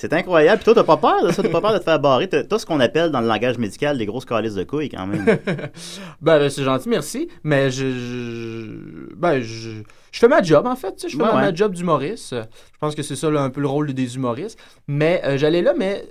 C'est 0.00 0.14
incroyable. 0.14 0.56
Puis 0.62 0.64
toi, 0.64 0.74
t'as 0.74 0.84
pas 0.84 0.96
peur 0.96 1.26
de 1.26 1.30
ça, 1.30 1.42
t'as 1.42 1.50
pas 1.50 1.60
peur 1.60 1.74
de 1.74 1.78
te 1.78 1.84
faire 1.84 2.00
barrer? 2.00 2.26
T'as, 2.26 2.42
t'as 2.42 2.58
ce 2.58 2.64
qu'on 2.64 2.80
appelle 2.80 3.10
dans 3.10 3.20
le 3.20 3.26
langage 3.28 3.58
médical 3.58 3.98
des 3.98 4.06
grosses 4.06 4.24
calices 4.24 4.54
de 4.54 4.64
couilles, 4.64 4.88
quand 4.88 5.06
même. 5.06 5.26
Ben, 6.22 6.38
ben, 6.38 6.48
c'est 6.48 6.64
gentil, 6.64 6.88
merci. 6.88 7.28
Mais 7.44 7.70
je. 7.70 7.86
je- 7.90 9.14
ben, 9.14 9.40
je. 9.42 9.82
Je 10.12 10.18
fais 10.18 10.28
ma 10.28 10.42
job, 10.42 10.66
en 10.66 10.74
fait. 10.74 10.92
tu 10.96 11.02
sais, 11.02 11.08
Je 11.10 11.16
fais 11.18 11.22
Ouais, 11.22 11.28
ma, 11.28 11.34
ouais. 11.36 11.42
ma 11.42 11.54
job 11.54 11.74
d'humoriste. 11.74 12.34
Je 12.34 12.78
pense 12.80 12.94
que 12.94 13.02
c'est 13.02 13.14
ça, 13.14 13.30
là, 13.30 13.42
un 13.42 13.50
peu 13.50 13.60
le 13.60 13.66
rôle 13.68 13.92
des 13.92 14.16
humoristes. 14.16 14.58
Mais 14.88 15.20
euh, 15.24 15.36
j'allais 15.36 15.60
là, 15.60 15.74
mais. 15.76 16.02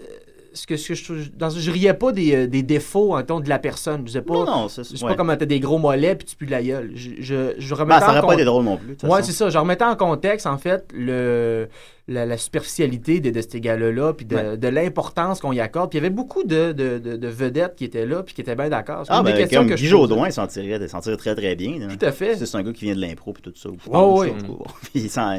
Ce 0.59 0.67
que, 0.67 0.77
ce 0.77 0.89
que 0.89 0.93
je, 0.95 1.29
dans, 1.31 1.49
je 1.49 1.71
riais 1.71 1.93
pas 1.93 2.11
des, 2.11 2.35
euh, 2.35 2.47
des 2.47 2.63
défauts 2.63 3.15
en 3.15 3.23
de 3.39 3.49
la 3.49 3.59
personne. 3.59 4.01
Je 4.01 4.05
disais 4.05 4.21
pas. 4.21 4.33
Non, 4.33 4.45
non, 4.45 4.67
c'est- 4.67 4.83
sais 4.83 5.03
ouais. 5.03 5.11
pas 5.11 5.15
comment 5.15 5.35
t'as 5.37 5.45
des 5.45 5.59
gros 5.59 5.77
mollets 5.77 6.15
puis 6.15 6.25
tu 6.27 6.35
pues 6.35 6.45
de 6.47 6.51
la 6.51 6.61
gueule. 6.63 6.91
Je, 6.95 7.11
je, 7.19 7.53
je 7.57 7.69
Ben, 7.75 7.81
remettais 7.81 7.99
ça 8.01 8.07
en 8.23 8.27
pas 8.27 8.33
été 8.33 8.43
drôle 8.45 8.65
non 8.65 8.77
plus, 8.77 8.95
Ouais, 9.07 9.23
c'est 9.23 9.31
ça. 9.31 9.49
Je 9.49 9.57
remettais 9.57 9.85
en 9.85 9.95
contexte, 9.95 10.45
en 10.47 10.57
fait, 10.57 10.85
le, 10.93 11.67
la, 12.07 12.25
la 12.25 12.37
superficialité 12.37 13.19
de, 13.19 13.29
de 13.29 13.41
ces 13.41 13.61
gars-là, 13.61 14.13
puis 14.13 14.25
de, 14.25 14.35
Ouais. 14.35 14.57
de 14.57 14.67
l'importance 14.67 15.39
qu'on 15.39 15.51
y 15.53 15.59
accorde. 15.59 15.89
Puis 15.91 15.97
il 15.99 16.01
y 16.03 16.05
avait 16.05 16.13
beaucoup 16.13 16.43
de, 16.43 16.71
de, 16.73 16.97
de, 16.99 17.15
de 17.17 17.27
vedettes 17.27 17.75
qui 17.75 17.85
étaient 17.85 18.05
là, 18.05 18.23
puis 18.23 18.33
qui 18.35 18.41
étaient 18.41 18.55
bien 18.55 18.69
d'accord. 18.69 19.05
Ah, 19.09 19.23
ben, 19.23 19.31
comme 19.57 19.69
que 19.69 19.75
Guy. 19.75 19.85
Jodoin, 19.85 20.27
il 20.27 20.33
s'en 20.33 20.47
tirait, 20.47 20.77
très 21.17 21.35
très 21.35 21.55
bien. 21.55 21.79
là. 21.79 21.87
Tout 21.95 22.05
à 22.05 22.11
fait. 22.11 22.35
C'est 22.35 22.57
un 22.57 22.63
gars 22.63 22.73
qui 22.73 22.85
vient 22.85 22.95
de 22.95 23.01
l'impro 23.01 23.33
puis 23.33 23.41
tout 23.43 23.53
ça. 23.55 23.69
ou 23.69 23.77
je 23.83 23.87
Ouais, 23.89 23.93
pense, 23.93 24.19
ouais. 24.21 24.31
en 24.31 24.37
tout 24.45 24.55
cas. 24.63 24.69
Puis 24.81 24.91
il 24.95 25.09
s'en- 25.09 25.37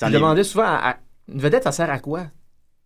Je 0.00 0.12
demandais 0.12 0.44
souvent 0.44 0.64
à, 0.64 0.90
à- 0.90 0.96
une 1.32 1.40
vedette, 1.40 1.64
ça 1.64 1.72
sert 1.72 1.90
à 1.90 1.98
quoi? 1.98 2.22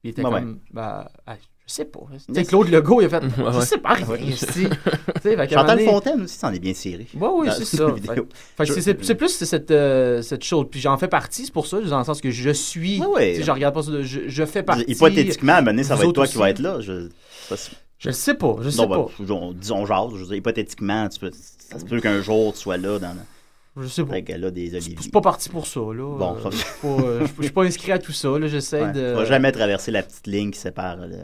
Il 0.05 0.11
était 0.11 0.25
Ouais, 0.25 0.31
comme, 0.33 0.59
ben, 0.73 1.07
ah, 1.27 1.37
je 1.67 1.73
sais 1.73 1.85
pas. 1.85 2.01
Tu 2.29 2.35
sais, 2.35 2.45
Claude 2.45 2.69
Legault, 2.69 3.01
il 3.01 3.05
a 3.07 3.09
fait, 3.09 3.23
Ouais, 3.25 3.31
je 3.53 3.59
ouais. 3.59 3.65
sais 3.65 3.79
pas 3.79 3.95
rien, 3.95 4.07
qu'à 5.47 5.55
un 5.57 5.61
Chantal 5.61 5.79
donné- 5.79 5.85
Fontaine 5.91 6.23
aussi 6.23 6.37
s'en 6.37 6.53
est 6.53 6.59
bien. 6.59 6.73
Ouais, 6.75 7.07
oui, 7.35 7.47
Dans 7.47 7.53
c'est 7.55 7.65
ça. 7.65 7.87
Je- 8.65 8.81
c'est- 8.81 9.15
plus 9.15 9.29
cette, 9.31 9.71
euh, 9.71 10.23
cette 10.23 10.45
chose. 10.45 10.67
Puis 10.71 10.81
j'en 10.81 10.97
fais 10.99 11.09
partie, 11.09 11.45
c'est 11.47 11.53
pour 11.53 11.67
ça, 11.67 11.81
dans 11.81 11.99
le 11.99 12.05
sens 12.05 12.21
que 12.21 12.31
je 12.31 12.51
suis. 12.51 13.01
Ouais, 13.01 13.07
ouais. 13.07 13.41
Je 13.43 13.51
regarde 13.51 13.75
pas 13.75 13.83
ça, 13.83 13.91
je, 14.03 14.21
je 14.27 14.45
fais 14.45 14.63
partie. 14.63 14.85
Hypothétiquement, 14.89 15.53
à 15.53 15.57
un 15.57 15.61
moment 15.61 15.71
donné, 15.73 15.85
ça 15.85 15.95
va 15.97 16.05
être 16.05 16.13
toi 16.13 16.27
qui 16.27 16.37
va 16.39 16.51
être 16.51 16.59
là. 16.59 16.81
Je, 16.81 17.09
Je 17.99 18.09
le 18.09 18.13
sais 18.15 18.35
pas, 18.35 18.57
je 18.63 18.71
sais 18.71 18.83
Non, 18.83 18.89
ben, 18.89 18.97
pas. 19.27 19.33
on- 19.35 19.53
disons 19.53 19.87
jase. 19.87 20.11
Je 20.15 20.17
veux 20.21 20.27
dire, 20.27 20.35
hypothétiquement, 20.37 21.09
tu 21.09 21.21
peux, 21.21 21.31
ça 21.33 21.79
se 21.79 21.85
peut 21.85 22.01
qu'un 22.01 22.21
jour 22.21 22.53
tu 22.53 22.59
sois 22.59 22.77
là 22.77 22.99
dans 22.99 23.15
Je 23.81 23.87
sais 23.87 24.05
pas. 24.05 24.17
le 24.17 24.21
gala 24.21 24.51
des 24.51 24.75
Oliviers. 24.75 24.97
Je 24.97 25.03
suis 25.03 25.11
pas 25.11 25.21
parti 25.21 25.49
pour 25.49 25.67
ça, 25.69 25.79
là. 25.81 26.17
Bon, 26.19 26.37
Euh, 26.45 26.51
je 26.51 26.57
suis 27.43 27.51
pas, 27.53 27.61
euh, 27.63 27.65
inscrit 27.67 27.93
à 27.93 27.99
tout 27.99 28.13
ça, 28.13 28.37
là. 28.39 28.49
J'essaie 28.49 28.83
Ouais, 28.83 28.93
de. 28.93 29.11
Tu 29.11 29.15
vas 29.15 29.25
jamais 29.25 29.53
traverser 29.53 29.93
la 29.93 30.03
petite 30.03 30.27
ligne 30.27 30.51
qui 30.51 30.59
sépare 30.59 30.97
le, 30.97 31.17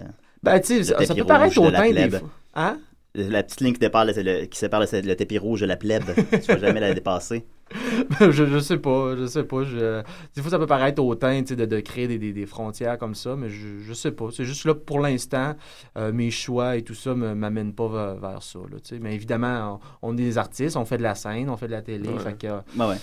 Ben, 0.42 0.61
tu 0.61 0.83
sais, 0.85 0.85
ça, 1.05 1.14
peut 1.14 1.24
paraître 1.24 1.59
rouge 1.59 1.68
de 1.68 1.72
la 1.72 1.81
hautain 1.88 1.92
des 2.09 2.11
fois. 2.18 2.29
Hein? 2.55 2.79
La 3.14 3.42
petite 3.42 3.61
ligne 3.62 3.72
qui, 3.74 3.81
sépare 3.81 4.05
le, 4.05 4.12
le- 4.16 4.44
qui 4.46 4.59
sépare 4.59 4.81
le, 4.81 5.01
le 5.01 5.16
tapis 5.16 5.39
rouge 5.39 5.61
de 5.62 5.66
la 5.66 5.76
plèbe. 5.76 6.05
tu 6.14 6.39
vas 6.53 6.59
jamais 6.59 6.78
la 6.80 6.95
dépasser. 6.95 7.45
je, 8.20 8.30
je 8.30 8.59
sais 8.61 8.78
pas, 8.78 9.16
je 9.16 9.26
sais 9.26 9.43
pas. 9.45 9.62
Je... 9.64 10.03
Des 10.36 10.41
fois, 10.43 10.51
ça 10.51 10.59
peut 10.59 10.66
paraître 10.66 11.03
hautain, 11.03 11.43
de, 11.43 11.55
de 11.64 11.80
créer 11.80 12.07
des, 12.07 12.18
des- 12.18 12.32
des 12.32 12.47
frontières 12.47 12.97
comme 12.97 13.14
ça, 13.14 13.34
mais 13.36 13.49
je, 13.51 13.78
je 13.80 13.93
sais 13.93 14.12
pas. 14.12 14.28
C'est 14.32 14.45
juste 14.45 14.64
là, 14.64 14.74
pour 14.74 15.01
l'instant, 15.01 15.55
euh, 15.97 16.12
mes 16.12 16.30
choix 16.30 16.76
et 16.76 16.82
tout 16.82 16.95
ça 16.95 17.14
me- 17.14 17.34
m'amènent 17.34 17.74
pas 17.74 17.89
vers, 17.89 18.14
vers 18.16 18.43
ça, 18.43 18.59
là. 18.70 18.78
Mais 19.01 19.14
évidemment, 19.14 19.80
on, 20.03 20.11
on 20.11 20.12
est 20.18 20.22
des 20.22 20.39
artistes, 20.39 20.76
on 20.76 20.84
fait 20.84 20.99
de 20.99 21.03
la 21.03 21.14
scène, 21.14 21.51
on 21.51 21.57
fait 21.57 21.66
de 21.66 21.72
la 21.72 21.82
télé, 21.82 22.09
Ouais. 22.09 22.18
fait 22.20 22.39
que... 22.39 22.47
euh, 22.47 22.61
Ouais, 22.78 22.86
ouais. 22.86 22.97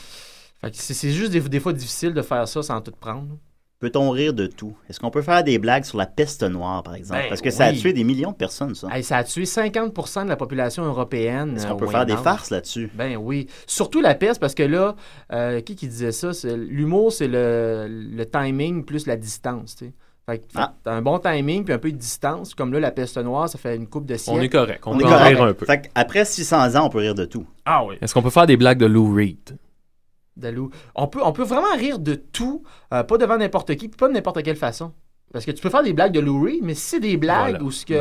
fait 0.62 0.72
que 0.72 0.78
c'est 0.78 1.12
juste 1.12 1.32
des, 1.32 1.42
des 1.42 1.60
fois 1.60 1.74
difficile 1.74 2.14
de 2.14 2.22
faire 2.22 2.48
ça 2.48 2.64
sans 2.64 2.80
tout 2.82 2.92
prendre. 3.00 3.38
Peut-on 3.86 4.10
rire 4.10 4.34
de 4.34 4.48
tout? 4.48 4.76
Est-ce 4.90 5.00
qu'on 5.00 5.12
peut 5.12 5.22
faire 5.22 5.44
des 5.44 5.60
blagues 5.60 5.84
sur 5.84 6.00
la 6.00 6.08
peste 6.08 6.42
noire, 6.42 6.82
par 6.82 6.96
exemple? 6.96 7.22
Ben 7.22 7.30
Parce 7.30 7.42
que 7.42 7.52
ça 7.52 7.66
a 7.66 7.72
oui. 7.72 7.78
tué 7.78 7.94
des 7.94 8.04
millions 8.04 8.32
de 8.32 8.36
personnes, 8.36 8.74
ça. 8.74 8.88
Hey, 8.92 9.04
ça 9.04 9.18
a 9.18 9.24
tué 9.24 9.46
50 9.46 10.24
de 10.24 10.30
la 10.30 10.36
population 10.36 10.84
européenne. 10.86 11.56
Est-ce 11.56 11.66
euh, 11.66 11.70
qu'on 11.70 11.76
au 11.76 11.78
peut 11.78 11.88
faire 11.88 12.08
des 12.08 12.18
farces 12.18 12.50
là-dessus? 12.50 12.90
Ben 12.96 13.16
oui. 13.16 13.46
Surtout 13.68 14.02
la 14.02 14.16
peste, 14.16 14.40
parce 14.42 14.56
que 14.56 14.64
là, 14.64 14.96
euh, 15.32 15.62
qui 15.62 15.76
qui 15.76 15.88
disait 15.88 16.12
ça? 16.12 16.34
C'est- 16.34 16.58
L'humour, 16.58 17.12
c'est 17.14 17.28
le, 17.28 17.86
le 17.88 18.26
timing 18.26 18.84
plus 18.86 19.06
la 19.06 19.18
distance. 19.18 19.76
Fait 20.26 20.40
que 20.40 20.44
Ah. 20.56 20.74
un 20.88 21.04
bon 21.04 21.20
timing 21.20 21.64
puis 21.64 21.74
un 21.76 21.78
peu 21.78 21.92
de 21.92 21.98
distance. 21.98 22.56
Comme 22.56 22.74
là, 22.74 22.80
la 22.80 22.90
peste 22.90 23.18
noire, 23.20 23.48
ça 23.48 23.60
fait 23.60 23.76
une 23.76 23.86
coupe 23.86 24.08
de 24.08 24.16
siècles. 24.18 24.40
On 24.40 24.42
est 24.42 24.50
correct. 24.50 24.82
On, 24.88 24.94
On 24.96 25.00
est 25.00 25.04
peut 25.04 25.10
correct. 25.10 25.28
rire 25.38 25.44
un 25.44 25.54
peu. 25.54 25.66
Fait 25.68 25.92
après 25.94 26.26
600 26.26 26.76
ans, 26.76 26.86
on 26.88 26.90
peut 26.90 26.98
rire 26.98 27.14
de 27.14 27.26
tout. 27.26 27.46
Ah 27.66 27.86
oui. 27.86 27.98
Est-ce 28.02 28.16
qu'on 28.16 28.24
peut 28.24 28.32
faire 28.32 28.48
des 28.48 28.58
blagues 28.58 28.80
de 28.80 28.88
Lou 28.88 29.14
Reed? 29.14 29.58
Dalou. 30.38 30.70
On 30.96 31.08
peut, 31.08 31.20
on 31.24 31.32
peut 31.32 31.44
vraiment 31.44 31.76
rire 31.78 32.00
de 32.00 32.16
tout, 32.16 32.64
euh, 32.94 33.04
pas 33.04 33.18
devant 33.18 33.38
n'importe 33.38 33.76
qui, 33.76 33.88
puis 33.88 33.98
pas 33.98 34.08
de 34.08 34.14
n'importe 34.14 34.44
quelle 34.44 34.56
façon. 34.58 34.92
Parce 35.34 35.44
que 35.44 35.52
tu 35.52 35.62
peux 35.62 35.70
faire 35.70 35.84
des 35.84 35.92
blagues 35.92 36.14
de 36.14 36.22
Lou 36.22 36.42
Reed, 36.44 36.60
mais 36.64 36.76
si 36.76 36.82
c'est 36.82 37.00
des 37.02 37.18
blagues 37.18 37.56
Voilà. 37.56 37.64
ou 37.66 37.72
ce 37.72 37.86
que, 37.86 37.94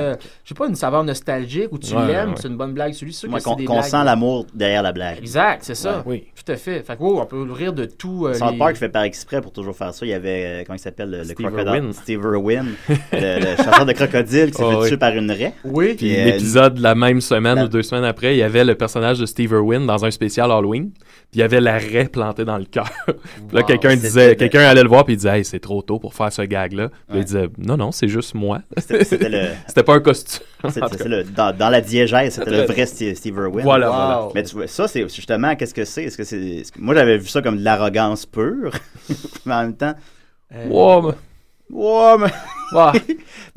je 0.44 0.48
sais 0.50 0.54
pas, 0.54 0.68
une 0.68 0.76
saveur 0.76 1.02
nostalgique 1.02 1.72
ou 1.72 1.78
tu 1.78 1.92
Ouais, 1.92 2.06
l'aimes, 2.06 2.28
ouais, 2.28 2.34
c'est 2.40 2.46
une 2.46 2.56
bonne 2.56 2.74
blague 2.74 2.92
sur 2.92 3.06
lui, 3.06 3.12
c'est 3.12 3.20
sûr 3.20 3.30
Moi, 3.30 3.40
que 3.40 3.44
qu'on 3.44 3.56
blagues. 3.56 3.82
sent 3.82 4.04
l'amour 4.04 4.46
derrière 4.54 4.84
la 4.84 4.92
blague. 4.92 5.18
Exact, 5.18 5.64
c'est 5.64 5.74
ça. 5.74 6.04
Oui. 6.06 6.26
Tout 6.36 6.52
à 6.52 6.54
fait. 6.56 6.82
Fait 6.84 6.94
que, 6.96 7.02
oh, 7.02 7.18
on 7.20 7.26
peut 7.26 7.42
rire 7.50 7.72
de 7.72 7.86
tout. 7.86 8.26
euh, 8.26 8.34
South 8.34 8.52
les- 8.52 8.58
Park 8.58 8.76
fait 8.76 8.88
par 8.88 9.02
exprès 9.02 9.40
pour 9.40 9.50
toujours 9.50 9.74
faire 9.74 9.92
ça. 9.92 10.06
Il 10.06 10.10
y 10.10 10.14
avait, 10.14 10.44
euh, 10.44 10.62
comment 10.64 10.76
il 10.76 10.80
s'appelle, 10.80 11.10
le, 11.10 11.34
crocodile? 11.34 11.66
Irwin. 11.66 11.92
Steve 11.92 12.20
Irwin, 12.22 12.66
le, 13.12 13.40
le 13.40 13.56
chasseur 13.56 13.86
de 13.86 13.92
crocodile 13.94 14.50
qui 14.52 14.56
s'est 14.58 14.62
Oh, 14.64 14.70
fait 14.70 14.76
oui. 14.76 14.88
tuer 14.90 14.96
par 14.98 15.16
une 15.16 15.30
raie. 15.32 15.54
Oui. 15.64 15.94
Puis 15.94 16.14
euh, 16.16 16.24
l'épisode 16.26 16.78
la 16.78 16.94
même 16.94 17.20
semaine 17.20 17.56
la- 17.56 17.64
ou 17.64 17.68
deux 17.68 17.82
semaines 17.82 18.04
après, 18.04 18.36
il 18.36 18.38
y 18.38 18.42
avait 18.44 18.64
le 18.64 18.76
personnage 18.76 19.18
de 19.18 19.26
Steve 19.26 19.50
Irwin 19.50 19.84
dans 19.86 20.04
un 20.04 20.10
spécial 20.12 20.52
Halloween. 20.52 20.92
Puis 21.30 21.38
il 21.38 21.40
y 21.40 21.42
avait 21.42 21.60
la 21.60 21.78
raie 21.78 22.06
plantée 22.08 22.44
dans 22.44 22.58
le 22.58 22.64
cœur. 22.64 22.88
Puis 23.06 23.14
là, 23.52 23.60
Wow. 23.62 23.66
quelqu'un 23.66 23.90
C'était 23.90 24.02
disait, 24.06 24.28
de- 24.30 24.34
quelqu'un 24.34 24.60
allait 24.60 24.82
le 24.82 24.88
voir 24.88 25.04
puis 25.04 25.14
il 25.14 25.16
disait, 25.16 25.38
hey, 25.38 25.44
c'est 25.44 25.58
trop 25.58 25.82
tôt 25.82 25.98
pour 25.98 26.14
faire 26.14 26.32
ce 26.32 26.42
gag-là. 26.42 26.88
Puis 27.08 27.16
Ouais. 27.16 27.18
il 27.22 27.24
disait, 27.24 27.48
non, 27.58 27.76
non, 27.76 27.90
c'est 27.92 28.06
juste 28.08 28.34
moi. 28.34 28.60
C'était 28.78 29.04
c'était 29.04 29.28
le, 29.28 29.48
C'était 29.66 29.82
pas 29.82 29.94
un 29.94 30.00
costume. 30.00 30.44
cas. 30.62 30.88
le- 31.04 31.24
dans, 31.24 31.56
dans 31.56 31.68
la 31.70 31.80
diégèse, 31.80 32.34
c'était 32.34 32.50
le 32.50 32.62
vrai 32.66 32.86
Steve, 32.86 33.14
Steve 33.16 33.34
Irwin. 33.36 33.62
Voilà, 33.64 33.88
Wow. 33.90 33.94
voilà. 33.96 34.28
Mais 34.34 34.42
tu 34.44 34.54
vois, 34.54 34.66
ça, 34.68 34.86
c'est 34.86 35.02
justement, 35.08 35.56
qu'est-ce 35.56 35.74
que 35.74 35.84
c'est? 35.84 36.04
Est-ce 36.04 36.16
que 36.16 36.24
c'est. 36.24 36.62
que- 36.72 36.80
Moi, 36.80 36.94
j'avais 36.94 37.18
vu 37.18 37.26
ça 37.28 37.42
comme 37.42 37.56
de 37.58 37.64
l'arrogance 37.64 38.26
pure. 38.26 38.70
mais 39.44 39.54
en 39.54 39.62
même 39.62 39.76
temps. 39.76 39.94
Euh, 40.54 40.68
Wow, 40.68 41.02
mais- 41.02 41.14
Ouais, 41.70 42.16
mais. 42.18 42.28
Ben, 42.72 42.92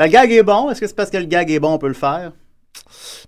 le 0.06 0.08
gag 0.08 0.32
est 0.32 0.42
bon. 0.44 0.70
Est-ce 0.72 0.80
que 0.82 0.88
c'est 0.88 0.96
parce 0.96 1.10
que 1.12 1.18
le 1.18 1.26
gag 1.26 1.52
est 1.52 1.60
bon, 1.60 1.74
on 1.74 1.78
peut 1.78 1.88
le 1.90 1.94
faire? 1.94 2.32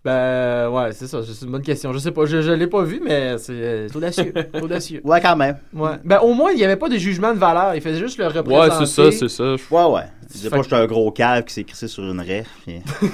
Ben, 0.06 0.70
ouais, 0.70 0.92
c'est 0.94 1.08
ça. 1.08 1.20
C'est 1.24 1.46
une 1.46 1.52
bonne 1.52 1.62
question. 1.62 1.92
Je 1.92 1.98
sais 2.00 2.12
pas. 2.12 2.26
Je, 2.26 2.42
je 2.42 2.52
l'ai 2.52 2.68
pas 2.68 2.84
vu, 2.84 3.02
mais 3.04 3.38
c'est 3.38 3.52
euh, 3.52 3.88
c'est 3.90 3.96
audacieux. 3.98 4.34
audacieux. 4.62 5.02
Ouais, 5.04 5.20
quand 5.20 5.36
même. 5.36 5.58
Ouais. 5.74 5.92
Ben, 6.06 6.20
au 6.20 6.34
moins, 6.34 6.52
il 6.52 6.58
n'y 6.58 6.64
avait 6.64 6.78
pas 6.78 6.88
de 6.88 6.98
jugement 6.98 7.34
de 7.34 7.40
valeur. 7.40 7.76
Il 7.76 7.82
faisait 7.82 8.00
juste 8.00 8.18
le 8.18 8.28
représenter. 8.28 8.70
Ouais, 8.72 8.86
c'est 8.86 8.86
ça, 8.86 9.12
c'est 9.12 9.30
ça. 9.30 9.44
Ouais, 9.70 9.84
ouais. 9.94 10.04
Je 10.30 10.34
disais 10.36 10.50
pas 10.52 10.58
que 10.58 10.64
j'étais 10.64 10.76
un 10.76 10.86
gros 10.86 11.12
cave 11.12 11.44
qui 11.44 11.54
s'est 11.56 11.64
crissé 11.64 11.88
sur 11.88 12.04
une 12.04 12.22
raie. 12.22 12.46
puis- 12.66 12.82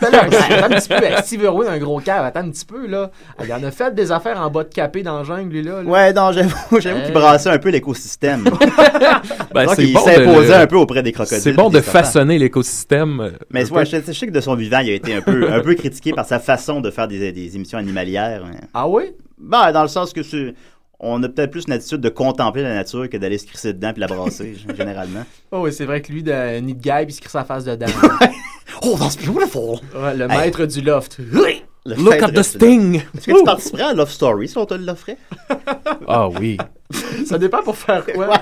Ben 0.00 0.10
là, 0.10 0.24
attends 0.24 0.66
un 0.74 0.78
petit 0.78 0.88
peu. 0.88 0.96
Steve 1.24 1.42
Irwin, 1.44 1.66
un 1.68 1.78
gros 1.78 1.98
cave. 2.00 2.24
Attends 2.24 2.40
un 2.40 2.50
petit 2.50 2.64
peu, 2.64 2.86
là. 2.86 3.10
Il 3.42 3.52
en 3.52 3.62
a 3.62 3.70
fait 3.70 3.94
des 3.94 4.12
affaires 4.12 4.40
en 4.40 4.50
bas 4.50 4.64
de 4.64 4.68
capé 4.72 5.02
dans 5.02 5.18
la 5.18 5.24
jungle, 5.24 5.50
lui, 5.50 5.62
là. 5.62 5.82
là. 5.82 5.88
Ouais, 5.88 6.12
non, 6.12 6.30
j'avoue, 6.32 6.54
j'avoue 6.80 7.00
qu'il 7.00 7.10
Euh. 7.10 7.18
brassait 7.20 7.48
un 7.50 7.58
peu 7.58 7.70
l'écosystème. 7.70 8.44
Ben, 9.54 9.64
Donc, 9.66 9.74
il 9.78 9.92
bon 9.92 10.04
de 10.04 10.10
s'imposait 10.10 10.54
un 10.54 10.66
peu 10.66 10.76
auprès 10.76 11.02
des 11.02 11.12
crocodiles. 11.12 11.40
C'est 11.40 11.52
bon 11.52 11.70
de 11.70 11.80
façonner 11.80 12.38
l'écosystème. 12.38 13.20
euh, 13.20 13.30
Mais 13.50 13.68
ouais, 13.70 13.84
je, 13.86 13.96
je 14.06 14.12
sais 14.12 14.26
que 14.26 14.32
de 14.32 14.40
son 14.40 14.54
vivant, 14.54 14.80
il 14.80 14.90
a 14.90 14.94
été 14.94 15.14
un 15.14 15.20
peu, 15.22 15.50
un 15.52 15.60
peu 15.60 15.67
critiqué 15.76 16.12
par 16.12 16.26
sa 16.26 16.38
façon 16.38 16.80
de 16.80 16.90
faire 16.90 17.08
des, 17.08 17.32
des 17.32 17.56
émissions 17.56 17.78
animalières. 17.78 18.44
Ah 18.74 18.88
oui? 18.88 19.04
Ben, 19.38 19.72
dans 19.72 19.82
le 19.82 19.88
sens 19.88 20.12
que 20.12 20.22
c'est- 20.22 20.54
on 21.00 21.22
a 21.22 21.28
peut-être 21.28 21.50
plus 21.52 21.64
une 21.66 21.72
attitude 21.74 22.00
de 22.00 22.08
contempler 22.08 22.62
la 22.62 22.74
nature 22.74 23.08
que 23.08 23.16
d'aller 23.16 23.38
se 23.38 23.46
crisser 23.46 23.72
dedans 23.72 23.92
puis 23.92 24.00
la 24.00 24.08
brasser, 24.08 24.56
généralement. 24.76 25.24
Oh, 25.52 25.60
oui, 25.62 25.72
c'est 25.72 25.84
vrai 25.84 26.02
que 26.02 26.10
lui, 26.12 26.22
de 26.24 26.58
nid 26.60 26.74
de 26.74 26.80
guy, 26.82 26.90
puis 27.04 27.06
il 27.10 27.12
se 27.12 27.20
crie 27.20 27.30
sa 27.30 27.44
face 27.44 27.64
dedans. 27.64 27.86
oh, 28.82 28.96
that's 28.98 29.16
beautiful! 29.16 29.78
Ouais, 29.94 30.14
le 30.16 30.24
Hey. 30.30 30.38
maître 30.38 30.66
du 30.66 30.80
loft. 30.80 31.18
Le 31.96 32.02
Look 32.02 32.22
at 32.22 32.30
the 32.32 32.42
sting! 32.42 32.96
Est-ce 33.16 33.26
que 33.26 33.38
tu 33.38 33.44
participerais 33.44 33.82
à 33.84 33.94
Love 33.94 34.10
Story 34.10 34.48
si 34.48 34.58
on 34.58 34.66
te 34.66 34.74
l'offrait? 34.74 35.16
Ah 36.06 36.28
oui. 36.28 36.56
ça 37.26 37.36
dépend 37.38 37.62
pour 37.62 37.76
faire 37.76 38.04
quoi. 38.04 38.28
Ouais, 38.28 38.36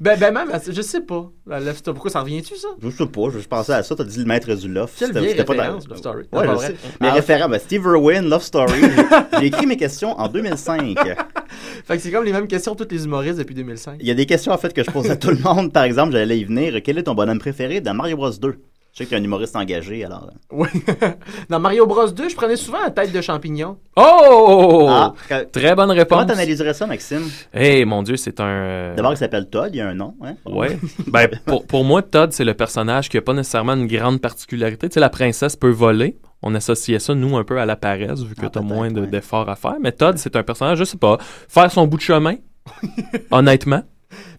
ben, 0.00 0.18
ben, 0.18 0.32
même, 0.34 0.48
je 0.68 0.82
sais 0.82 1.00
pas. 1.00 1.30
La 1.46 1.60
Love 1.60 1.76
Story, 1.76 1.94
pourquoi 1.94 2.10
ça 2.10 2.20
revient-tu, 2.22 2.56
ça? 2.56 2.68
Je 2.82 2.90
sais 2.90 3.06
pas, 3.06 3.20
je, 3.32 3.46
pensais 3.46 3.72
à 3.72 3.82
ça, 3.84 3.94
t'as 3.94 4.02
dit 4.04 4.18
le 4.18 4.24
maître 4.24 4.52
du 4.54 4.68
Love. 4.68 4.90
Quelle 4.98 5.08
C'était- 5.08 5.20
vieille 5.20 5.44
pas 5.44 5.54
dans- 5.54 5.64
Love 5.74 5.96
Story. 5.96 6.24
Ouais, 6.32 6.44
je 6.52 6.58
sais. 6.58 6.74
Mais 7.00 7.08
Ah. 7.08 7.12
référent, 7.14 7.48
ben, 7.48 7.58
Steve 7.60 7.82
Irwin, 7.84 8.28
Love 8.28 8.42
Story. 8.42 8.80
j'ai- 8.80 9.38
J'ai 9.40 9.46
écrit 9.46 9.66
mes 9.66 9.76
questions 9.76 10.18
en 10.18 10.28
2005. 10.28 10.96
Fait 11.86 11.96
que 11.96 12.02
c'est 12.02 12.10
comme 12.10 12.24
les 12.24 12.32
mêmes 12.32 12.48
questions 12.48 12.74
tous 12.74 12.88
les 12.90 13.04
humoristes 13.04 13.38
depuis 13.38 13.54
2005. 13.54 13.96
Il 14.00 14.06
y 14.08 14.10
a 14.10 14.14
des 14.14 14.26
questions 14.26 14.52
en 14.52 14.58
fait 14.58 14.72
que 14.72 14.82
je 14.82 14.90
pose 14.90 15.08
à 15.10 15.16
tout 15.16 15.30
le 15.30 15.38
monde. 15.38 15.72
Par 15.72 15.84
exemple, 15.84 16.12
j'allais 16.12 16.38
y 16.38 16.44
venir. 16.44 16.74
Quel 16.82 16.98
est 16.98 17.04
ton 17.04 17.14
bonhomme 17.14 17.38
préféré 17.38 17.80
dans 17.80 17.94
Mario 17.94 18.16
Bros 18.16 18.30
2? 18.30 18.56
Je 18.94 18.98
sais 18.98 19.04
que 19.06 19.08
tu 19.10 19.16
es 19.16 19.18
un 19.18 19.24
humoriste 19.24 19.56
engagé, 19.56 20.04
alors. 20.04 20.30
Oui. 20.52 20.68
Dans 21.50 21.58
Mario 21.58 21.84
Bros 21.84 22.06
2, 22.06 22.28
je 22.28 22.36
prenais 22.36 22.54
souvent 22.54 22.80
la 22.80 22.90
tête 22.90 23.10
de 23.10 23.20
champignon. 23.20 23.76
Oh! 23.96 24.86
Ah, 24.88 25.12
Très 25.50 25.74
bonne 25.74 25.90
réponse. 25.90 26.16
Comment 26.20 26.26
t'analyserais 26.28 26.74
ça, 26.74 26.86
Maxime? 26.86 27.22
Eh, 27.52 27.84
mon 27.84 28.04
Dieu, 28.04 28.16
c'est 28.16 28.38
un... 28.38 28.44
euh, 28.46 28.94
D'abord, 28.94 29.12
il 29.12 29.16
s'appelle 29.16 29.50
Todd, 29.50 29.70
il 29.72 29.78
y 29.78 29.80
a 29.80 29.88
un 29.88 29.94
nom. 29.94 30.14
Hein? 30.22 30.34
Ouais. 30.46 30.78
Ben, 31.08 31.28
pour, 31.44 31.66
pour 31.66 31.82
moi, 31.82 32.02
Todd, 32.02 32.32
c'est 32.32 32.44
le 32.44 32.54
personnage 32.54 33.08
qui 33.08 33.18
a 33.18 33.22
pas 33.22 33.32
nécessairement 33.32 33.72
une 33.74 33.88
grande 33.88 34.20
particularité. 34.20 34.88
Tu 34.88 34.94
sais, 34.94 35.00
la 35.00 35.10
princesse 35.10 35.56
peut 35.56 35.70
voler. 35.70 36.16
On 36.42 36.54
associait 36.54 37.00
ça, 37.00 37.14
nous, 37.16 37.36
un 37.36 37.42
peu 37.42 37.58
à 37.58 37.66
la 37.66 37.74
paresse, 37.74 38.20
vu 38.22 38.36
que 38.36 38.42
Ah, 38.46 38.50
t'as 38.50 38.60
peut-être, 38.60 38.62
moins 38.62 38.92
de- 38.92 39.00
ouais. 39.00 39.06
d'efforts 39.08 39.48
à 39.48 39.56
faire. 39.56 39.74
Mais 39.80 39.90
Todd, 39.90 40.18
c'est 40.18 40.36
un 40.36 40.44
personnage, 40.44 40.78
je 40.78 40.84
sais 40.84 40.98
pas, 40.98 41.18
faire 41.48 41.68
son 41.72 41.88
bout 41.88 41.96
de 41.96 42.02
chemin, 42.02 42.36
honnêtement. 43.32 43.82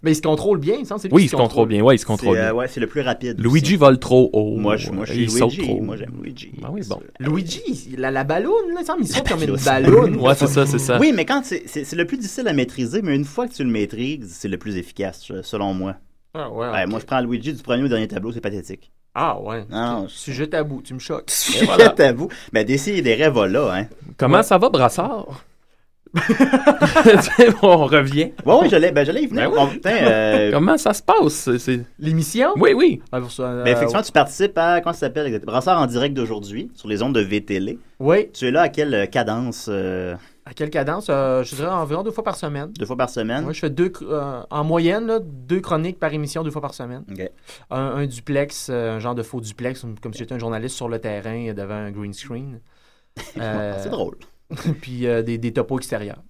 Mais 0.04 0.12
il 0.12 0.16
se 0.16 0.22
contrôle 0.22 0.60
bien, 0.60 0.84
ça, 0.86 0.96
Oui, 1.12 1.24
il 1.24 1.30
se 1.30 1.36
contrôle 1.36 1.68
bien. 1.68 1.84
Ouais, 1.84 1.96
il 1.96 2.00
se 2.00 2.06
contrôle 2.06 2.36
C'est, 2.36 2.42
euh, 2.42 2.46
bien. 2.52 2.54
ouais, 2.54 2.68
c'est 2.68 2.80
le 2.80 2.88
plus 2.88 3.02
rapide. 3.02 3.40
Luigi 3.40 3.66
aussi. 3.66 3.76
vole 3.78 4.00
trop 4.00 4.30
haut. 4.34 4.58
Moi, 4.58 4.78
je, 4.78 4.92
moi, 4.92 5.06
je 5.06 5.14
suis 5.14 5.24
il 5.24 5.32
saute 5.32 5.58
trop. 5.58 5.82
Moi, 5.82 5.98
j'aime 5.98 6.12
Luigi. 6.22 6.52
Ah 6.64 6.70
oui, 6.72 6.82
bon. 6.88 7.00
Luigi, 7.20 7.62
il- 7.92 8.00
la, 8.00 8.12
la 8.12 8.24
balloune, 8.24 8.54
là, 8.74 8.80
il 8.82 8.86
semble, 8.86 9.02
il 9.04 9.08
saute 9.08 9.28
comme 9.28 9.42
une 9.44 9.56
ballonne. 9.56 9.92
balloune. 9.92 10.16
Ouais, 10.18 10.36
c'est 10.36 10.48
ça, 10.48 10.66
c'est 10.66 10.80
ça. 10.80 10.98
Oui, 11.00 11.12
mais 11.16 11.26
quand 11.26 11.42
c'est, 11.44 11.64
c'est, 11.68 11.84
c'est 11.84 11.96
le 11.96 12.06
plus 12.06 12.18
difficile 12.18 12.48
à 12.48 12.54
maîtriser, 12.54 13.02
mais 13.02 13.16
une 13.16 13.26
fois 13.26 13.48
que 13.48 13.54
tu 13.54 13.64
le 13.64 13.70
maîtrises, 13.70 14.36
c'est 14.38 14.48
le 14.48 14.58
plus 14.58 14.78
efficace, 14.78 15.30
euh, 15.32 15.42
selon 15.44 15.74
moi. 15.74 15.96
Ah, 16.34 16.50
ouais, 16.50 16.68
Ouais, 16.70 16.84
ok. 16.84 16.90
Moi, 16.90 17.00
je 17.00 17.06
prends 17.06 17.22
Luigi 17.22 17.54
du 17.54 17.64
premier 17.64 17.84
au 17.84 17.88
dernier 17.88 18.08
tableau, 18.08 18.32
c'est 18.32 18.42
pathétique. 18.42 18.92
Ah, 19.18 19.40
ouais. 19.42 19.64
Non, 19.70 20.04
Ok. 20.04 20.10
Sujet 20.10 20.48
tabou, 20.48 20.82
tu 20.82 20.94
me 20.94 21.00
choques. 21.00 21.32
Et 21.62 21.66
voilà. 21.66 21.96
à 21.98 22.12
vous. 22.12 22.28
Ben, 22.52 22.66
d'essayer 22.66 23.02
des 23.02 23.14
rêves, 23.16 23.40
là, 23.46 23.74
hein. 23.74 23.86
Comment 24.18 24.44
ça 24.44 24.58
va, 24.58 24.68
Brassard? 24.70 25.26
On 27.62 27.86
revient. 27.86 28.32
Ouais, 28.46 28.56
ouais, 28.56 28.70
j'allais, 28.70 28.92
ben, 28.92 29.06
j'allais 29.06 29.24
y 29.24 29.28
venir. 29.28 29.50
Ben 29.50 29.58
oui. 29.58 29.66
Bon, 29.66 29.68
putain, 29.68 29.96
euh, 30.08 30.52
Comment 30.54 30.78
ça 30.78 30.94
se 30.94 31.02
passe? 31.02 31.50
C'est- 31.58 31.82
L'émission? 32.00 32.50
Oui, 32.58 32.74
oui. 32.74 33.02
Ah, 33.12 33.20
pour 33.22 33.32
ça, 33.32 33.44
euh, 33.44 33.64
ben, 33.64 33.72
effectivement, 33.76 34.02
tu 34.02 34.12
participes 34.12 34.58
à, 34.58 34.82
comment 34.82 34.94
ça 34.94 35.02
s'appelle, 35.02 35.28
exactement? 35.28 35.52
Brassard 35.54 35.82
en 35.82 35.86
direct 35.88 36.14
d'aujourd'hui, 36.16 36.72
sur 36.76 36.88
les 36.88 37.02
ondes 37.02 37.14
de 37.16 37.22
VTL. 37.22 37.78
Oui. 38.00 38.30
Tu 38.34 38.48
es 38.48 38.52
là 38.52 38.62
à 38.62 38.70
quelle 38.70 38.94
euh, 38.94 39.06
cadence? 39.06 39.68
euh, 39.70 40.16
À 40.46 40.54
quelle 40.54 40.70
cadence? 40.70 41.08
Euh, 41.10 41.44
je 41.44 41.56
dirais 41.56 41.70
environ 41.70 42.04
deux 42.04 42.12
fois 42.12 42.24
par 42.24 42.36
semaine. 42.36 42.72
deux 42.78 42.86
fois 42.86 42.98
par 42.98 43.10
semaine? 43.10 43.44
Moi, 43.44 43.54
je 43.54 43.60
fais 43.60 43.70
deux, 43.70 43.92
euh, 44.04 44.42
en 44.50 44.64
moyenne, 44.64 45.08
là, 45.08 45.20
deux 45.22 45.60
chroniques 45.62 46.00
par 46.00 46.14
émission, 46.14 46.44
deux 46.44 46.52
fois 46.52 46.62
par 46.62 46.74
semaine. 46.74 47.04
Un, 47.72 47.78
un 47.80 48.06
duplex, 48.06 48.70
un 48.70 49.00
genre 49.00 49.16
de 49.16 49.24
faux 49.24 49.42
duplex, 49.42 49.86
comme 50.02 50.14
si 50.14 50.20
j'étais 50.20 50.34
un 50.36 50.40
journaliste 50.40 50.76
sur 50.76 50.88
le 50.90 51.00
terrain 51.00 51.54
devant 51.54 51.76
un 51.76 51.92
green 51.92 52.14
screen. 52.14 52.60
Euh, 53.40 53.74
C'est 53.84 53.90
drôle. 53.90 54.16
Puis 54.82 55.08
euh, 55.08 55.22
des, 55.24 55.38
des 55.38 55.54
topos 55.54 55.78
extérieurs. 55.78 56.22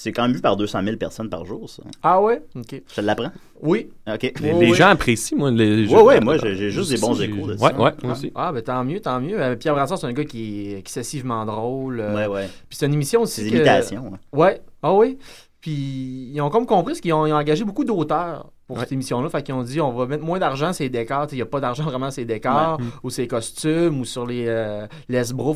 C'est 0.00 0.12
quand 0.12 0.22
même 0.22 0.32
vu 0.32 0.40
par 0.40 0.56
200 0.56 0.84
000 0.84 0.96
personnes 0.96 1.28
par 1.28 1.44
jour, 1.44 1.68
ça. 1.68 1.82
Ah 2.04 2.22
ouais? 2.22 2.40
OK. 2.54 2.82
Je 2.88 2.94
te 2.94 3.00
l'apprends? 3.00 3.32
Oui. 3.62 3.88
OK. 4.08 4.32
Les, 4.40 4.72
gens 4.72 4.90
apprécient, 4.90 5.36
moi. 5.36 5.50
Les, 5.50 5.88
Ouais, 5.88 6.00
ouais, 6.02 6.20
moi, 6.20 6.38
j'ai- 6.38 6.70
juste 6.70 6.90
des 6.92 6.98
bons 7.00 7.20
échos 7.20 7.48
de 7.48 7.52
Ouais, 7.54 7.58
ça. 7.58 7.80
ouais, 7.80 7.90
moi 8.04 8.12
aussi. 8.12 8.30
Ah, 8.36 8.52
ben 8.52 8.62
tant 8.62 8.84
mieux, 8.84 9.00
tant 9.00 9.20
mieux. 9.20 9.42
Euh, 9.42 9.56
Pierre 9.56 9.74
Brassard, 9.74 9.98
c'est 9.98 10.06
un 10.06 10.12
gars 10.12 10.24
qui 10.24 10.68
est 10.70 10.78
excessivement 10.78 11.44
drôle. 11.44 11.98
euh, 11.98 12.14
Ouais, 12.14 12.26
ouais. 12.28 12.46
Puis 12.68 12.78
c'est 12.78 12.86
une 12.86 12.94
émission 12.94 13.22
aussi. 13.22 13.42
Ses 13.42 13.50
que- 13.50 13.56
imitations. 13.56 14.12
Ouais. 14.32 14.60
Ah 14.84 14.94
oui. 14.94 15.18
Puis 15.60 16.30
ils 16.32 16.40
ont 16.40 16.50
comme 16.50 16.66
compris 16.66 16.92
parce 16.92 17.00
qu'ils 17.00 17.12
ont, 17.12 17.26
ils 17.26 17.32
ont 17.32 17.36
engagé 17.36 17.64
beaucoup 17.64 17.84
d'auteurs 17.84 18.52
pour 18.68 18.76
Ouais. 18.76 18.82
cette 18.84 18.92
émission-là. 18.92 19.28
Fait 19.30 19.42
qu'ils 19.42 19.54
ont 19.54 19.62
dit 19.64 19.80
on 19.80 19.90
va 19.92 20.06
mettre 20.06 20.22
moins 20.22 20.38
d'argent 20.38 20.72
sur 20.72 20.84
les 20.84 20.90
décors. 20.90 21.26
Il 21.32 21.36
n'y 21.36 21.42
a 21.42 21.46
pas 21.46 21.58
d'argent 21.58 21.82
vraiment 21.84 22.10
sur 22.12 22.20
les 22.20 22.26
décors 22.26 22.76
Ouais. 22.78 22.84
ou 23.02 23.10
sur 23.10 23.22
les 23.22 23.26
costumes 23.28 23.98
ou 24.00 24.04
sur 24.04 24.26
les 24.26 24.44
euh, 24.46 24.86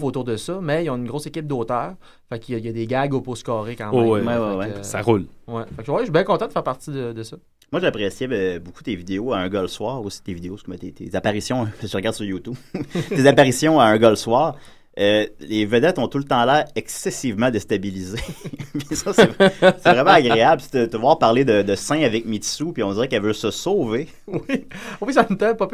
autour 0.03 0.25
de 0.25 0.37
ça. 0.37 0.59
Mais 0.61 0.85
ils 0.85 0.91
ont 0.91 0.97
une 0.97 1.07
grosse 1.07 1.27
équipe 1.27 1.47
d'auteurs. 1.47 1.95
Fait 2.29 2.39
qu'il 2.41 2.55
y, 2.55 2.57
a- 2.57 2.59
il 2.61 2.67
y 2.67 2.69
a 2.69 2.73
des 2.73 2.87
gags 2.87 3.13
au 3.15 3.21
pouce 3.21 3.43
carré 3.43 3.77
quand 3.77 3.91
Oh, 3.93 4.01
même. 4.01 4.11
ouais. 4.11 4.21
Fait 4.21 4.27
Ouais, 4.27 4.35
ouais, 4.39 4.53
que, 4.55 4.59
ouais. 4.73 4.79
euh, 4.79 4.83
Ça 4.83 5.03
roule. 5.03 5.27
Ouais. 5.47 5.63
Fait 5.77 5.83
que, 5.85 5.91
ouais, 5.91 5.99
je 5.99 6.03
suis 6.05 6.13
bien 6.13 6.25
content 6.25 6.47
de 6.49 6.53
faire 6.53 6.63
partie 6.65 6.91
de, 6.91 7.13
de 7.13 7.23
ça. 7.23 7.37
Moi, 7.71 7.81
j'appréciais 7.81 8.29
euh, 8.31 8.59
beaucoup 8.59 8.83
tes 8.83 8.95
vidéos 8.97 9.33
à 9.33 9.39
un 9.39 9.49
gars 9.49 9.63
le 9.63 9.69
soir, 9.69 10.03
aussi 10.03 10.23
tes 10.23 10.35
vidéos, 10.35 10.57
tes, 10.79 10.93
tes 10.93 11.15
apparitions, 11.15 11.67
je 11.83 11.97
regarde 11.97 12.15
sur 12.15 12.25
YouTube, 12.25 12.55
tes 13.09 13.27
apparitions 13.27 13.79
à 13.81 13.85
un 13.87 13.97
gars 13.99 14.11
le 14.11 14.17
soir. 14.17 14.57
Euh, 14.99 15.27
les 15.41 15.65
vedettes 15.65 15.99
ont 15.99 16.07
tout 16.09 16.19
le 16.19 16.25
temps 16.25 16.45
l'air 16.45 16.67
excessivement 16.77 17.51
déstabilisées. 17.51 18.19
C'est 18.93 19.85
vraiment 19.85 20.11
agréable. 20.11 20.63
De 20.73 20.87
te 20.87 20.97
voir 20.97 21.19
parler 21.19 21.45
de, 21.45 21.63
de 21.63 22.05
avec 22.05 22.27
Mitsu, 22.27 22.73
puis 22.73 22.83
on 22.83 22.93
dirait 22.93 23.09
qu'elle 23.09 23.23
veut 23.23 23.33
se 23.33 23.51
sauver. 23.51 24.09
Oui, 24.27 24.67
oui 25.01 25.13
ça 25.13 25.27
me 25.29 25.37
tente 25.37 25.57
pas. 25.59 25.69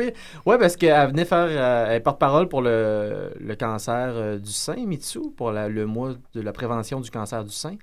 Ouais, 0.46 0.58
parce 0.58 0.76
qu'elle 0.76 1.08
venait 1.10 1.24
faire. 1.24 1.46
euh, 1.48 1.86
elle 1.90 2.02
porte-parole 2.02 2.48
pour 2.48 2.60
le, 2.62 3.32
le 3.38 3.54
cancer 3.56 4.12
euh, 4.14 4.38
du 4.38 4.50
sein, 4.52 4.76
Mitsu, 4.86 5.20
pour 5.36 5.52
le 5.52 5.86
mois 5.86 6.14
de 6.34 6.40
la 6.40 6.52
prévention 6.52 7.00
du 7.00 7.10
cancer 7.10 7.44
du 7.44 7.52
sein. 7.52 7.76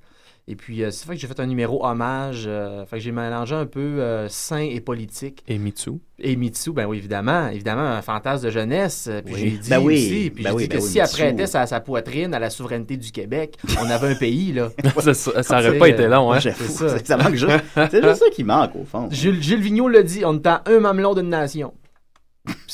Et 0.48 0.56
puis, 0.56 0.84
euh, 0.84 0.92
c'est 0.92 1.08
fait 1.08 1.16
que 1.16 1.20
j'ai 1.20 1.26
fait 1.28 1.40
un 1.40 1.48
numéro 1.48 1.84
hommage. 1.84 2.44
euh, 2.46 2.86
fait 2.86 2.98
que 2.98 3.02
j'ai 3.02 3.12
mélangé 3.12 3.56
un 3.56 3.66
peu 3.66 3.80
euh, 3.80 4.30
sein 4.30 4.60
et 4.60 4.80
politique. 4.80 5.44
Et 5.48 5.58
Mitsu. 5.58 5.94
Et 6.20 6.36
Mitsu, 6.36 6.72
ben 6.72 6.86
oui, 6.86 6.98
évidemment, 7.00 7.48
évidemment, 7.48 7.82
un 7.82 8.04
fantasme 8.04 8.46
de 8.46 8.52
jeunesse. 8.52 9.08
Euh, 9.10 9.24
Puis 9.26 9.34
Oui. 9.34 9.40
j'ai 9.42 9.58
dit 9.58 9.70
Ben 9.72 9.80
oui, 9.80 9.94
aussi, 9.96 10.30
puis 10.30 10.44
ben 10.44 10.50
j'ai 10.52 10.56
oui, 10.56 10.64
dit 10.64 10.70
ben 10.70 10.78
que 10.78 10.84
oui, 10.84 10.90
si 10.90 11.00
elle 11.00 11.10
prêtait 11.10 11.48
sa, 11.48 11.66
sa 11.66 11.80
poitrine 11.80 12.32
à 12.36 12.40
la 12.40 12.52
souveraineté 12.52 12.96
du 12.96 13.12
Québec, 13.12 13.58
on 13.82 13.90
avait 13.90 14.10
un 14.10 14.16
pays, 14.16 14.54
là. 14.54 14.70
ça, 15.00 15.14
ça, 15.16 15.42
ça 15.42 15.56
aurait 15.60 15.72
C'est, 15.72 15.78
pas 15.80 15.90
été 15.90 16.08
long, 16.08 16.32
hein? 16.32 16.40
C'est 16.40 16.54
ça. 16.54 17.18
manque 17.18 17.34
juste. 17.36 17.52
C'est 17.90 18.04
juste 18.04 18.16
ça 18.20 18.30
qui 18.32 18.44
manque, 18.44 18.76
au 18.76 18.86
fond. 18.86 19.08
Gilles, 19.10 19.42
Gilles 19.42 19.62
Vigneault 19.62 19.90
l'a 19.90 20.04
dit, 20.04 20.24
on 20.26 20.36
est 20.36 20.46
à 20.48 20.62
un 20.68 20.80
mamelon 20.80 21.16
d'une 21.16 21.30
nation. 21.30 21.74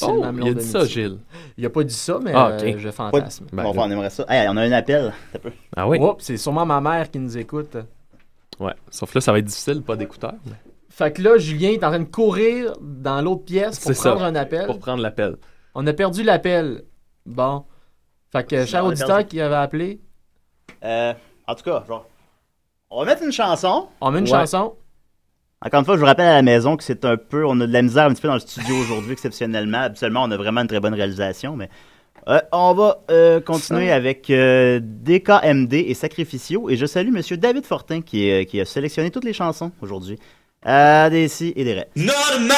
Oh, 0.03 0.23
il 0.41 0.47
a 0.49 0.53
dit 0.53 0.63
ça. 0.63 0.85
Gilles. 0.85 1.17
Il 1.57 1.65
a 1.65 1.69
pas 1.69 1.83
dit 1.83 1.93
ça, 1.93 2.19
mais 2.21 2.31
Ah, 2.33 2.55
ok. 2.57 2.63
euh, 2.63 2.73
je 2.77 2.89
fantasme. 2.89 3.45
Ben, 3.53 3.63
bon, 3.63 3.73
là. 3.73 3.81
on 3.83 3.91
aimerait 3.91 4.09
ça. 4.09 4.25
Hey, 4.27 4.47
on 4.49 4.57
a 4.57 4.61
un 4.63 4.71
appel. 4.71 5.13
Ah 5.75 5.87
oui? 5.87 5.99
C'est 6.19 6.37
sûrement 6.37 6.65
ma 6.65 6.81
mère 6.81 7.09
qui 7.09 7.19
nous 7.19 7.37
écoute. 7.37 7.77
Ouais. 8.59 8.73
Sauf 8.89 9.13
là, 9.13 9.21
ça 9.21 9.31
va 9.31 9.39
être 9.39 9.45
difficile, 9.45 9.81
pas 9.81 9.95
d'écouteurs. 9.95 10.35
mais 10.45 10.53
Fait 10.89 11.11
que 11.13 11.21
là, 11.21 11.37
Julien 11.37 11.69
est 11.69 11.83
en 11.83 11.89
train 11.89 11.99
de 11.99 12.03
courir 12.05 12.73
dans 12.81 13.21
l'autre 13.21 13.45
pièce 13.45 13.79
pour 13.79 13.93
ça. 13.95 14.11
prendre 14.11 14.25
un 14.25 14.35
appel. 14.35 14.65
Pour 14.65 14.79
prendre 14.79 15.01
l'appel. 15.01 15.37
On 15.75 15.85
a 15.87 15.93
perdu 15.93 16.23
l'appel. 16.23 16.83
Bon. 17.25 17.63
Fait 18.31 18.45
que, 18.47 18.65
cher 18.65 18.85
auditeur 18.85 19.25
qui 19.25 19.39
avait 19.41 19.55
appelé, 19.55 20.01
Euh, 20.83 21.13
en 21.47 21.55
tout 21.55 21.63
cas, 21.63 21.83
genre, 21.87 22.05
on 22.89 22.99
va 22.99 23.05
mettre 23.05 23.23
une 23.23 23.31
chanson. 23.31 23.87
on 24.01 24.11
met 24.11 24.19
une 24.19 24.25
Ouais. 24.25 24.31
chanson. 24.31 24.73
Encore 25.63 25.79
une 25.81 25.85
fois, 25.85 25.95
je 25.95 25.99
vous 25.99 26.05
rappelle 26.07 26.25
à 26.25 26.33
la 26.33 26.41
maison 26.41 26.75
que 26.75 26.83
c'est 26.83 27.05
un 27.05 27.17
peu, 27.17 27.45
on 27.45 27.59
a 27.61 27.67
de 27.67 27.71
la 27.73 27.81
misère 27.83 28.05
un 28.05 28.13
petit 28.13 28.21
peu 28.21 28.27
dans 28.27 28.33
le 28.33 28.39
studio 28.39 28.75
aujourd'hui, 28.75 29.11
exceptionnellement. 29.13 29.81
Habituellement, 29.81 30.23
on 30.23 30.31
a 30.31 30.37
vraiment 30.37 30.61
une 30.61 30.67
très 30.67 30.79
bonne 30.79 30.95
réalisation, 30.95 31.55
mais 31.55 31.69
euh, 32.27 32.39
on 32.51 32.73
va 32.73 33.01
euh, 33.11 33.39
continuer 33.41 33.91
avec 33.91 34.29
euh, 34.31 34.79
DKMD 34.81 35.73
et 35.73 35.93
Sacrificio. 35.93 36.67
Et 36.69 36.77
je 36.77 36.87
salue 36.87 37.11
Monsieur 37.11 37.37
David 37.37 37.65
Fortin 37.65 38.01
qui, 38.01 38.27
est- 38.27 38.45
qui 38.47 38.59
a 38.59 38.65
sélectionné 38.65 39.11
toutes 39.11 39.23
les 39.25 39.33
chansons 39.33 39.71
aujourd'hui. 39.81 40.17
À 40.63 41.09
des 41.11 41.27
si 41.27 41.53
et 41.55 41.63
des 41.63 41.73
rêves. 41.73 41.87
Normal, 41.95 42.57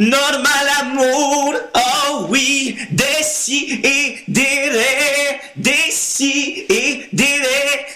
normal 0.00 0.66
amour, 0.82 1.54
oh 1.76 2.26
oui, 2.28 2.76
des 2.90 3.04
si 3.22 3.80
et 3.82 4.16
des 4.28 4.42
ré, 4.70 5.38
des 5.56 5.72
si 5.90 6.64
et 6.68 7.00
des 7.12 7.24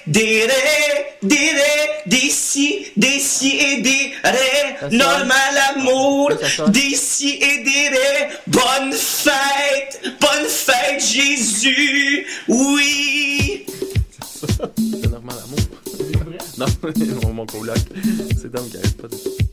des 0.06 0.46
ré, 0.46 1.16
des 1.22 1.36
ré, 1.36 2.02
des 2.06 2.30
si, 2.30 2.86
des 2.96 3.18
si 3.18 3.56
et 3.58 3.82
des 3.82 4.12
ré, 4.24 4.96
normal 4.96 5.58
amour, 5.76 6.32
d'ici 6.68 7.38
et 7.40 7.62
des 7.62 7.88
ré. 7.88 8.28
Bonne 8.46 8.92
fête, 8.92 10.00
bonne 10.20 10.48
fête 10.48 11.04
Jésus, 11.04 12.26
oui. 12.48 13.66
C'est 14.48 15.10
normal, 15.10 15.36
amour. 15.44 15.58
non, 16.58 16.66
mon, 17.22 17.32
mon 17.32 17.46
coloc. 17.46 17.76
C'est 18.40 18.52
qui 18.52 18.76
arrête 18.76 18.96
pas 18.96 19.08
de. 19.08 19.51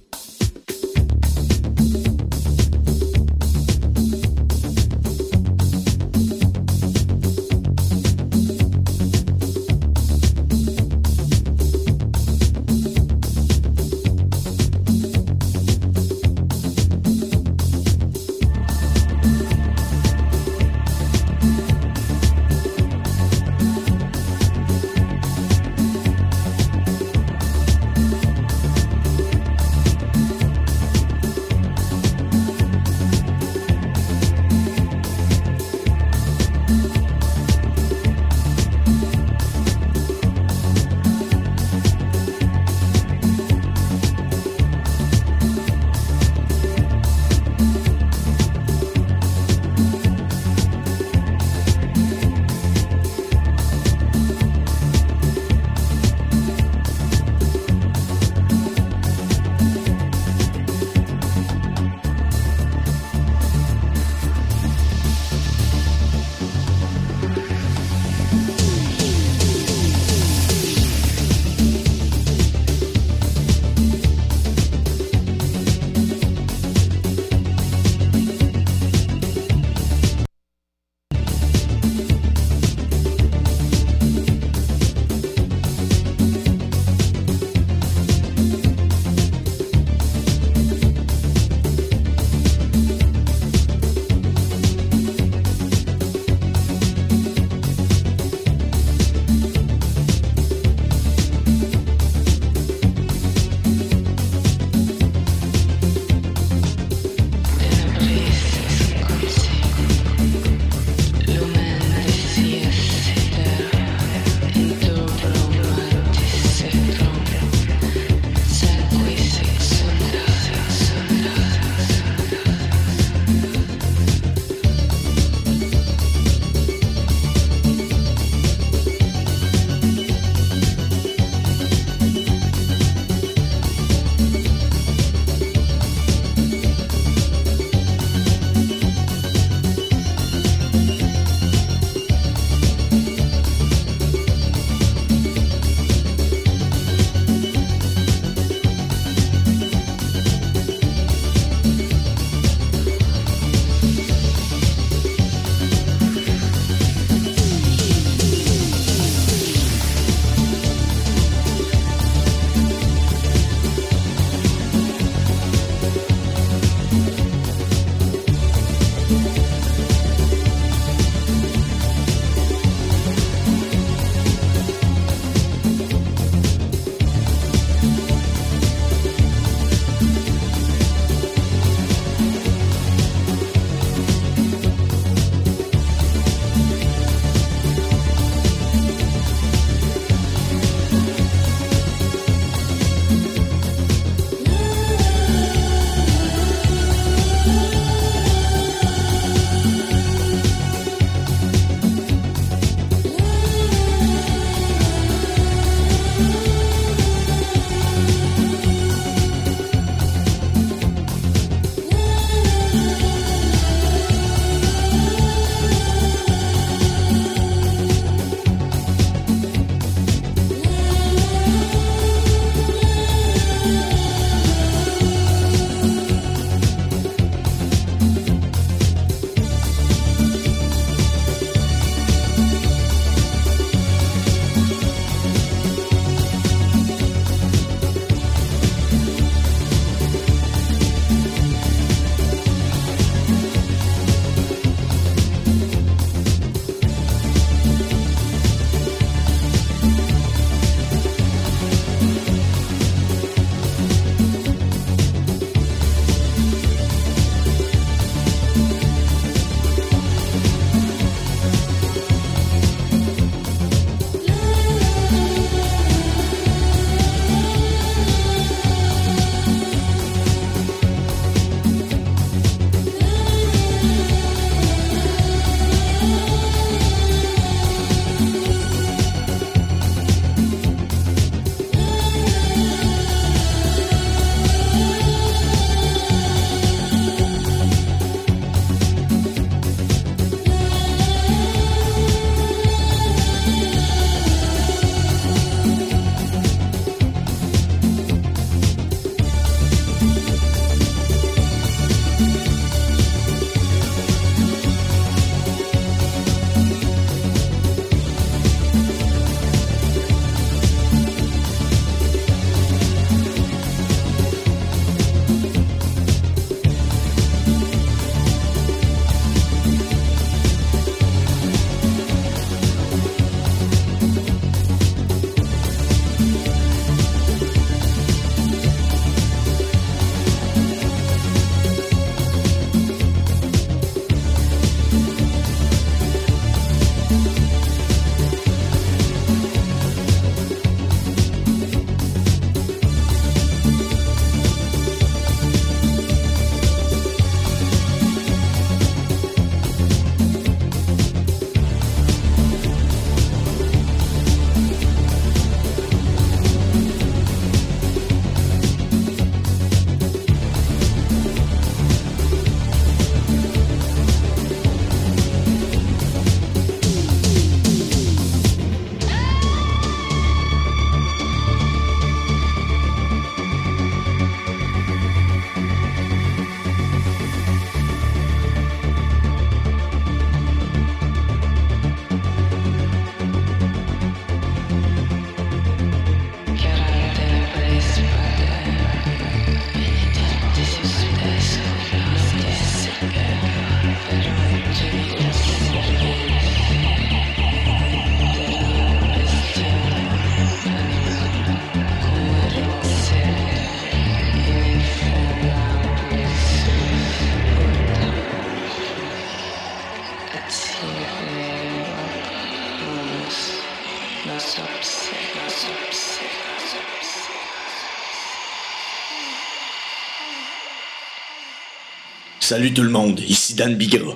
Salut 422.49 422.73
tout 422.73 422.81
le 422.81 422.89
monde, 422.89 423.19
ici 423.19 423.53
Dan 423.53 423.75
Bigra. 423.75 424.15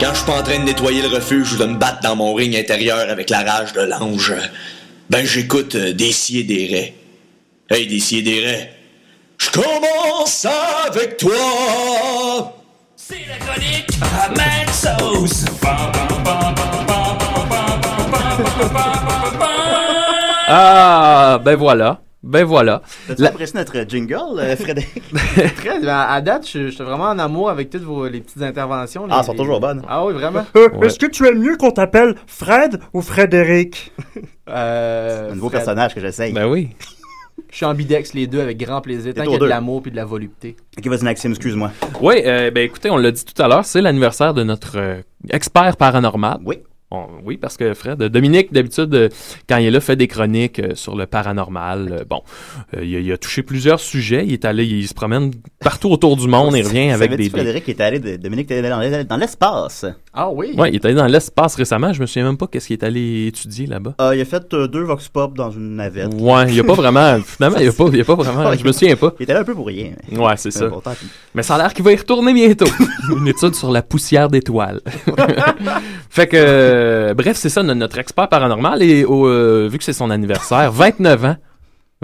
Quand 0.00 0.12
je 0.12 0.16
suis 0.16 0.24
pas 0.24 0.40
en 0.40 0.42
train 0.42 0.58
de 0.58 0.64
nettoyer 0.64 1.02
le 1.02 1.08
refuge 1.08 1.52
ou 1.52 1.58
de 1.58 1.66
me 1.66 1.76
battre 1.76 2.00
dans 2.00 2.16
mon 2.16 2.32
ring 2.32 2.56
intérieur 2.56 3.00
avec 3.10 3.28
la 3.28 3.42
rage 3.42 3.74
de 3.74 3.82
l'ange, 3.82 4.32
ben 5.10 5.22
j'écoute 5.22 5.74
euh, 5.74 5.92
des 5.92 6.10
si 6.10 6.38
et 6.38 6.44
des 6.44 6.66
raies. 6.68 6.94
Hey, 7.68 7.86
des 7.86 7.98
si 8.00 8.20
et 8.20 8.22
des 8.22 8.40
raies. 8.42 8.72
Je 9.36 9.50
commence 9.50 10.46
avec 10.86 11.18
toi! 11.18 12.56
C'est 12.96 13.26
la 13.28 13.36
chronique 13.44 13.90
à 14.00 14.30
Mad 14.30 14.70
Sauce. 14.70 15.44
Ah, 20.48 21.38
ben 21.44 21.56
voilà. 21.56 22.00
Ben 22.24 22.44
voilà. 22.44 22.82
T'as-tu 23.08 23.22
La- 23.22 23.28
apprécié 23.30 23.58
notre 23.58 23.88
jingle, 23.88 24.38
euh, 24.38 24.54
Frédéric? 24.56 25.02
Très 25.56 25.80
bien. 25.80 25.98
À 25.98 26.20
date, 26.20 26.48
je 26.48 26.66
je 26.66 26.74
suis 26.74 26.84
vraiment 26.84 27.06
en 27.06 27.18
amour 27.18 27.50
avec 27.50 27.68
toutes 27.70 27.82
vos 27.82 28.06
les 28.06 28.20
petites 28.20 28.42
interventions. 28.42 29.02
Ah, 29.04 29.08
les- 29.08 29.18
elles 29.18 29.24
sont 29.24 29.32
les- 29.32 29.38
toujours 29.38 29.58
bonnes. 29.60 29.82
Ah 29.88 30.04
oui, 30.06 30.12
vraiment. 30.14 30.44
Euh, 30.56 30.68
Est-ce 30.82 30.98
que 31.00 31.06
tu 31.06 31.26
aimes 31.26 31.40
mieux 31.40 31.56
qu'on 31.56 31.72
t'appelle 31.72 32.14
Fred 32.26 32.78
ou 32.92 33.02
Frédéric? 33.02 33.92
Euh, 34.48 35.30
Un 35.30 35.34
nouveau 35.36 35.48
Fred. 35.48 35.60
personnage 35.60 35.94
que 35.94 36.00
j'essaye. 36.00 36.32
Ben 36.32 36.46
oui. 36.48 36.70
Je 37.50 37.56
suis 37.56 37.64
ambidex 37.64 38.12
les 38.12 38.26
deux 38.26 38.40
avec 38.40 38.58
grand 38.58 38.80
plaisir. 38.80 39.14
Tant 39.14 39.22
qu'il 39.22 39.32
y 39.32 39.36
a 39.36 39.38
de 39.38 39.44
l'amour 39.46 39.80
puis 39.80 39.90
de 39.90 39.96
la 39.96 40.04
volupté. 40.04 40.56
Ok, 40.76 40.86
vas-y, 40.88 41.04
Maxime, 41.04 41.30
excuse-moi. 41.30 41.70
Oui, 42.00 42.16
euh, 42.26 42.50
ben 42.50 42.64
écoutez, 42.64 42.90
on 42.90 42.96
l'a 42.96 43.12
dit 43.12 43.24
tout 43.24 43.40
à 43.40 43.46
l'heure, 43.48 43.64
c'est 43.64 43.80
l'anniversaire 43.80 44.34
de 44.34 44.42
notre 44.42 44.78
euh, 44.78 45.00
expert 45.30 45.76
paranormal. 45.76 46.40
Oui. 46.44 46.58
On- 46.94 47.06
oui, 47.24 47.38
parce 47.38 47.56
que 47.56 47.72
Fred, 47.72 47.98
Dominique, 48.02 48.52
d'habitude, 48.52 48.94
euh, 48.94 49.08
quand 49.48 49.56
il 49.56 49.66
est 49.66 49.70
là, 49.70 49.80
fait 49.80 49.96
des 49.96 50.08
chroniques 50.08 50.58
euh, 50.58 50.74
sur 50.74 50.94
le 50.94 51.06
paranormal. 51.06 51.96
Euh, 52.00 52.04
bon, 52.08 52.20
euh, 52.76 52.84
il, 52.84 52.96
a, 52.96 52.98
il 52.98 53.12
a 53.12 53.16
touché 53.16 53.42
plusieurs 53.42 53.80
sujets. 53.80 54.24
Il 54.26 54.32
est 54.34 54.44
allé, 54.44 54.66
il 54.66 54.86
se 54.86 54.92
promène 54.92 55.30
partout 55.64 55.88
autour 55.90 56.16
du 56.18 56.28
monde. 56.28 56.54
Il 56.54 56.66
revient 56.66 56.90
avec 56.90 57.10
des. 57.12 57.16
des- 57.16 57.30
Frédéric 57.30 57.66
était 57.68 57.82
allé, 57.82 57.98
de- 57.98 58.16
Dominique 58.16 58.50
était 58.50 58.58
allé 58.66 59.04
dans, 59.04 59.16
l'espace? 59.16 59.86
Ah 60.12 60.28
oui? 60.30 60.52
Ouais, 60.58 60.68
il 60.68 60.74
est 60.74 60.84
allé 60.84 60.94
dans 60.94 61.06
l'espace 61.06 61.54
récemment. 61.54 61.92
Je 61.94 62.00
me 62.02 62.06
souviens 62.06 62.24
même 62.24 62.36
pas 62.36 62.46
qu'est-ce 62.46 62.66
qu'il 62.66 62.74
est 62.78 62.84
allé 62.84 63.28
étudier 63.28 63.66
là-bas. 63.66 63.94
Euh, 64.02 64.14
il 64.14 64.20
a 64.20 64.24
fait 64.26 64.52
euh, 64.52 64.68
deux 64.68 64.82
Vox 64.82 65.08
Pop 65.08 65.34
dans 65.34 65.50
une 65.50 65.76
navette. 65.76 66.12
Ouais, 66.18 66.44
il 66.48 66.56
y 66.56 66.60
a 66.60 66.64
pas 66.64 66.74
vraiment. 66.74 67.18
Finalement, 67.24 67.58
il 67.58 67.64
y 67.64 67.68
a 67.68 67.72
pas, 67.72 67.84
il 67.90 67.96
y 67.96 68.00
a 68.02 68.04
pas 68.04 68.14
vraiment. 68.16 68.52
Je 68.54 68.64
me 68.64 68.72
souviens 68.72 68.96
pas. 68.96 69.14
Il 69.18 69.22
était 69.22 69.32
là 69.32 69.40
un 69.40 69.44
peu 69.44 69.54
pour 69.54 69.66
rien. 69.66 69.92
mais- 70.10 70.18
Ouais, 70.18 70.34
c'est 70.36 70.50
ça. 70.50 70.68
Mais 71.34 71.42
ça 71.42 71.54
a 71.54 71.58
l'air 71.58 71.72
qu'il 71.72 71.84
va 71.84 71.92
y 71.92 71.96
retourner 71.96 72.34
bientôt. 72.34 72.66
Une 73.16 73.28
étude 73.28 73.54
sur 73.54 73.70
la 73.70 73.80
poussière 73.82 74.28
d'étoiles. 74.28 74.80
fait 76.10 76.26
que, 76.26 76.36
euh, 76.82 77.14
bref, 77.14 77.36
c'est 77.36 77.48
ça, 77.48 77.62
no- 77.62 77.74
notre 77.74 77.98
expert 77.98 78.28
paranormal. 78.28 78.82
Et 78.82 79.04
au, 79.04 79.26
euh, 79.26 79.68
vu 79.70 79.78
que 79.78 79.84
c'est 79.84 79.92
son 79.92 80.10
anniversaire, 80.10 80.70
29 80.72 81.24
ans. 81.24 81.36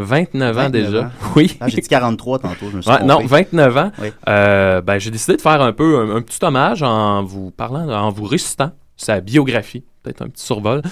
29 0.00 0.56
ans 0.56 0.60
29 0.62 0.72
déjà. 0.72 1.00
ans. 1.02 1.10
Oui. 1.36 1.56
Ah, 1.60 1.68
j'ai 1.68 1.80
dit 1.80 1.88
43 1.88 2.38
tantôt, 2.38 2.66
je 2.70 2.76
me 2.76 2.82
suis 2.82 2.90
Ouais, 2.90 3.02
non, 3.02 3.14
trompé. 3.18 3.26
29 3.26 3.76
ans. 3.76 3.90
Oui. 4.00 4.08
Euh, 4.28 4.80
ben, 4.80 4.98
j'ai 4.98 5.10
décidé 5.10 5.36
de 5.36 5.42
faire 5.42 5.60
un 5.60 5.72
peu 5.72 5.98
un, 5.98 6.16
un 6.16 6.22
petit 6.22 6.38
hommage 6.44 6.82
en 6.84 7.24
vous 7.24 7.50
parlant, 7.50 7.88
en 7.88 8.10
vous 8.10 8.24
récitant 8.24 8.70
sa 8.96 9.20
biographie. 9.20 9.84
Peut-être 10.04 10.22
un 10.22 10.28
petit 10.28 10.44
survol. 10.44 10.82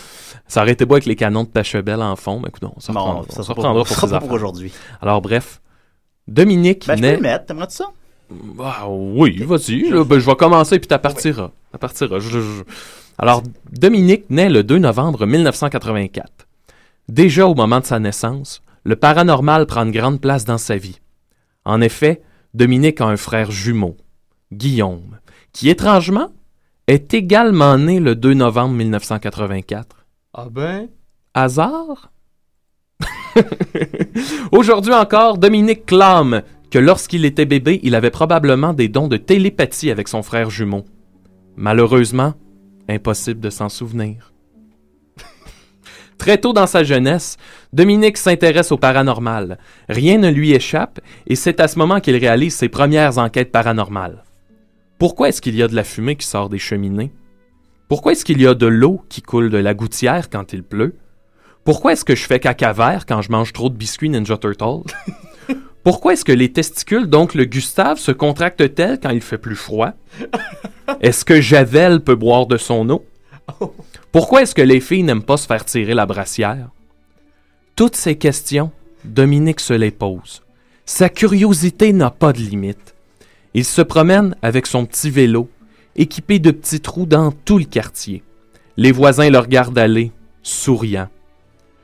Ça 0.48 0.62
aurait 0.62 0.72
été 0.72 0.84
beau 0.84 0.94
avec 0.94 1.06
les 1.06 1.14
canons 1.14 1.44
de 1.44 1.48
Pachebel 1.48 2.02
en 2.02 2.16
fond, 2.16 2.40
mais 2.42 2.48
écoute, 2.48 2.64
on 2.64 2.70
reprendra, 2.70 3.24
ça 3.30 3.42
on 3.42 3.54
reprendra 3.82 4.18
pour- 4.20 4.32
aujourd'hui. 4.32 4.72
Alors, 5.00 5.22
bref. 5.22 5.60
Dominique 6.28 6.86
Ben, 6.88 6.96
je 6.96 7.00
peux 7.02 7.06
naît- 7.06 7.16
le 7.16 7.22
mettre, 7.22 7.46
t'aimerais 7.46 7.66
ça? 7.68 7.84
ah, 8.60 8.88
oui, 8.88 9.40
vas-y. 9.44 9.88
ben, 10.04 10.18
je 10.18 10.26
vais 10.26 10.34
commencer 10.34 10.80
puis 10.80 10.88
tu 10.88 10.98
partiras. 10.98 11.50
Ça 11.70 11.78
partira. 11.78 12.18
Je- 12.18 12.28
je- 12.40 12.62
Alors, 13.18 13.42
Dominique 13.72 14.28
naît 14.28 14.50
le 14.50 14.62
2 14.62 14.78
novembre 14.78 15.26
1984. 15.26 16.46
Déjà 17.08 17.46
au 17.46 17.54
moment 17.54 17.80
de 17.80 17.86
sa 17.86 17.98
naissance, 17.98 18.62
le 18.84 18.96
paranormal 18.96 19.66
prend 19.66 19.84
une 19.84 19.90
grande 19.90 20.20
place 20.20 20.44
dans 20.44 20.58
sa 20.58 20.76
vie. 20.76 21.00
En 21.64 21.80
effet, 21.80 22.22
Dominique 22.52 23.00
a 23.00 23.06
un 23.06 23.16
frère 23.16 23.50
jumeau, 23.50 23.96
Guillaume, 24.52 25.18
qui 25.52 25.70
étrangement 25.70 26.30
est 26.86 27.14
également 27.14 27.78
né 27.78 28.00
le 28.00 28.14
2 28.14 28.34
novembre 28.34 28.74
1984. 28.74 30.06
Ah 30.34 30.48
ben? 30.50 30.88
Hasard? 31.34 32.12
Aujourd'hui 34.52 34.94
encore, 34.94 35.38
Dominique 35.38 35.86
clame 35.86 36.42
que 36.70 36.78
lorsqu'il 36.78 37.24
était 37.24 37.46
bébé, 37.46 37.80
il 37.82 37.94
avait 37.94 38.10
probablement 38.10 38.74
des 38.74 38.88
dons 38.88 39.08
de 39.08 39.16
télépathie 39.16 39.90
avec 39.90 40.08
son 40.08 40.22
frère 40.22 40.50
jumeau. 40.50 40.84
Malheureusement, 41.56 42.34
impossible 42.88 43.40
de 43.40 43.50
s'en 43.50 43.68
souvenir. 43.68 44.32
Très 46.18 46.38
tôt 46.38 46.52
dans 46.52 46.66
sa 46.66 46.82
jeunesse, 46.82 47.36
Dominique 47.72 48.16
s'intéresse 48.16 48.72
au 48.72 48.78
paranormal. 48.78 49.58
Rien 49.88 50.18
ne 50.18 50.30
lui 50.30 50.52
échappe 50.52 51.00
et 51.26 51.36
c'est 51.36 51.60
à 51.60 51.68
ce 51.68 51.78
moment 51.78 52.00
qu'il 52.00 52.16
réalise 52.16 52.54
ses 52.54 52.68
premières 52.68 53.18
enquêtes 53.18 53.52
paranormales. 53.52 54.24
Pourquoi 54.98 55.28
est-ce 55.28 55.42
qu'il 55.42 55.56
y 55.56 55.62
a 55.62 55.68
de 55.68 55.74
la 55.74 55.84
fumée 55.84 56.16
qui 56.16 56.26
sort 56.26 56.48
des 56.48 56.58
cheminées? 56.58 57.12
Pourquoi 57.88 58.12
est-ce 58.12 58.24
qu'il 58.24 58.40
y 58.40 58.46
a 58.46 58.54
de 58.54 58.66
l'eau 58.66 59.02
qui 59.08 59.20
coule 59.20 59.50
de 59.50 59.58
la 59.58 59.74
gouttière 59.74 60.30
quand 60.30 60.52
il 60.52 60.62
pleut? 60.62 60.96
Pourquoi 61.64 61.92
est-ce 61.92 62.04
que 62.04 62.16
je 62.16 62.24
fais 62.24 62.40
caca 62.40 62.72
vert 62.72 63.06
quand 63.06 63.22
je 63.22 63.30
mange 63.30 63.52
trop 63.52 63.68
de 63.68 63.76
biscuits 63.76 64.08
Ninja 64.08 64.38
Turtle? 64.38 64.82
Pourquoi 65.86 66.14
est-ce 66.14 66.24
que 66.24 66.32
les 66.32 66.50
testicules, 66.50 67.06
donc 67.06 67.32
le 67.32 67.44
Gustave, 67.44 67.98
se 67.98 68.10
contractent-elles 68.10 68.98
quand 68.98 69.10
il 69.10 69.20
fait 69.20 69.38
plus 69.38 69.54
froid? 69.54 69.92
Est-ce 71.00 71.24
que 71.24 71.40
Javel 71.40 72.00
peut 72.00 72.16
boire 72.16 72.48
de 72.48 72.56
son 72.56 72.90
eau? 72.90 73.06
Pourquoi 74.10 74.42
est-ce 74.42 74.56
que 74.56 74.62
les 74.62 74.80
filles 74.80 75.04
n'aiment 75.04 75.22
pas 75.22 75.36
se 75.36 75.46
faire 75.46 75.64
tirer 75.64 75.94
la 75.94 76.04
brassière? 76.04 76.70
Toutes 77.76 77.94
ces 77.94 78.16
questions, 78.16 78.72
Dominique 79.04 79.60
se 79.60 79.74
les 79.74 79.92
pose. 79.92 80.42
Sa 80.86 81.08
curiosité 81.08 81.92
n'a 81.92 82.10
pas 82.10 82.32
de 82.32 82.40
limite. 82.40 82.96
Il 83.54 83.64
se 83.64 83.82
promène 83.82 84.34
avec 84.42 84.66
son 84.66 84.86
petit 84.86 85.10
vélo, 85.10 85.48
équipé 85.94 86.40
de 86.40 86.50
petits 86.50 86.80
trous 86.80 87.06
dans 87.06 87.30
tout 87.30 87.58
le 87.58 87.64
quartier. 87.64 88.24
Les 88.76 88.90
voisins 88.90 89.30
le 89.30 89.38
regardent 89.38 89.78
aller, 89.78 90.10
souriant. 90.42 91.10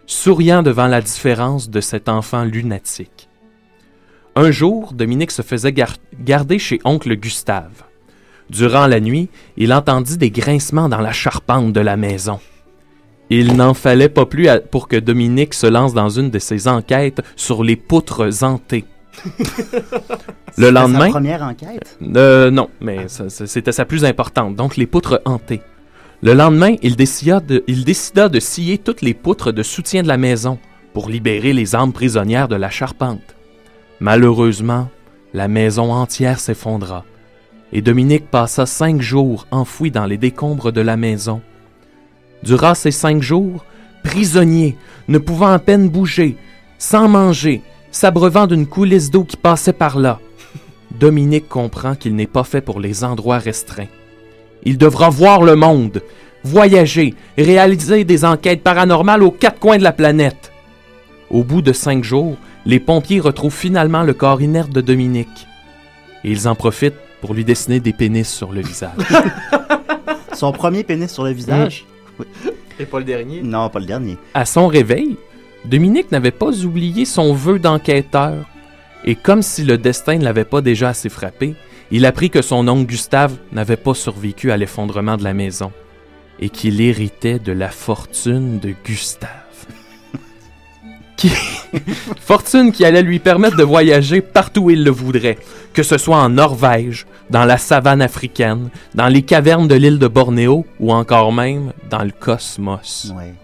Souriant 0.07 0.65
devant 0.65 0.89
la 0.89 1.03
différence 1.03 1.71
de 1.71 1.81
cet 1.81 2.09
enfant 2.09 2.43
lunatique. 2.43 3.29
Un 4.35 4.51
jour, 4.51 4.93
Dominique 4.95 5.31
se 5.31 5.43
faisait 5.43 5.73
gar- 5.73 5.97
garder 6.19 6.59
chez 6.59 6.81
oncle 6.85 7.15
Gustave. 7.17 7.85
Durant 8.51 8.87
la 8.87 9.01
nuit, 9.01 9.29
il 9.57 9.73
entendit 9.73 10.17
des 10.19 10.31
grincements 10.31 10.89
dans 10.89 11.01
la 11.01 11.13
charpente 11.13 11.73
de 11.73 11.81
la 11.81 11.97
maison. 11.97 12.41
Il 13.31 13.57
n'en 13.57 13.73
fallait 13.75 14.09
pas 14.11 14.27
plus 14.27 14.49
pour 14.71 14.89
que 14.89 14.97
Dominique 14.97 15.55
se 15.55 15.67
lance 15.67 15.95
dans 15.95 16.09
une 16.11 16.31
de 16.31 16.39
ses 16.39 16.69
enquêtes 16.69 17.23
sur 17.37 17.63
les 17.65 17.77
poutres 17.77 18.43
hantées. 18.43 18.85
Le 20.59 20.71
lendemain, 20.71 21.07
Sa 21.07 21.11
première 21.13 21.43
enquête? 21.43 21.99
euh, 22.17 22.51
non, 22.51 22.69
mais 22.81 23.09
ça- 23.09 23.29
c'était 23.31 23.73
sa 23.73 23.85
plus 23.87 24.05
importante. 24.05 24.55
Donc, 24.57 24.77
les 24.77 24.87
poutres 24.87 25.21
hantées. 25.25 25.63
Le 26.23 26.35
lendemain, 26.35 26.75
il 26.83 26.95
décida, 26.97 27.41
de, 27.41 27.65
il 27.67 27.85
décida 27.85 28.29
de 28.29 28.39
scier 28.41 28.79
toutes 28.79 29.03
les 29.03 29.15
poutres 29.15 29.53
de 29.53 29.63
soutien 29.63 30.03
de 30.03 30.09
la 30.09 30.19
maison 30.19 30.59
pour 30.93 31.09
libérer 31.09 31.53
les 31.53 31.75
âmes 31.75 31.93
prisonnières 31.93 32.49
de 32.49 32.57
la 32.57 32.71
charpente. 32.71 33.35
Malheureusement, 34.03 34.89
la 35.33 35.47
maison 35.47 35.93
entière 35.93 36.41
s'effondra 36.41 37.05
et 37.73 37.83
Dominique 37.83 38.29
passa 38.29 38.67
cinq 38.67 39.01
jours 39.01 39.47
enfoui 39.53 39.93
dans 39.93 40.07
les 40.07 40.17
décombres 40.17 40.73
de 40.73 40.81
la 40.81 40.97
maison. 40.97 41.41
Durant 42.43 42.75
ces 42.75 42.91
cinq 42.91 43.23
jours, 43.23 43.65
prisonnier, 44.03 44.77
ne 45.07 45.19
pouvant 45.19 45.53
à 45.53 45.61
peine 45.61 45.89
bouger, 45.89 46.37
sans 46.79 47.07
manger, 47.09 47.63
s'abreuvant 47.93 48.49
d'une 48.49 48.67
coulisse 48.67 49.09
d'eau 49.09 49.23
qui 49.23 49.37
passait 49.37 49.73
par 49.73 50.01
là, 50.01 50.19
Dominique 50.91 51.49
comprend 51.49 51.95
qu'il 51.95 52.17
n'est 52.17 52.27
pas 52.27 52.43
fait 52.43 52.61
pour 52.61 52.81
les 52.81 53.05
endroits 53.05 53.39
restreints. 53.39 53.87
Il 54.65 54.79
devra 54.79 55.11
voir 55.11 55.43
le 55.45 55.55
monde, 55.55 56.03
voyager, 56.43 57.15
réaliser 57.39 58.03
des 58.03 58.25
enquêtes 58.25 58.65
paranormales 58.65 59.23
aux 59.23 59.31
quatre 59.31 59.61
coins 59.61 59.79
de 59.79 59.85
la 59.85 59.93
planète. 59.93 60.51
Au 61.31 61.45
bout 61.45 61.63
de 61.63 61.73
cinq 61.73 62.03
jours, 62.03 62.37
les 62.67 62.81
pompiers 62.81 63.21
retrouvent 63.21 63.55
finalement 63.55 64.03
le 64.03 64.15
corps 64.15 64.41
inerte 64.43 64.71
de 64.71 64.81
Dominique. 64.81 65.47
Et 66.25 66.31
ils 66.31 66.49
en 66.49 66.55
profitent 66.55 66.99
pour 67.21 67.35
lui 67.35 67.45
dessiner 67.45 67.81
des 67.81 67.93
pénis 67.93 68.29
sur 68.29 68.53
le 68.53 68.61
visage. 68.61 68.93
Son 70.33 70.53
premier 70.53 70.85
pénis 70.85 71.11
sur 71.11 71.25
le 71.25 71.31
visage? 71.31 71.85
Oui. 72.19 72.27
Et 72.79 72.87
pas 72.87 72.99
le 72.99 73.05
dernier? 73.05 73.43
Non, 73.43 73.69
pas 73.69 73.79
le 73.79 73.87
dernier. 73.87 74.19
À 74.35 74.45
son 74.45 74.67
réveil, 74.67 75.17
Dominique 75.65 76.11
n'avait 76.11 76.31
pas 76.31 76.51
oublié 76.65 77.05
son 77.05 77.33
vœu 77.33 77.59
d'enquêteur. 77.59 78.45
Et 79.05 79.15
comme 79.15 79.43
si 79.43 79.63
le 79.63 79.79
destin 79.79 80.19
ne 80.19 80.25
l'avait 80.25 80.45
pas 80.45 80.61
déjà 80.61 80.89
assez 80.89 81.09
frappé, 81.09 81.55
il 81.91 82.07
apprit 82.07 82.31
que 82.31 82.43
son 82.43 82.67
oncle 82.69 82.87
Gustave 82.87 83.37
n'avait 83.53 83.77
pas 83.77 83.95
survécu 83.95 84.51
à 84.51 84.57
l'effondrement 84.57 85.17
de 85.17 85.25
la 85.25 85.35
maison 85.35 85.71
et 86.41 86.49
qu'il 86.49 86.81
héritait 86.81 87.39
de 87.39 87.53
la 87.53 87.69
fortune 87.69 88.59
de 88.59 88.75
Gustave. 88.85 89.42
Qui- 91.23 91.29
fortune 92.21 92.73
qui 92.73 92.85
allait 92.85 93.03
lui 93.03 93.21
permettre 93.21 93.57
de 93.57 93.63
voyager 93.63 94.21
partout 94.21 94.63
où 94.63 94.71
il 94.71 94.83
le 94.83 94.91
voudrait, 94.91 95.39
que 95.73 95.85
ce 95.85 95.97
soit 95.97 96.17
en 96.17 96.29
Norvège, 96.31 97.07
dans 97.31 97.45
la 97.45 97.59
savane 97.59 98.03
africaine, 98.03 98.71
dans 98.97 99.07
les 99.07 99.23
cavernes 99.23 99.69
de 99.69 99.77
l'île 99.77 100.01
de 100.01 100.09
Bornéo 100.09 100.67
ou 100.81 100.93
encore 100.93 101.33
même 101.33 101.73
dans 101.89 102.03
le 102.03 102.11
cosmos. 102.11 103.13
Ouais. 103.17 103.35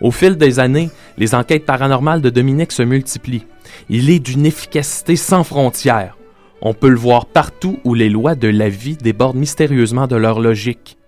Au 0.00 0.10
fil 0.10 0.36
des 0.36 0.58
années, 0.58 0.90
les 1.16 1.36
enquêtes 1.36 1.64
paranormales 1.64 2.20
de 2.20 2.30
Dominique 2.30 2.72
se 2.72 2.82
multiplient. 2.82 3.46
Il 3.88 4.10
est 4.10 4.18
d'une 4.18 4.44
efficacité 4.44 5.14
sans 5.14 5.44
frontières. 5.44 6.16
On 6.62 6.74
peut 6.74 6.88
le 6.88 6.98
voir 6.98 7.26
partout 7.26 7.78
où 7.84 7.94
les 7.94 8.08
lois 8.08 8.34
de 8.34 8.48
la 8.48 8.68
vie 8.68 8.96
débordent 8.96 9.36
mystérieusement 9.36 10.08
de 10.08 10.16
leur 10.16 10.40
logique. 10.40 10.98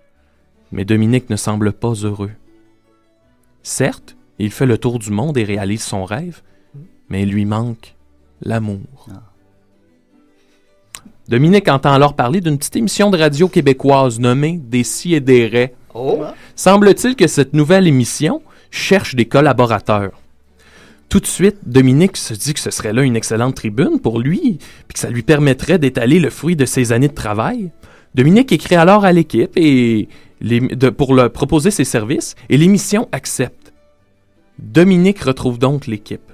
Mais 0.71 0.85
Dominique 0.85 1.29
ne 1.29 1.35
semble 1.35 1.73
pas 1.73 1.91
heureux. 1.93 2.31
Certes, 3.61 4.16
il 4.39 4.51
fait 4.51 4.65
le 4.65 4.77
tour 4.77 4.99
du 4.99 5.09
monde 5.11 5.37
et 5.37 5.43
réalise 5.43 5.81
son 5.83 6.05
rêve, 6.05 6.41
mais 7.09 7.23
il 7.23 7.29
lui 7.31 7.45
manque 7.45 7.95
l'amour. 8.41 9.07
Dominique 11.27 11.67
entend 11.67 11.91
alors 11.91 12.15
parler 12.15 12.39
d'une 12.39 12.57
petite 12.57 12.75
émission 12.77 13.09
de 13.09 13.17
radio 13.17 13.47
québécoise 13.49 14.19
nommée 14.19 14.59
Des 14.63 14.83
si 14.83 15.13
et 15.13 15.19
des 15.19 15.47
raies. 15.47 15.73
Oh. 15.93 16.23
Semble-t-il 16.55 17.15
que 17.15 17.27
cette 17.27 17.53
nouvelle 17.53 17.87
émission 17.87 18.41
cherche 18.71 19.15
des 19.15 19.25
collaborateurs. 19.25 20.11
Tout 21.09 21.19
de 21.19 21.25
suite, 21.25 21.57
Dominique 21.65 22.17
se 22.17 22.33
dit 22.33 22.53
que 22.53 22.59
ce 22.59 22.69
serait 22.71 22.93
là 22.93 23.01
une 23.01 23.15
excellente 23.15 23.55
tribune 23.55 23.99
pour 23.99 24.19
lui, 24.19 24.57
puis 24.59 24.93
que 24.93 24.99
ça 24.99 25.09
lui 25.09 25.23
permettrait 25.23 25.79
d'étaler 25.79 26.19
le 26.19 26.29
fruit 26.29 26.55
de 26.55 26.65
ses 26.65 26.91
années 26.91 27.07
de 27.07 27.13
travail. 27.13 27.71
Dominique 28.15 28.51
écrit 28.51 28.75
alors 28.75 29.05
à 29.05 29.11
l'équipe 29.13 29.51
et 29.55 30.07
les- 30.41 30.59
de- 30.59 30.89
pour 30.89 31.13
leur 31.13 31.31
proposer 31.31 31.71
ses 31.71 31.85
services, 31.85 32.35
et 32.49 32.57
l'émission 32.57 33.07
accepte. 33.11 33.66
Dominique 34.59 35.21
retrouve 35.21 35.59
donc 35.59 35.85
l'équipe. 35.85 36.31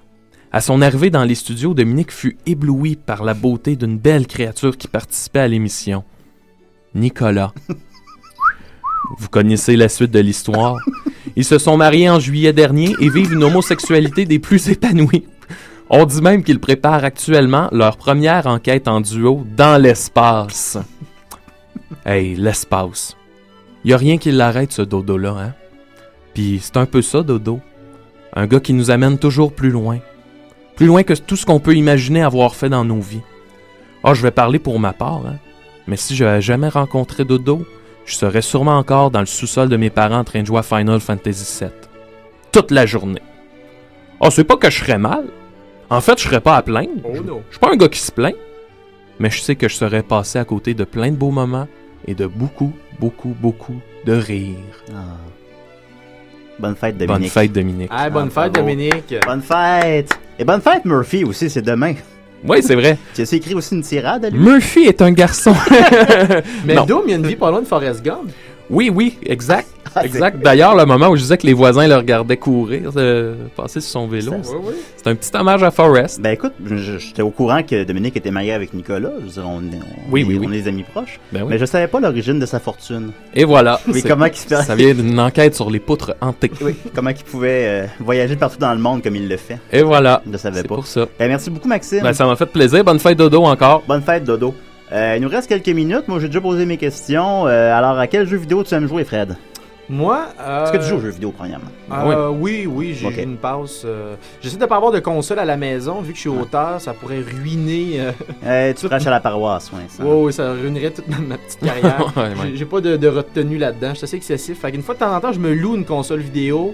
À 0.52 0.62
son 0.62 0.82
arrivée 0.82 1.10
dans 1.10 1.26
les 1.26 1.36
studios, 1.36 1.74
Dominique 1.74 2.12
fut 2.12 2.38
ébloui 2.46 2.96
par 2.96 3.24
la 3.24 3.34
beauté 3.34 3.76
d'une 3.76 3.98
belle 3.98 4.28
créature 4.28 4.78
qui 4.78 4.88
participait 4.88 5.40
à 5.40 5.48
l'émission. 5.48 6.04
Nicolas. 6.96 7.54
Vous 9.18 9.28
connaissez 9.28 9.76
la 9.76 9.90
suite 9.90 10.12
de 10.12 10.20
l'histoire. 10.20 10.78
Ils 11.36 11.44
se 11.44 11.58
sont 11.58 11.76
mariés 11.76 12.10
en 12.10 12.20
juillet 12.20 12.54
dernier 12.54 12.96
et 13.00 13.10
vivent 13.10 13.34
une 13.34 13.44
homosexualité 13.44 14.26
des 14.26 14.40
plus 14.40 14.70
épanouies. 14.70 15.26
On 15.90 16.06
dit 16.06 16.22
même 16.22 16.44
qu'ils 16.44 16.62
préparent 16.62 17.04
actuellement 17.04 17.68
leur 17.72 17.98
première 17.98 18.48
enquête 18.48 18.88
en 18.88 19.02
duo 19.02 19.46
dans 19.58 19.82
l'espace. 19.82 20.78
Hey, 22.06 22.36
l'espace. 22.36 23.18
Y 23.84 23.94
a 23.94 23.98
rien 23.98 24.18
qui 24.18 24.32
l'arrête, 24.32 24.72
ce 24.72 24.82
dodo-là, 24.82 25.36
hein? 25.38 25.54
Puis 26.34 26.60
c'est 26.62 26.78
un 26.78 26.86
peu 26.86 27.02
ça, 27.02 27.22
Dodo. 27.22 27.60
Un 28.36 28.48
gars 28.48 28.60
qui 28.60 28.74
nous 28.74 28.92
amène 28.92 29.20
toujours 29.20 29.54
plus 29.54 29.70
loin. 29.70 30.00
Plus 30.76 30.88
loin 30.88 31.04
que 31.04 31.14
tout 31.14 31.36
ce 31.36 31.46
qu'on 31.46 31.60
peut 31.60 31.76
imaginer 31.76 32.24
avoir 32.24 32.56
fait 32.56 32.70
dans 32.70 32.84
nos 32.84 33.00
vies. 33.00 33.22
Ah, 34.04 34.14
je 34.14 34.22
vais 34.22 34.32
parler 34.32 34.60
pour 34.60 34.80
ma 34.80 34.92
part, 34.94 35.26
hein? 35.26 35.38
Mais 35.88 35.98
si 35.98 36.16
j'avais 36.16 36.42
jamais 36.42 36.70
rencontré 36.70 37.26
Dodo, 37.26 37.66
je 38.06 38.16
serais 38.16 38.42
sûrement 38.42 38.78
encore 38.78 39.12
dans 39.12 39.20
le 39.20 39.26
sous-sol 39.26 39.70
de 39.70 39.78
mes 39.78 39.90
parents 39.90 40.20
en 40.20 40.24
train 40.24 40.42
de 40.42 40.48
jouer 40.48 40.60
à 40.60 40.64
Final 40.64 41.00
Fantasy 41.00 41.60
VII. 41.64 41.72
Toute 42.52 42.72
la 42.72 42.86
journée. 42.86 43.22
Ah, 44.20 44.32
c'est 44.32 44.44
pas 44.44 44.58
que 44.58 44.70
je 44.70 44.80
serais 44.80 44.98
mal. 44.98 45.26
En 45.90 46.02
fait, 46.02 46.18
je 46.18 46.24
serais 46.24 46.42
pas 46.42 46.56
à 46.56 46.62
plaindre. 46.62 47.02
Oh 47.04 47.10
Je-. 47.14 47.22
Je 47.22 47.52
suis 47.52 47.60
pas 47.60 47.72
un 47.72 47.76
gars 47.76 47.90
qui 47.90 48.00
se 48.00 48.12
plaint. 48.12 48.36
Mais 49.20 49.30
je 49.30 49.42
sais 49.42 49.56
que 49.56 49.68
je 49.68 49.76
serais 49.76 50.02
passé 50.04 50.40
à 50.40 50.46
côté 50.46 50.74
de 50.74 50.86
plein 50.86 51.12
de 51.12 51.16
beaux 51.16 51.32
moments 51.32 51.68
et 52.08 52.16
de 52.16 52.26
beaucoup, 52.26 52.74
beaucoup, 53.00 53.36
beaucoup 53.40 53.80
de 54.06 54.14
rires. 54.14 54.58
Bonne 56.60 56.76
fête, 56.76 56.98
Dominique. 56.98 57.22
Bonne 57.22 57.30
fête, 57.30 57.52
Dominique. 57.52 57.90
Ah, 57.92 58.10
bonne 58.10 58.30
fête, 58.30 58.52
bravo. 58.54 58.68
Dominique. 58.70 59.16
Bonne 59.26 59.42
fête. 59.42 60.18
Et 60.40 60.44
bonne 60.46 60.62
fête, 60.62 60.86
Murphy 60.86 61.24
aussi, 61.24 61.50
c'est 61.50 61.62
demain. 61.62 61.94
Oui, 62.46 62.62
c'est 62.62 62.76
vrai. 62.76 62.98
Tu 63.16 63.22
as 63.22 63.34
écrit 63.34 63.54
aussi 63.54 63.76
une 63.76 63.82
tirade 63.82 64.26
à 64.26 64.30
lui? 64.30 64.38
Murphy 64.40 64.82
est 64.84 65.02
un 65.02 65.12
garçon. 65.12 65.54
Mais 66.66 66.76
Non. 66.76 66.86
Dom, 66.86 67.04
il 67.06 67.12
y 67.12 67.14
a 67.14 67.18
une 67.18 67.26
vie 67.28 67.36
pas 67.36 67.50
loin 67.50 67.62
de 67.62 67.66
Forrest 67.68 68.04
Gump. 68.04 68.30
Oui, 68.74 68.90
oui, 68.94 69.18
exact. 69.26 69.68
Ah, 69.96 70.04
exact. 70.06 70.40
D'ailleurs, 70.44 70.76
le 70.76 70.86
moment 70.88 71.10
où 71.10 71.16
je 71.16 71.22
disais 71.22 71.38
que 71.38 71.46
les 71.46 71.54
voisins 71.54 71.88
le 71.88 71.96
regardaient 71.96 72.38
courir, 72.38 72.90
euh, 72.96 73.36
passer 73.56 73.80
sur 73.80 73.92
son 73.92 74.08
vélo, 74.08 74.34
c'est- 74.96 75.08
un 75.08 75.14
petit 75.14 75.30
hommage 75.38 75.62
à 75.62 75.70
Forrest. 75.70 76.20
Ben 76.20 76.32
écoute, 76.32 76.54
j'étais 76.98 77.22
au 77.22 77.30
courant 77.30 77.62
que 77.62 77.84
Dominique 77.84 78.18
était 78.18 78.32
marié 78.32 78.54
avec 78.54 78.74
Nicolas. 78.74 79.12
Je 79.20 79.26
veux 79.26 79.30
dire, 79.34 79.44
on, 79.46 79.58
on- 79.58 79.62
Oui, 80.12 80.24
on- 80.26 80.30
oui, 80.30 80.38
oui. 80.40 80.48
on 80.50 80.52
est 80.52 80.62
des 80.64 80.68
amis 80.68 80.82
proches. 80.82 81.20
Ben. 81.32 81.46
Mais 81.48 81.60
je 81.60 81.66
savais 81.66 81.86
pas 81.86 82.00
l'origine 82.00 82.40
de 82.40 82.46
sa 82.48 82.60
fortune. 82.60 83.12
Et 83.36 83.44
voilà. 83.46 83.80
C'est- 83.94 84.08
comment 84.08 84.26
qu'il 84.30 84.38
se 84.50 84.64
Ça 84.64 84.74
vient 84.74 84.96
d'une 84.96 85.20
enquête 85.20 85.54
sur 85.54 85.70
les 85.70 85.80
poutres 85.80 86.16
hantées. 86.22 86.50
Oui, 86.62 86.74
comment 86.96 87.12
il 87.12 87.24
pouvait 87.24 87.66
euh, 87.68 87.86
voyager 88.00 88.36
partout 88.36 88.58
dans 88.58 88.74
le 88.74 88.80
monde 88.80 89.04
comme 89.04 89.16
il 89.16 89.28
le 89.30 89.38
fait. 89.38 89.60
Et 89.72 89.84
voilà. 89.84 90.24
Je 90.26 90.32
ne 90.32 90.38
savais 90.38 90.64
pas. 90.64 90.74
pour 90.76 90.88
ça. 90.88 91.06
Ben, 91.20 91.28
merci 91.28 91.52
beaucoup, 91.52 91.68
Maxime. 91.68 92.02
Ben, 92.02 92.14
ça 92.14 92.26
m'a 92.26 92.36
fait 92.36 92.48
plaisir. 92.48 92.84
Bonne 92.84 92.98
fête, 93.00 93.20
Dodo, 93.20 93.44
encore. 93.44 93.84
Bonne 93.88 94.02
fête, 94.02 94.24
Dodo. 94.24 94.56
Euh, 94.94 95.16
il 95.18 95.22
nous 95.24 95.30
reste 95.30 95.50
quelques 95.50 95.70
minutes. 95.70 96.08
Moi, 96.08 96.20
j'ai 96.20 96.28
déjà 96.28 96.42
posé 96.42 96.66
mes 96.66 96.78
questions. 96.78 97.48
Euh, 97.48 97.74
alors, 97.76 97.98
à 97.98 98.08
quel 98.08 98.28
jeu 98.28 98.38
vidéo 98.38 98.64
tu 98.64 98.74
aimes 98.76 98.88
jouer, 98.88 99.04
Fred? 99.04 99.36
Moi, 99.90 100.28
euh... 100.40 100.64
Est-ce 100.64 100.72
que 100.72 100.78
tu 100.78 100.84
joues 100.86 100.96
aux 100.96 101.02
jeux 101.02 101.10
vidéo, 101.10 101.34
premièrement? 101.36 101.66
Euh, 101.92 102.30
oui, 102.30 102.66
oui, 102.66 102.94
j'ai 102.94 103.24
une 103.24 103.36
passe. 103.36 103.82
euh, 103.84 104.16
J'essaie 104.42 104.58
de 104.58 104.66
pas 104.66 104.78
avoir 104.78 104.92
de 104.94 105.00
console 105.00 105.40
à 105.40 105.46
la 105.46 105.58
maison, 105.58 106.00
vu 106.02 106.12
que 106.12 106.16
je 106.16 106.22
suis 106.22 106.30
auteur, 106.30 106.80
ça 106.80 106.94
pourrait 106.94 107.20
ruiner. 107.20 108.00
euh, 108.00 108.12
Euh, 108.46 108.74
tu 108.74 108.88
prêches 108.88 109.08
à 109.08 109.12
la 109.12 109.20
paroisse, 109.20 109.72
ouais. 109.74 109.82
ça. 109.90 110.06
Ouais, 110.06 110.24
ouais, 110.24 110.32
ça 110.32 110.54
ruinerait 110.54 110.92
toute 110.92 111.08
ma, 111.10 111.18
ma 111.18 111.38
petite 111.38 111.60
carrière. 111.60 112.12
Ouais, 112.16 112.24
ouais. 112.24 112.52
J'ai- 112.54 112.66
pas 112.66 112.80
de, 112.80 112.96
de 112.96 113.08
retenue 113.10 113.58
là-dedans, 113.58 113.90
je 113.90 113.96
suis 113.96 114.04
assez 114.06 114.16
excessif. 114.18 114.62
Fait 114.62 114.72
qu'une 114.72 114.84
fois 114.84 114.96
de 114.96 115.00
temps 115.00 115.14
en 115.14 115.20
temps, 115.20 115.34
je 115.34 115.40
me 115.40 115.54
loue 115.54 115.76
une 115.76 115.86
console 115.86 116.22
vidéo. 116.22 116.74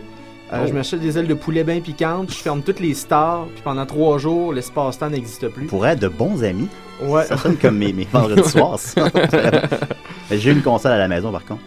Euh, 0.54 0.62
Oh. 0.64 0.68
Je 0.68 0.74
m'achète 0.74 1.00
des 1.00 1.18
ailes 1.18 1.28
de 1.28 1.34
poulet 1.34 1.64
bien 1.64 1.80
piquantes, 1.80 2.30
je 2.32 2.36
ferme 2.38 2.62
toutes 2.62 2.80
les 2.80 2.94
stars, 2.94 3.46
puis 3.54 3.62
pendant 3.64 3.86
trois 3.86 4.18
jours, 4.18 4.52
l'espace-temps 4.54 5.10
n'existe 5.10 5.48
plus. 5.50 5.68
Pour 5.68 5.86
être 5.86 6.00
de 6.00 6.08
bons 6.08 6.44
amis. 6.44 6.68
Ouais. 7.02 7.24
Ça 7.26 7.38
sonne 7.38 7.56
comme 7.58 7.78
mes, 7.78 7.94
mes 7.94 8.08
vendredis 8.12 8.50
soirs, 8.50 8.78
j'ai 10.32 10.52
une 10.52 10.62
console 10.62 10.92
à 10.94 10.98
la 10.98 11.08
maison, 11.08 11.32
par 11.32 11.46
contre. 11.46 11.62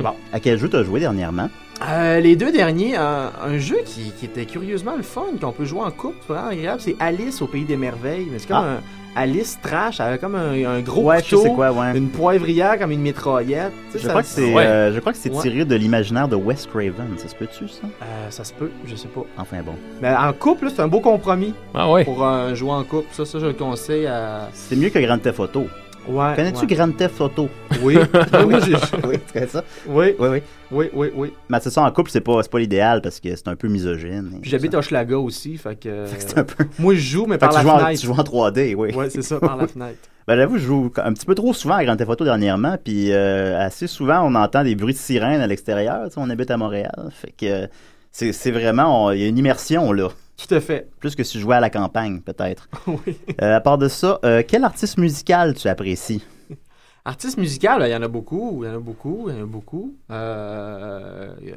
Bon. 0.00 0.12
À 0.32 0.40
quel 0.40 0.58
jeu 0.58 0.68
tu 0.70 0.76
as 0.76 0.82
joué 0.82 1.00
dernièrement? 1.00 1.48
Euh, 1.86 2.20
les 2.20 2.36
deux 2.36 2.50
derniers, 2.50 2.96
un, 2.96 3.30
un 3.44 3.58
jeu 3.58 3.76
qui, 3.84 4.10
qui 4.18 4.24
était 4.24 4.46
curieusement 4.46 4.96
le 4.96 5.02
fun, 5.02 5.26
qu'on 5.40 5.52
peut 5.52 5.66
jouer 5.66 5.82
en 5.82 5.90
couple, 5.90 6.16
c'est 6.26 6.32
vraiment 6.32 6.48
agréable, 6.48 6.80
c'est 6.80 6.96
Alice 6.98 7.42
au 7.42 7.46
Pays 7.46 7.64
des 7.64 7.76
Merveilles. 7.76 8.26
Mais 8.32 8.38
c'est 8.38 8.48
comme 8.48 8.56
Ah. 8.56 8.78
un 8.78 8.80
Alice 9.16 9.58
trash, 9.62 9.98
avec 10.00 10.20
comme 10.20 10.34
un, 10.34 10.52
un 10.64 10.80
gros 10.80 11.02
Ouais, 11.04 11.22
je 11.24 11.34
sais 11.36 11.50
quoi, 11.54 11.72
ouais. 11.72 11.96
une 11.96 12.10
poivrière 12.10 12.78
comme 12.78 12.90
une 12.90 13.00
mitraillette. 13.00 13.72
Tu 13.90 13.92
sais, 13.92 13.98
Je 14.00 14.02
ça- 14.04 14.08
crois 14.10 14.22
que 14.22 14.28
c'est 14.28 14.52
Ouais. 14.54 14.66
euh, 14.66 14.92
je 14.92 15.00
crois 15.00 15.12
que 15.12 15.18
c'est 15.18 15.30
Ouais. 15.30 15.40
tiré 15.42 15.64
de 15.64 15.74
l'imaginaire 15.74 16.28
de 16.28 16.36
Wes 16.36 16.66
Craven. 16.66 17.16
Ça 17.16 17.28
se 17.28 17.34
peut-tu, 17.34 17.66
ça? 17.68 17.80
Euh, 18.02 18.30
ça 18.30 18.44
se 18.44 18.52
peut, 18.52 18.70
je 18.86 18.94
sais 18.94 19.08
pas. 19.08 19.22
Enfin 19.38 19.62
bon. 19.64 19.74
Mais 20.02 20.14
en 20.14 20.32
couple, 20.32 20.66
là, 20.66 20.70
c'est 20.76 20.82
un 20.82 20.88
beau 20.88 21.00
compromis. 21.00 21.54
Ah 21.74 21.90
ouais. 21.90 22.04
Pour 22.04 22.24
euh, 22.26 22.54
jouer 22.54 22.72
en 22.72 22.84
couple. 22.84 23.08
Ça, 23.12 23.24
ça, 23.24 23.38
je 23.38 23.46
le 23.46 23.52
conseille 23.54 24.06
à. 24.06 24.48
C'est 24.52 24.76
mieux 24.76 24.90
que 24.90 24.98
Grand 24.98 25.18
Theft 25.18 25.40
Auto. 25.40 25.66
Ouais. 26.08 26.32
Connais-tu 26.36 26.60
ouais. 26.60 26.66
Grand 26.74 26.90
Theft 26.96 27.20
Auto? 27.20 27.48
Oui. 27.82 27.96
oui, 28.46 28.54
oui, 28.64 29.18
tu 29.26 29.32
connais 29.32 29.46
ça? 29.46 29.64
Oui. 29.88 30.14
Oui, 30.18 30.28
oui. 30.28 30.42
Oui, 30.70 30.90
oui, 30.92 31.08
oui. 31.14 31.32
Mais 31.48 31.58
c'est 31.60 31.70
ça, 31.70 31.82
en 31.82 31.90
couple, 31.90 32.10
c'est 32.10 32.20
pas, 32.20 32.42
pas 32.42 32.58
l'idéal 32.58 33.00
parce 33.02 33.20
que 33.20 33.34
c'est 33.34 33.48
un 33.48 33.56
peu 33.56 33.68
misogyne. 33.68 34.38
j'habite 34.42 34.74
Hochelaga 34.74 35.18
aussi, 35.18 35.56
fait 35.56 35.76
que. 35.76 36.04
c'est 36.18 36.38
un 36.38 36.44
peu- 36.44 36.64
Moi, 36.78 36.94
je 36.94 37.00
joue, 37.00 37.26
mais 37.26 37.34
Fait 37.34 37.38
par 37.38 37.50
que 37.50 37.54
la 37.56 37.62
joues 37.62 37.68
en, 37.68 37.78
fenêtre. 37.78 38.00
tu 38.00 38.06
joues 38.06 38.12
en 38.12 38.22
3D, 38.50 38.74
oui. 38.74 38.94
Ouais, 38.94 39.10
c'est 39.10 39.22
ça, 39.22 39.38
par 39.40 39.56
la 39.56 39.66
fenêtre. 39.66 39.98
Ben, 40.28 40.34
j'avoue, 40.36 40.58
je 40.58 40.64
joue 40.64 40.92
un 40.96 41.12
petit 41.12 41.24
peu 41.24 41.36
trop 41.36 41.52
souvent 41.54 41.76
à 41.76 41.84
Grand 41.84 41.94
Theft 41.96 42.10
Auto 42.10 42.24
dernièrement, 42.24 42.76
puis 42.82 43.12
euh, 43.12 43.56
assez 43.64 43.86
souvent, 43.86 44.22
on 44.28 44.34
entend 44.34 44.64
des 44.64 44.74
bruits 44.74 44.92
de 44.94 44.98
sirènes 44.98 45.40
à 45.40 45.46
l'extérieur. 45.46 46.02
Tu 46.06 46.14
sais, 46.14 46.20
on 46.20 46.28
habite 46.28 46.50
à 46.50 46.56
Montréal. 46.56 47.10
Fait 47.12 47.30
que 47.30 47.68
c'est 48.10 48.50
vraiment, 48.50 49.12
il 49.12 49.20
y 49.20 49.24
a 49.24 49.28
une 49.28 49.38
immersion 49.38 49.92
là. 49.92 50.08
Tout 50.36 50.54
à 50.54 50.60
fait. 50.60 50.88
Plus 51.00 51.14
que 51.14 51.24
si 51.24 51.38
je 51.38 51.42
jouais 51.42 51.56
à 51.56 51.60
la 51.60 51.70
campagne, 51.70 52.20
peut-être. 52.20 52.68
oui. 52.86 53.16
Euh, 53.42 53.56
à 53.56 53.60
part 53.60 53.78
de 53.78 53.88
ça, 53.88 54.18
euh, 54.24 54.42
quel 54.46 54.64
artiste 54.64 54.98
musical 54.98 55.54
tu 55.54 55.68
apprécies? 55.68 56.22
Artiste 57.06 57.38
musical, 57.38 57.82
il 57.86 57.90
y 57.92 57.94
en 57.94 58.02
a 58.02 58.08
beaucoup, 58.08 58.64
il 58.64 58.66
y 58.66 58.70
en 58.70 58.74
a 58.74 58.78
beaucoup, 58.80 59.26
il 59.30 59.36
y 59.36 59.38
en 59.38 59.44
a 59.44 59.46
beaucoup. 59.46 59.94
Euh, 60.10 61.30
euh, 61.40 61.54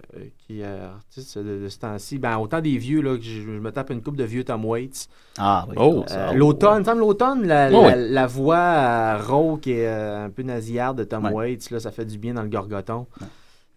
qui 0.48 0.62
euh, 0.62 0.90
artistes 0.94 1.40
de, 1.40 1.64
de 1.64 1.68
ce 1.70 1.80
temps-ci, 1.80 2.20
ben 2.20 2.38
autant 2.38 2.62
des 2.62 2.78
vieux 2.78 3.02
là 3.02 3.18
que 3.18 3.24
je, 3.24 3.42
je 3.42 3.50
me 3.50 3.72
tape 3.72 3.90
une 3.90 4.04
coupe 4.04 4.16
de 4.16 4.24
vieux 4.26 4.44
Tom 4.44 4.64
Waits. 4.64 5.10
Ah 5.40 5.66
oui. 5.68 5.76
Oh, 5.80 6.06
Euh, 6.12 6.34
l'automne, 6.34 6.84
l'automne, 6.98 7.48
la, 7.48 7.66
Ouais, 7.68 7.72
la, 7.72 7.80
ouais. 7.82 7.96
la 8.10 8.28
voix 8.28 8.58
euh, 8.58 9.18
rauque 9.28 9.66
et 9.66 9.88
euh, 9.88 10.26
un 10.26 10.30
peu 10.30 10.44
nasillarde 10.44 11.00
de 11.00 11.04
Tom 11.04 11.26
Ouais. 11.26 11.32
Waits, 11.34 11.72
là, 11.72 11.80
ça 11.80 11.90
fait 11.92 12.06
du 12.06 12.20
bien 12.20 12.36
dans 12.36 12.44
le 12.44 12.50
gorgoton. 12.50 13.08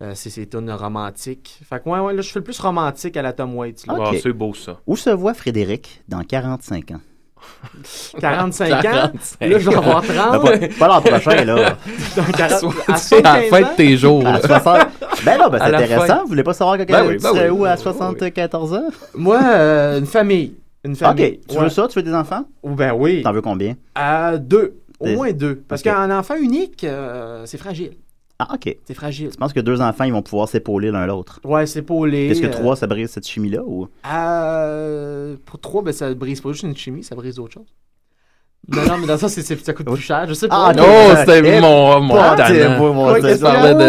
Euh, 0.03 0.13
c'est 0.17 0.31
ses 0.31 0.49
tunes 0.49 0.71
romantiques. 0.71 1.61
Fait 1.69 1.81
que 1.83 1.89
ouais, 1.89 2.01
ouais, 2.01 2.13
là, 2.13 2.23
je 2.23 2.31
fais 2.31 2.41
le 2.41 2.45
plus 2.45 2.59
romantique 2.59 3.17
à 3.17 3.23
la 3.23 3.33
Tom 3.33 3.55
Waits. 3.57 3.87
là. 3.87 3.95
Ah, 4.01 4.11
c'est 4.21 4.33
beau 4.33 4.53
ça. 4.53 4.81
Où 4.87 4.97
se 4.97 5.11
voit 5.11 5.33
Frédéric 5.35 6.03
dans 6.09 6.23
45 6.25 6.91
ans? 6.93 7.01
45 8.21 8.73
ans? 8.73 8.81
45 8.83 9.41
Là, 9.51 9.59
je 9.59 9.71
vais 9.71 9.77
avoir 9.77 10.03
30. 10.03 10.43
Ben, 10.45 10.69
pas 10.69 10.69
pas 10.79 10.89
l'an 10.89 11.01
prochain, 11.03 11.45
là. 11.45 11.77
Donc, 12.17 12.41
à, 12.41 12.45
à 12.93 12.97
C'est 12.97 13.25
à 13.25 13.41
la 13.41 13.49
75 13.49 13.51
fin 13.51 13.61
de 13.63 13.77
tes 13.77 13.97
jours. 13.97 14.27
À 14.27 14.33
là. 14.33 14.41
60... 14.41 14.79
Ben 15.25 15.39
non, 15.39 15.49
ben 15.49 15.61
À 15.61 15.67
c'est 15.69 15.75
intéressant. 15.75 16.07
fin. 16.07 16.23
Vous 16.23 16.29
voulez 16.29 16.43
pas 16.43 16.55
savoir 16.55 16.79
que 16.79 16.85
Ben 16.85 17.07
oui, 17.07 17.17
tu 17.17 17.23
ben 17.23 17.29
serais 17.31 17.51
oui. 17.51 17.59
où 17.61 17.65
à 17.65 17.71
Oui, 17.75 17.77
oui. 17.77 17.83
74 17.83 18.75
ans? 18.75 18.83
Moi, 19.15 19.41
euh, 19.43 19.99
une 20.01 20.07
famille. 20.07 20.55
Une 20.85 20.97
famille. 20.97 21.25
Ok, 21.25 21.39
tu 21.49 21.57
Ouais. 21.57 21.63
veux 21.65 21.69
ça? 21.69 21.87
Tu 21.89 21.99
veux 21.99 22.03
des 22.03 22.15
enfants? 22.15 22.45
Ou 22.65 22.71
ben 22.71 22.93
oui. 22.93 23.23
T'en 23.23 23.33
veux 23.33 23.41
combien? 23.43 23.77
À 23.95 24.37
deux. 24.37 24.79
Au 24.99 25.07
Des- 25.07 25.15
moins 25.17 25.33
deux. 25.33 25.63
Parce 25.69 25.83
qu'un 25.83 26.17
enfant 26.17 26.35
unique, 26.37 26.83
euh, 26.85 27.43
c'est 27.47 27.59
fragile. 27.59 27.93
Ah, 28.49 28.55
ok. 28.55 28.77
C'est 28.85 28.95
fragile. 28.95 29.31
Tu 29.31 29.37
penses 29.37 29.53
que 29.53 29.61
deux 29.61 29.81
enfants, 29.81 30.05
ils 30.05 30.13
vont 30.13 30.23
pouvoir 30.23 30.49
s'épauler 30.49 30.91
l'un 30.91 31.07
l'autre? 31.07 31.39
Ouais, 31.45 31.65
les. 32.07 32.29
Est-ce 32.31 32.41
que 32.41 32.47
euh, 32.47 32.51
trois, 32.51 32.75
ça 32.77 32.87
brise 32.87 33.11
cette 33.11 33.27
chimie-là? 33.27 33.63
Ou... 33.65 33.89
Euh, 34.13 35.37
pour 35.47 35.61
trois, 35.61 35.83
ben, 35.83 35.93
ça 35.93 36.13
brise 36.15 36.41
pas 36.41 36.51
juste 36.51 36.65
une 36.65 36.77
chimie, 36.77 37.05
ça 37.05 37.15
brise 37.15 37.37
d'autres 37.37 37.55
choses. 37.55 37.73
Non, 38.69 38.83
non, 38.87 38.99
mais 38.99 39.07
dans 39.09 39.17
ça, 39.19 39.29
c'est, 39.29 39.43
c'est- 39.43 39.65
ça 39.65 39.73
coûte 39.73 39.87
plus 39.87 39.97
cher. 39.97 40.25
Je 40.29 40.35
sais 40.35 40.47
pas. 40.47 40.69
Ah, 40.69 40.73
non, 40.73 40.85
c'était 41.19 41.61
mon- 41.61 42.01
mon 42.01 42.15
Ah, 42.17 42.37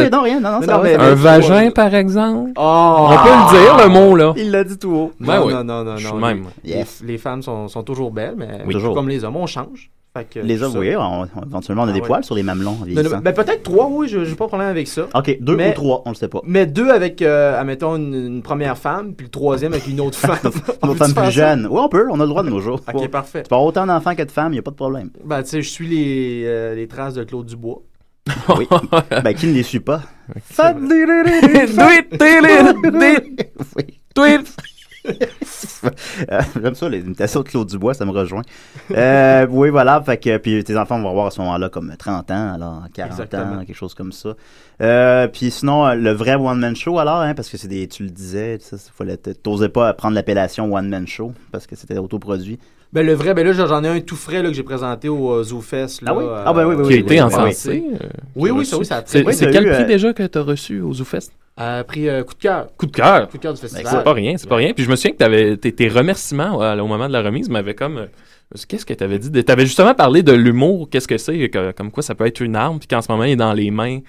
non, 0.10 0.22
rien, 0.24 0.40
non, 0.40 0.62
ça 0.64 0.78
Un 0.82 1.14
vagin, 1.16 1.70
par 1.72 1.94
exemple? 1.94 2.52
Oh! 2.58 3.08
On 3.10 3.10
peut 3.24 3.30
le 3.30 3.64
dire, 3.66 3.78
le 3.88 3.90
mot, 3.90 4.16
là. 4.16 4.34
Il 4.36 4.50
l'a 4.50 4.64
dit 4.64 4.78
tout 4.80 4.90
haut. 4.92 5.12
Ben 5.20 5.40
non, 5.40 5.46
oui. 5.46 5.54
non, 5.54 5.64
non, 5.64 5.84
non, 5.84 5.98
Je 5.98 6.08
non. 6.08 6.14
suis 6.14 6.22
même. 6.22 6.46
Les, 6.64 6.72
Yes. 6.72 7.04
les 7.06 7.18
femmes 7.20 7.44
sont, 7.44 7.68
sont 7.68 7.84
toujours 7.84 8.12
belles, 8.12 8.34
mais 8.36 8.62
Oui, 8.66 8.74
toujours. 8.74 8.96
comme 8.96 9.10
les 9.10 9.24
hommes, 9.24 9.36
on 9.38 9.46
change. 9.46 9.92
Que, 10.32 10.42
Les 10.42 10.62
hommes, 10.62 10.78
oui, 10.78 10.96
on- 10.96 11.26
éventuellement, 11.44 11.84
on 11.84 11.88
a 11.88 11.92
des 11.92 12.00
Ah, 12.04 12.06
poils 12.06 12.20
ouais. 12.20 12.24
sur 12.24 12.36
les 12.36 12.44
mamelons 12.44 12.78
ben, 12.86 13.34
peut-être 13.34 13.64
trois, 13.64 13.88
oui, 13.90 14.08
je- 14.08 14.24
j'ai 14.24 14.36
pas 14.36 14.44
de 14.44 14.50
problème 14.50 14.70
avec 14.70 14.88
ça. 14.88 15.08
Ok, 15.16 15.38
deux 15.42 15.56
Mais- 15.56 15.72
ou 15.72 15.74
trois, 15.74 16.04
on 16.06 16.10
le 16.10 16.16
sait 16.16 16.28
pas. 16.28 16.40
Mais 16.46 16.68
deux 16.68 16.92
avec, 16.92 17.24
euh, 17.24 17.60
admettons, 17.60 17.96
une, 17.96 18.14
une 18.14 18.42
première 18.44 18.78
femme, 18.78 19.16
puis 19.16 19.26
le 19.26 19.32
troisième 19.32 19.74
avec 19.74 19.88
une 19.88 20.00
autre 20.02 20.18
femme. 20.20 20.38
Une 20.84 20.90
autre 20.92 21.00
femme 21.00 21.16
plus 21.16 21.32
jeune. 21.32 21.66
Oui, 21.68 21.80
on 21.82 21.90
peut, 21.90 22.06
on 22.12 22.20
a 22.20 22.24
le 22.24 22.30
droit 22.30 22.44
de 22.44 22.50
nos 22.52 22.60
jours. 22.60 22.80
Ok, 22.94 23.08
parfait. 23.08 23.42
Tu 23.42 23.50
peux 23.50 23.56
avoir 23.56 23.66
autant 23.68 23.88
d'enfants 23.88 24.14
que 24.14 24.22
de 24.22 24.30
femmes, 24.30 24.52
il 24.52 24.58
n'y 24.58 24.60
a 24.60 24.62
pas 24.62 24.70
de 24.70 24.76
problème. 24.76 25.10
Ben, 25.26 25.42
tu 25.42 25.50
sais, 25.50 25.62
je 25.64 25.70
suis 25.70 25.88
les, 25.88 26.44
euh, 26.46 26.76
les 26.76 26.88
traces 26.88 27.16
de 27.16 27.24
Claude 27.24 27.48
Dubois. 27.48 27.82
Oui. 28.58 28.68
ben, 29.24 29.34
qui 29.34 29.48
ne 29.48 29.54
les 29.54 29.64
suit 29.64 29.80
pas? 29.80 30.02
Euh, 30.60 30.74
J'aime 36.62 36.76
ça, 36.76 36.90
les 36.90 37.00
imitations 37.00 37.42
de 37.42 37.48
Claude 37.48 37.68
Dubois, 37.68 37.94
ça 37.94 38.06
me 38.06 38.12
rejoint. 38.12 38.42
Euh, 38.92 39.46
oui, 39.50 39.70
voilà, 39.70 40.02
fait 40.02 40.18
que, 40.18 40.38
puis 40.38 40.64
tes 40.64 40.78
enfants 40.78 41.00
vont 41.02 41.10
avoir 41.10 41.28
à 41.28 41.32
ce 41.32 41.42
moment-là 41.42 41.70
comme 41.70 41.94
30 41.98 42.32
ans, 42.32 42.54
alors 42.54 42.84
40 42.94 43.12
Exactement. 43.12 43.56
ans, 43.56 43.66
quelque 43.66 43.76
chose 43.76 43.94
comme 43.94 44.12
ça. 44.12 44.34
Euh, 44.82 45.28
puis 45.28 45.52
sinon, 45.52 45.86
euh, 45.86 45.96
le 45.96 46.12
vrai 46.12 46.36
one-man 46.36 46.76
show, 46.76 47.00
alors, 47.00 47.22
hein, 47.22 47.34
parce 47.34 47.50
que 47.50 47.58
c'est 47.58 47.68
des, 47.68 47.88
tu 47.88 48.04
le 48.04 48.10
disais, 48.10 48.60
fallait, 48.96 49.18
t'osais 49.18 49.70
pas 49.70 49.94
prendre 49.94 50.16
l'appellation 50.16 50.74
one-man 50.74 51.08
show, 51.08 51.34
parce 51.52 51.68
que 51.68 51.76
c'était 51.76 51.98
autoproduit. 51.98 52.60
Ben, 52.94 53.04
le 53.06 53.14
vrai, 53.14 53.34
ben 53.34 53.46
là, 53.46 53.54
j'en 53.54 53.84
ai 53.84 53.88
un 53.88 54.00
tout 54.02 54.16
frais 54.16 54.44
là, 54.44 54.50
que 54.50 54.56
j'ai 54.56 54.62
présenté 54.64 55.10
au 55.10 55.32
euh, 55.32 55.44
ZooFest. 55.44 56.02
Là, 56.04 56.12
Ah 56.12 56.16
oui? 56.16 56.24
euh, 56.26 56.44
Ah 56.46 56.54
ben 56.54 56.66
oui, 56.68 56.76
oui, 56.76 56.84
Qui 56.84 56.88
oui, 56.90 56.96
a 56.96 57.00
été 57.00 57.22
encensé. 57.22 57.70
oui. 57.70 57.84
euh, 58.02 58.08
Oui, 58.36 58.52
oui, 58.52 58.66
ça, 58.66 58.78
oui, 58.78 58.86
ça 58.86 58.98
a 58.98 59.04
C'est 59.06 59.24
très- 59.24 59.34
c'est 59.34 59.46
Oui, 59.48 59.52
quel 59.52 59.66
prix 59.72 59.84
euh, 59.84 59.86
déjà 59.88 60.14
que 60.14 60.22
tu 60.24 60.38
as 60.38 60.42
reçu 60.44 60.80
au 60.80 60.94
ZooFest? 60.94 61.32
Euh, 61.60 61.84
prix 61.84 62.08
euh, 62.08 62.24
coup 62.24 62.34
de 62.36 62.40
cœur. 62.40 62.68
Coup 62.78 62.86
de 62.86 62.92
cœur. 62.92 63.28
Coup 63.30 63.38
de 63.38 63.42
cœur 63.42 63.54
du 63.54 63.62
Ben, 63.62 63.68
festival. 63.68 63.94
c'est 63.98 64.04
pas 64.04 64.14
rien, 64.14 64.38
c'est 64.38 64.48
pas 64.48 64.56
rien. 64.58 64.74
Puis 64.74 64.84
je 64.86 64.90
me 64.92 64.96
souviens 64.96 65.12
que 65.12 65.18
t'avais, 65.18 65.58
tes, 65.58 65.72
tes 65.72 65.88
remerciements 65.88 66.62
euh, 66.62 66.78
au 66.80 66.88
moment 66.88 67.08
de 67.08 67.14
la 67.14 67.22
remise 67.24 67.50
m'avaient 67.50 67.76
comme. 67.76 68.08
Qu'est-ce 68.68 68.86
que 68.86 68.94
tu 68.94 69.04
avais 69.04 69.18
dit? 69.18 69.32
Tu 69.32 69.52
avais 69.52 69.66
justement 69.66 69.96
parlé 69.96 70.22
de 70.22 70.32
l'humour, 70.32 70.88
qu'est-ce 70.92 71.08
que 71.08 71.18
c'est, 71.18 71.50
que- 71.50 71.72
comme 71.72 71.90
quoi 71.90 72.04
ça 72.04 72.14
peut 72.14 72.28
être 72.28 72.42
une 72.42 72.56
arme, 72.56 72.78
puis 72.78 72.88
qu'en 72.88 73.02
ce 73.02 73.12
moment 73.12 73.24
il 73.24 73.32
est 73.32 73.36
dans 73.36 73.54
les 73.54 73.72
mains. 73.72 74.00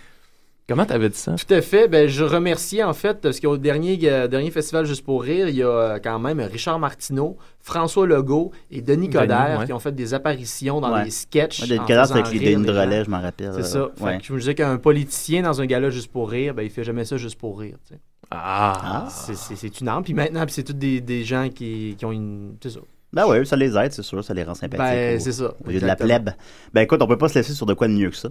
Comment 0.67 0.87
tu 0.87 0.95
avais 0.95 1.11
dit 1.11 1.19
ça? 1.19 1.35
Tout 1.37 1.53
à 1.53 1.61
fait. 1.61 1.89
Ben, 1.89 2.09
je 2.09 2.25
remercie 2.25 2.83
en 2.83 2.95
fait 2.95 3.21
parce 3.21 3.39
qu'au 3.39 3.59
dernier, 3.59 3.99
euh, 4.05 4.29
dernier 4.29 4.51
festival 4.51 4.87
Juste 4.87 5.05
pour 5.05 5.23
rire, 5.23 5.47
il 5.49 5.57
y 5.57 5.62
a 5.62 5.69
euh, 5.69 5.99
quand 6.03 6.19
même 6.19 6.41
Richard 6.41 6.79
Martineau, 6.79 7.37
François 7.61 8.07
Legault 8.07 8.51
et 8.71 8.81
Denis 8.81 9.09
Denis, 9.09 9.11
Coderre 9.11 9.59
ouais. 9.61 9.67
qui 9.67 9.73
ont 9.75 9.79
fait 9.79 9.93
des 9.95 10.15
apparitions 10.15 10.81
dans 10.81 10.91
Ouais. 10.95 11.05
des 11.05 11.11
sketchs. 11.11 11.61
Ouais, 11.61 11.67
Denis 11.69 11.81
en 11.81 11.85
Coderre, 11.87 12.12
avec 12.17 12.33
les 12.41 12.57
Drolet, 12.57 12.99
gens. 13.01 13.05
je 13.05 13.11
m'en 13.11 13.21
rappelle, 13.21 13.51
C'est 13.55 13.61
euh, 13.61 13.62
ça. 13.62 13.89
Fait 13.97 14.05
ouais. 14.05 14.19
que 14.19 14.25
je 14.25 14.33
me 14.33 14.39
disais 14.39 14.55
qu'un 14.55 14.79
politicien 14.79 15.43
dans 15.43 15.61
un 15.61 15.67
gala 15.67 15.91
Juste 15.91 16.11
pour 16.11 16.31
rire, 16.31 16.55
ben, 16.55 16.62
il 16.62 16.71
fait 16.71 16.85
jamais 16.85 17.05
ça 17.05 17.19
juste 17.19 17.39
pour 17.39 17.59
rire. 17.61 17.77
sais. 17.87 17.99
Ah! 18.31 19.07
C'est- 19.11 19.35
C'est 19.37 19.57
c'est 19.57 19.81
une 19.83 19.89
arme. 19.89 20.03
Puis 20.03 20.15
maintenant, 20.15 20.47
puis 20.47 20.55
c'est 20.55 20.65
tous 20.65 20.73
des, 20.73 21.01
des 21.03 21.25
gens 21.25 21.51
qui, 21.51 21.95
qui 21.99 22.05
ont 22.07 22.12
une. 22.12 22.57
C'est 22.62 22.71
ça. 22.71 22.81
Ben 23.12 23.25
oui, 23.29 23.47
ça 23.47 23.55
les 23.55 23.77
aide, 23.77 23.93
c'est 23.93 24.03
sûr, 24.03 24.25
ça 24.25 24.33
les 24.35 24.43
rend 24.43 24.55
sympathiques. 24.55 24.79
Ben, 24.97 25.17
au- 25.17 25.21
c'est 25.21 25.33
ça, 25.33 25.53
Au 25.65 25.71
lieu 25.71 25.79
de 25.79 25.87
la 25.87 25.95
plèbe. 25.95 26.31
Ben 26.73 26.81
écoute, 26.81 27.01
on 27.03 27.07
peut 27.07 27.19
pas 27.19 27.29
se 27.29 27.35
laisser 27.39 27.53
sur 27.53 27.67
de 27.67 27.75
quoi 27.75 27.87
de 27.87 27.93
mieux 27.93 28.09
que 28.11 28.17
ça. 28.17 28.31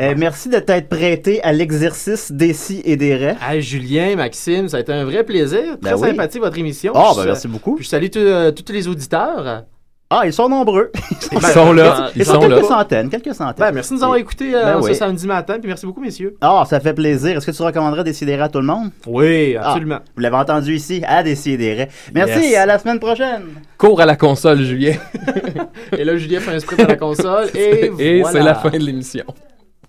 Euh, 0.00 0.14
merci 0.16 0.48
de 0.48 0.58
t'être 0.58 0.88
prêté 0.88 1.42
à 1.42 1.52
l'exercice 1.52 2.32
des 2.32 2.54
si 2.54 2.80
et 2.86 2.96
des 2.96 3.14
raies. 3.14 3.36
Hey, 3.46 3.60
Julien, 3.60 4.16
Maxime, 4.16 4.66
ça 4.68 4.78
a 4.78 4.80
été 4.80 4.90
un 4.92 5.04
vrai 5.04 5.22
plaisir. 5.22 5.78
Très 5.82 5.90
Ben 5.92 5.96
oui. 6.00 6.08
sympathique 6.08 6.40
votre 6.40 6.58
émission. 6.58 6.92
Ah, 6.94 7.10
Je- 7.14 7.20
ben 7.20 7.26
merci 7.26 7.46
beaucoup. 7.46 7.74
Puis 7.74 7.84
je 7.84 7.90
salue 7.90 8.08
tous, 8.10 8.18
euh, 8.20 8.50
tous 8.52 8.72
les 8.72 8.88
auditeurs. 8.88 9.64
Ah, 10.08 10.22
ils 10.26 10.32
sont 10.32 10.48
nombreux. 10.48 10.90
Ils 11.32 11.40
sont 11.40 11.72
là. 11.72 12.10
Ils 12.14 12.24
sont 12.26 12.38
quelques 12.38 12.64
centaines, 12.66 13.08
quelques 13.08 13.34
centaines. 13.34 13.64
Ben, 13.66 13.72
merci 13.72 13.90
de 13.92 13.96
nous 13.96 14.02
avoir 14.02 14.18
écoutés 14.18 14.54
euh, 14.54 14.74
Ben 14.74 14.82
ce 14.82 14.88
oui. 14.88 14.94
samedi 14.94 15.26
matin. 15.26 15.54
Puis 15.58 15.68
merci 15.68 15.86
beaucoup, 15.86 16.02
messieurs. 16.02 16.36
Ah, 16.42 16.64
ça 16.68 16.80
fait 16.80 16.92
plaisir. 16.92 17.36
Est-ce 17.38 17.46
que 17.46 17.50
tu 17.50 17.62
recommanderais 17.62 18.04
Décider 18.04 18.34
à 18.34 18.48
tout 18.50 18.58
le 18.60 18.66
monde? 18.66 18.90
Oui, 19.06 19.56
Ah, 19.58 19.68
absolument. 19.70 20.00
vous 20.14 20.20
l'avez 20.22 20.36
entendu 20.36 20.74
ici, 20.74 21.02
à 21.06 21.22
Décider. 21.22 21.86
Merci, 22.14 22.40
Yes. 22.40 22.52
et 22.52 22.56
à 22.56 22.66
la 22.66 22.78
semaine 22.78 22.98
prochaine. 23.00 23.42
Cours 23.78 24.02
à 24.02 24.06
la 24.06 24.16
console, 24.16 24.60
Julien. 24.62 24.96
Et 25.96 26.04
là, 26.04 26.14
Julien 26.16 26.40
fait 26.40 26.56
un 26.56 26.60
sprint 26.60 26.80
à 26.80 26.86
la 26.88 26.96
console. 26.96 27.48
Et, 27.54 27.90
Et 27.98 28.20
voilà. 28.20 28.38
c'est 28.38 28.44
la 28.44 28.54
fin 28.54 28.70
de 28.70 28.76
l'émission. 28.84 29.24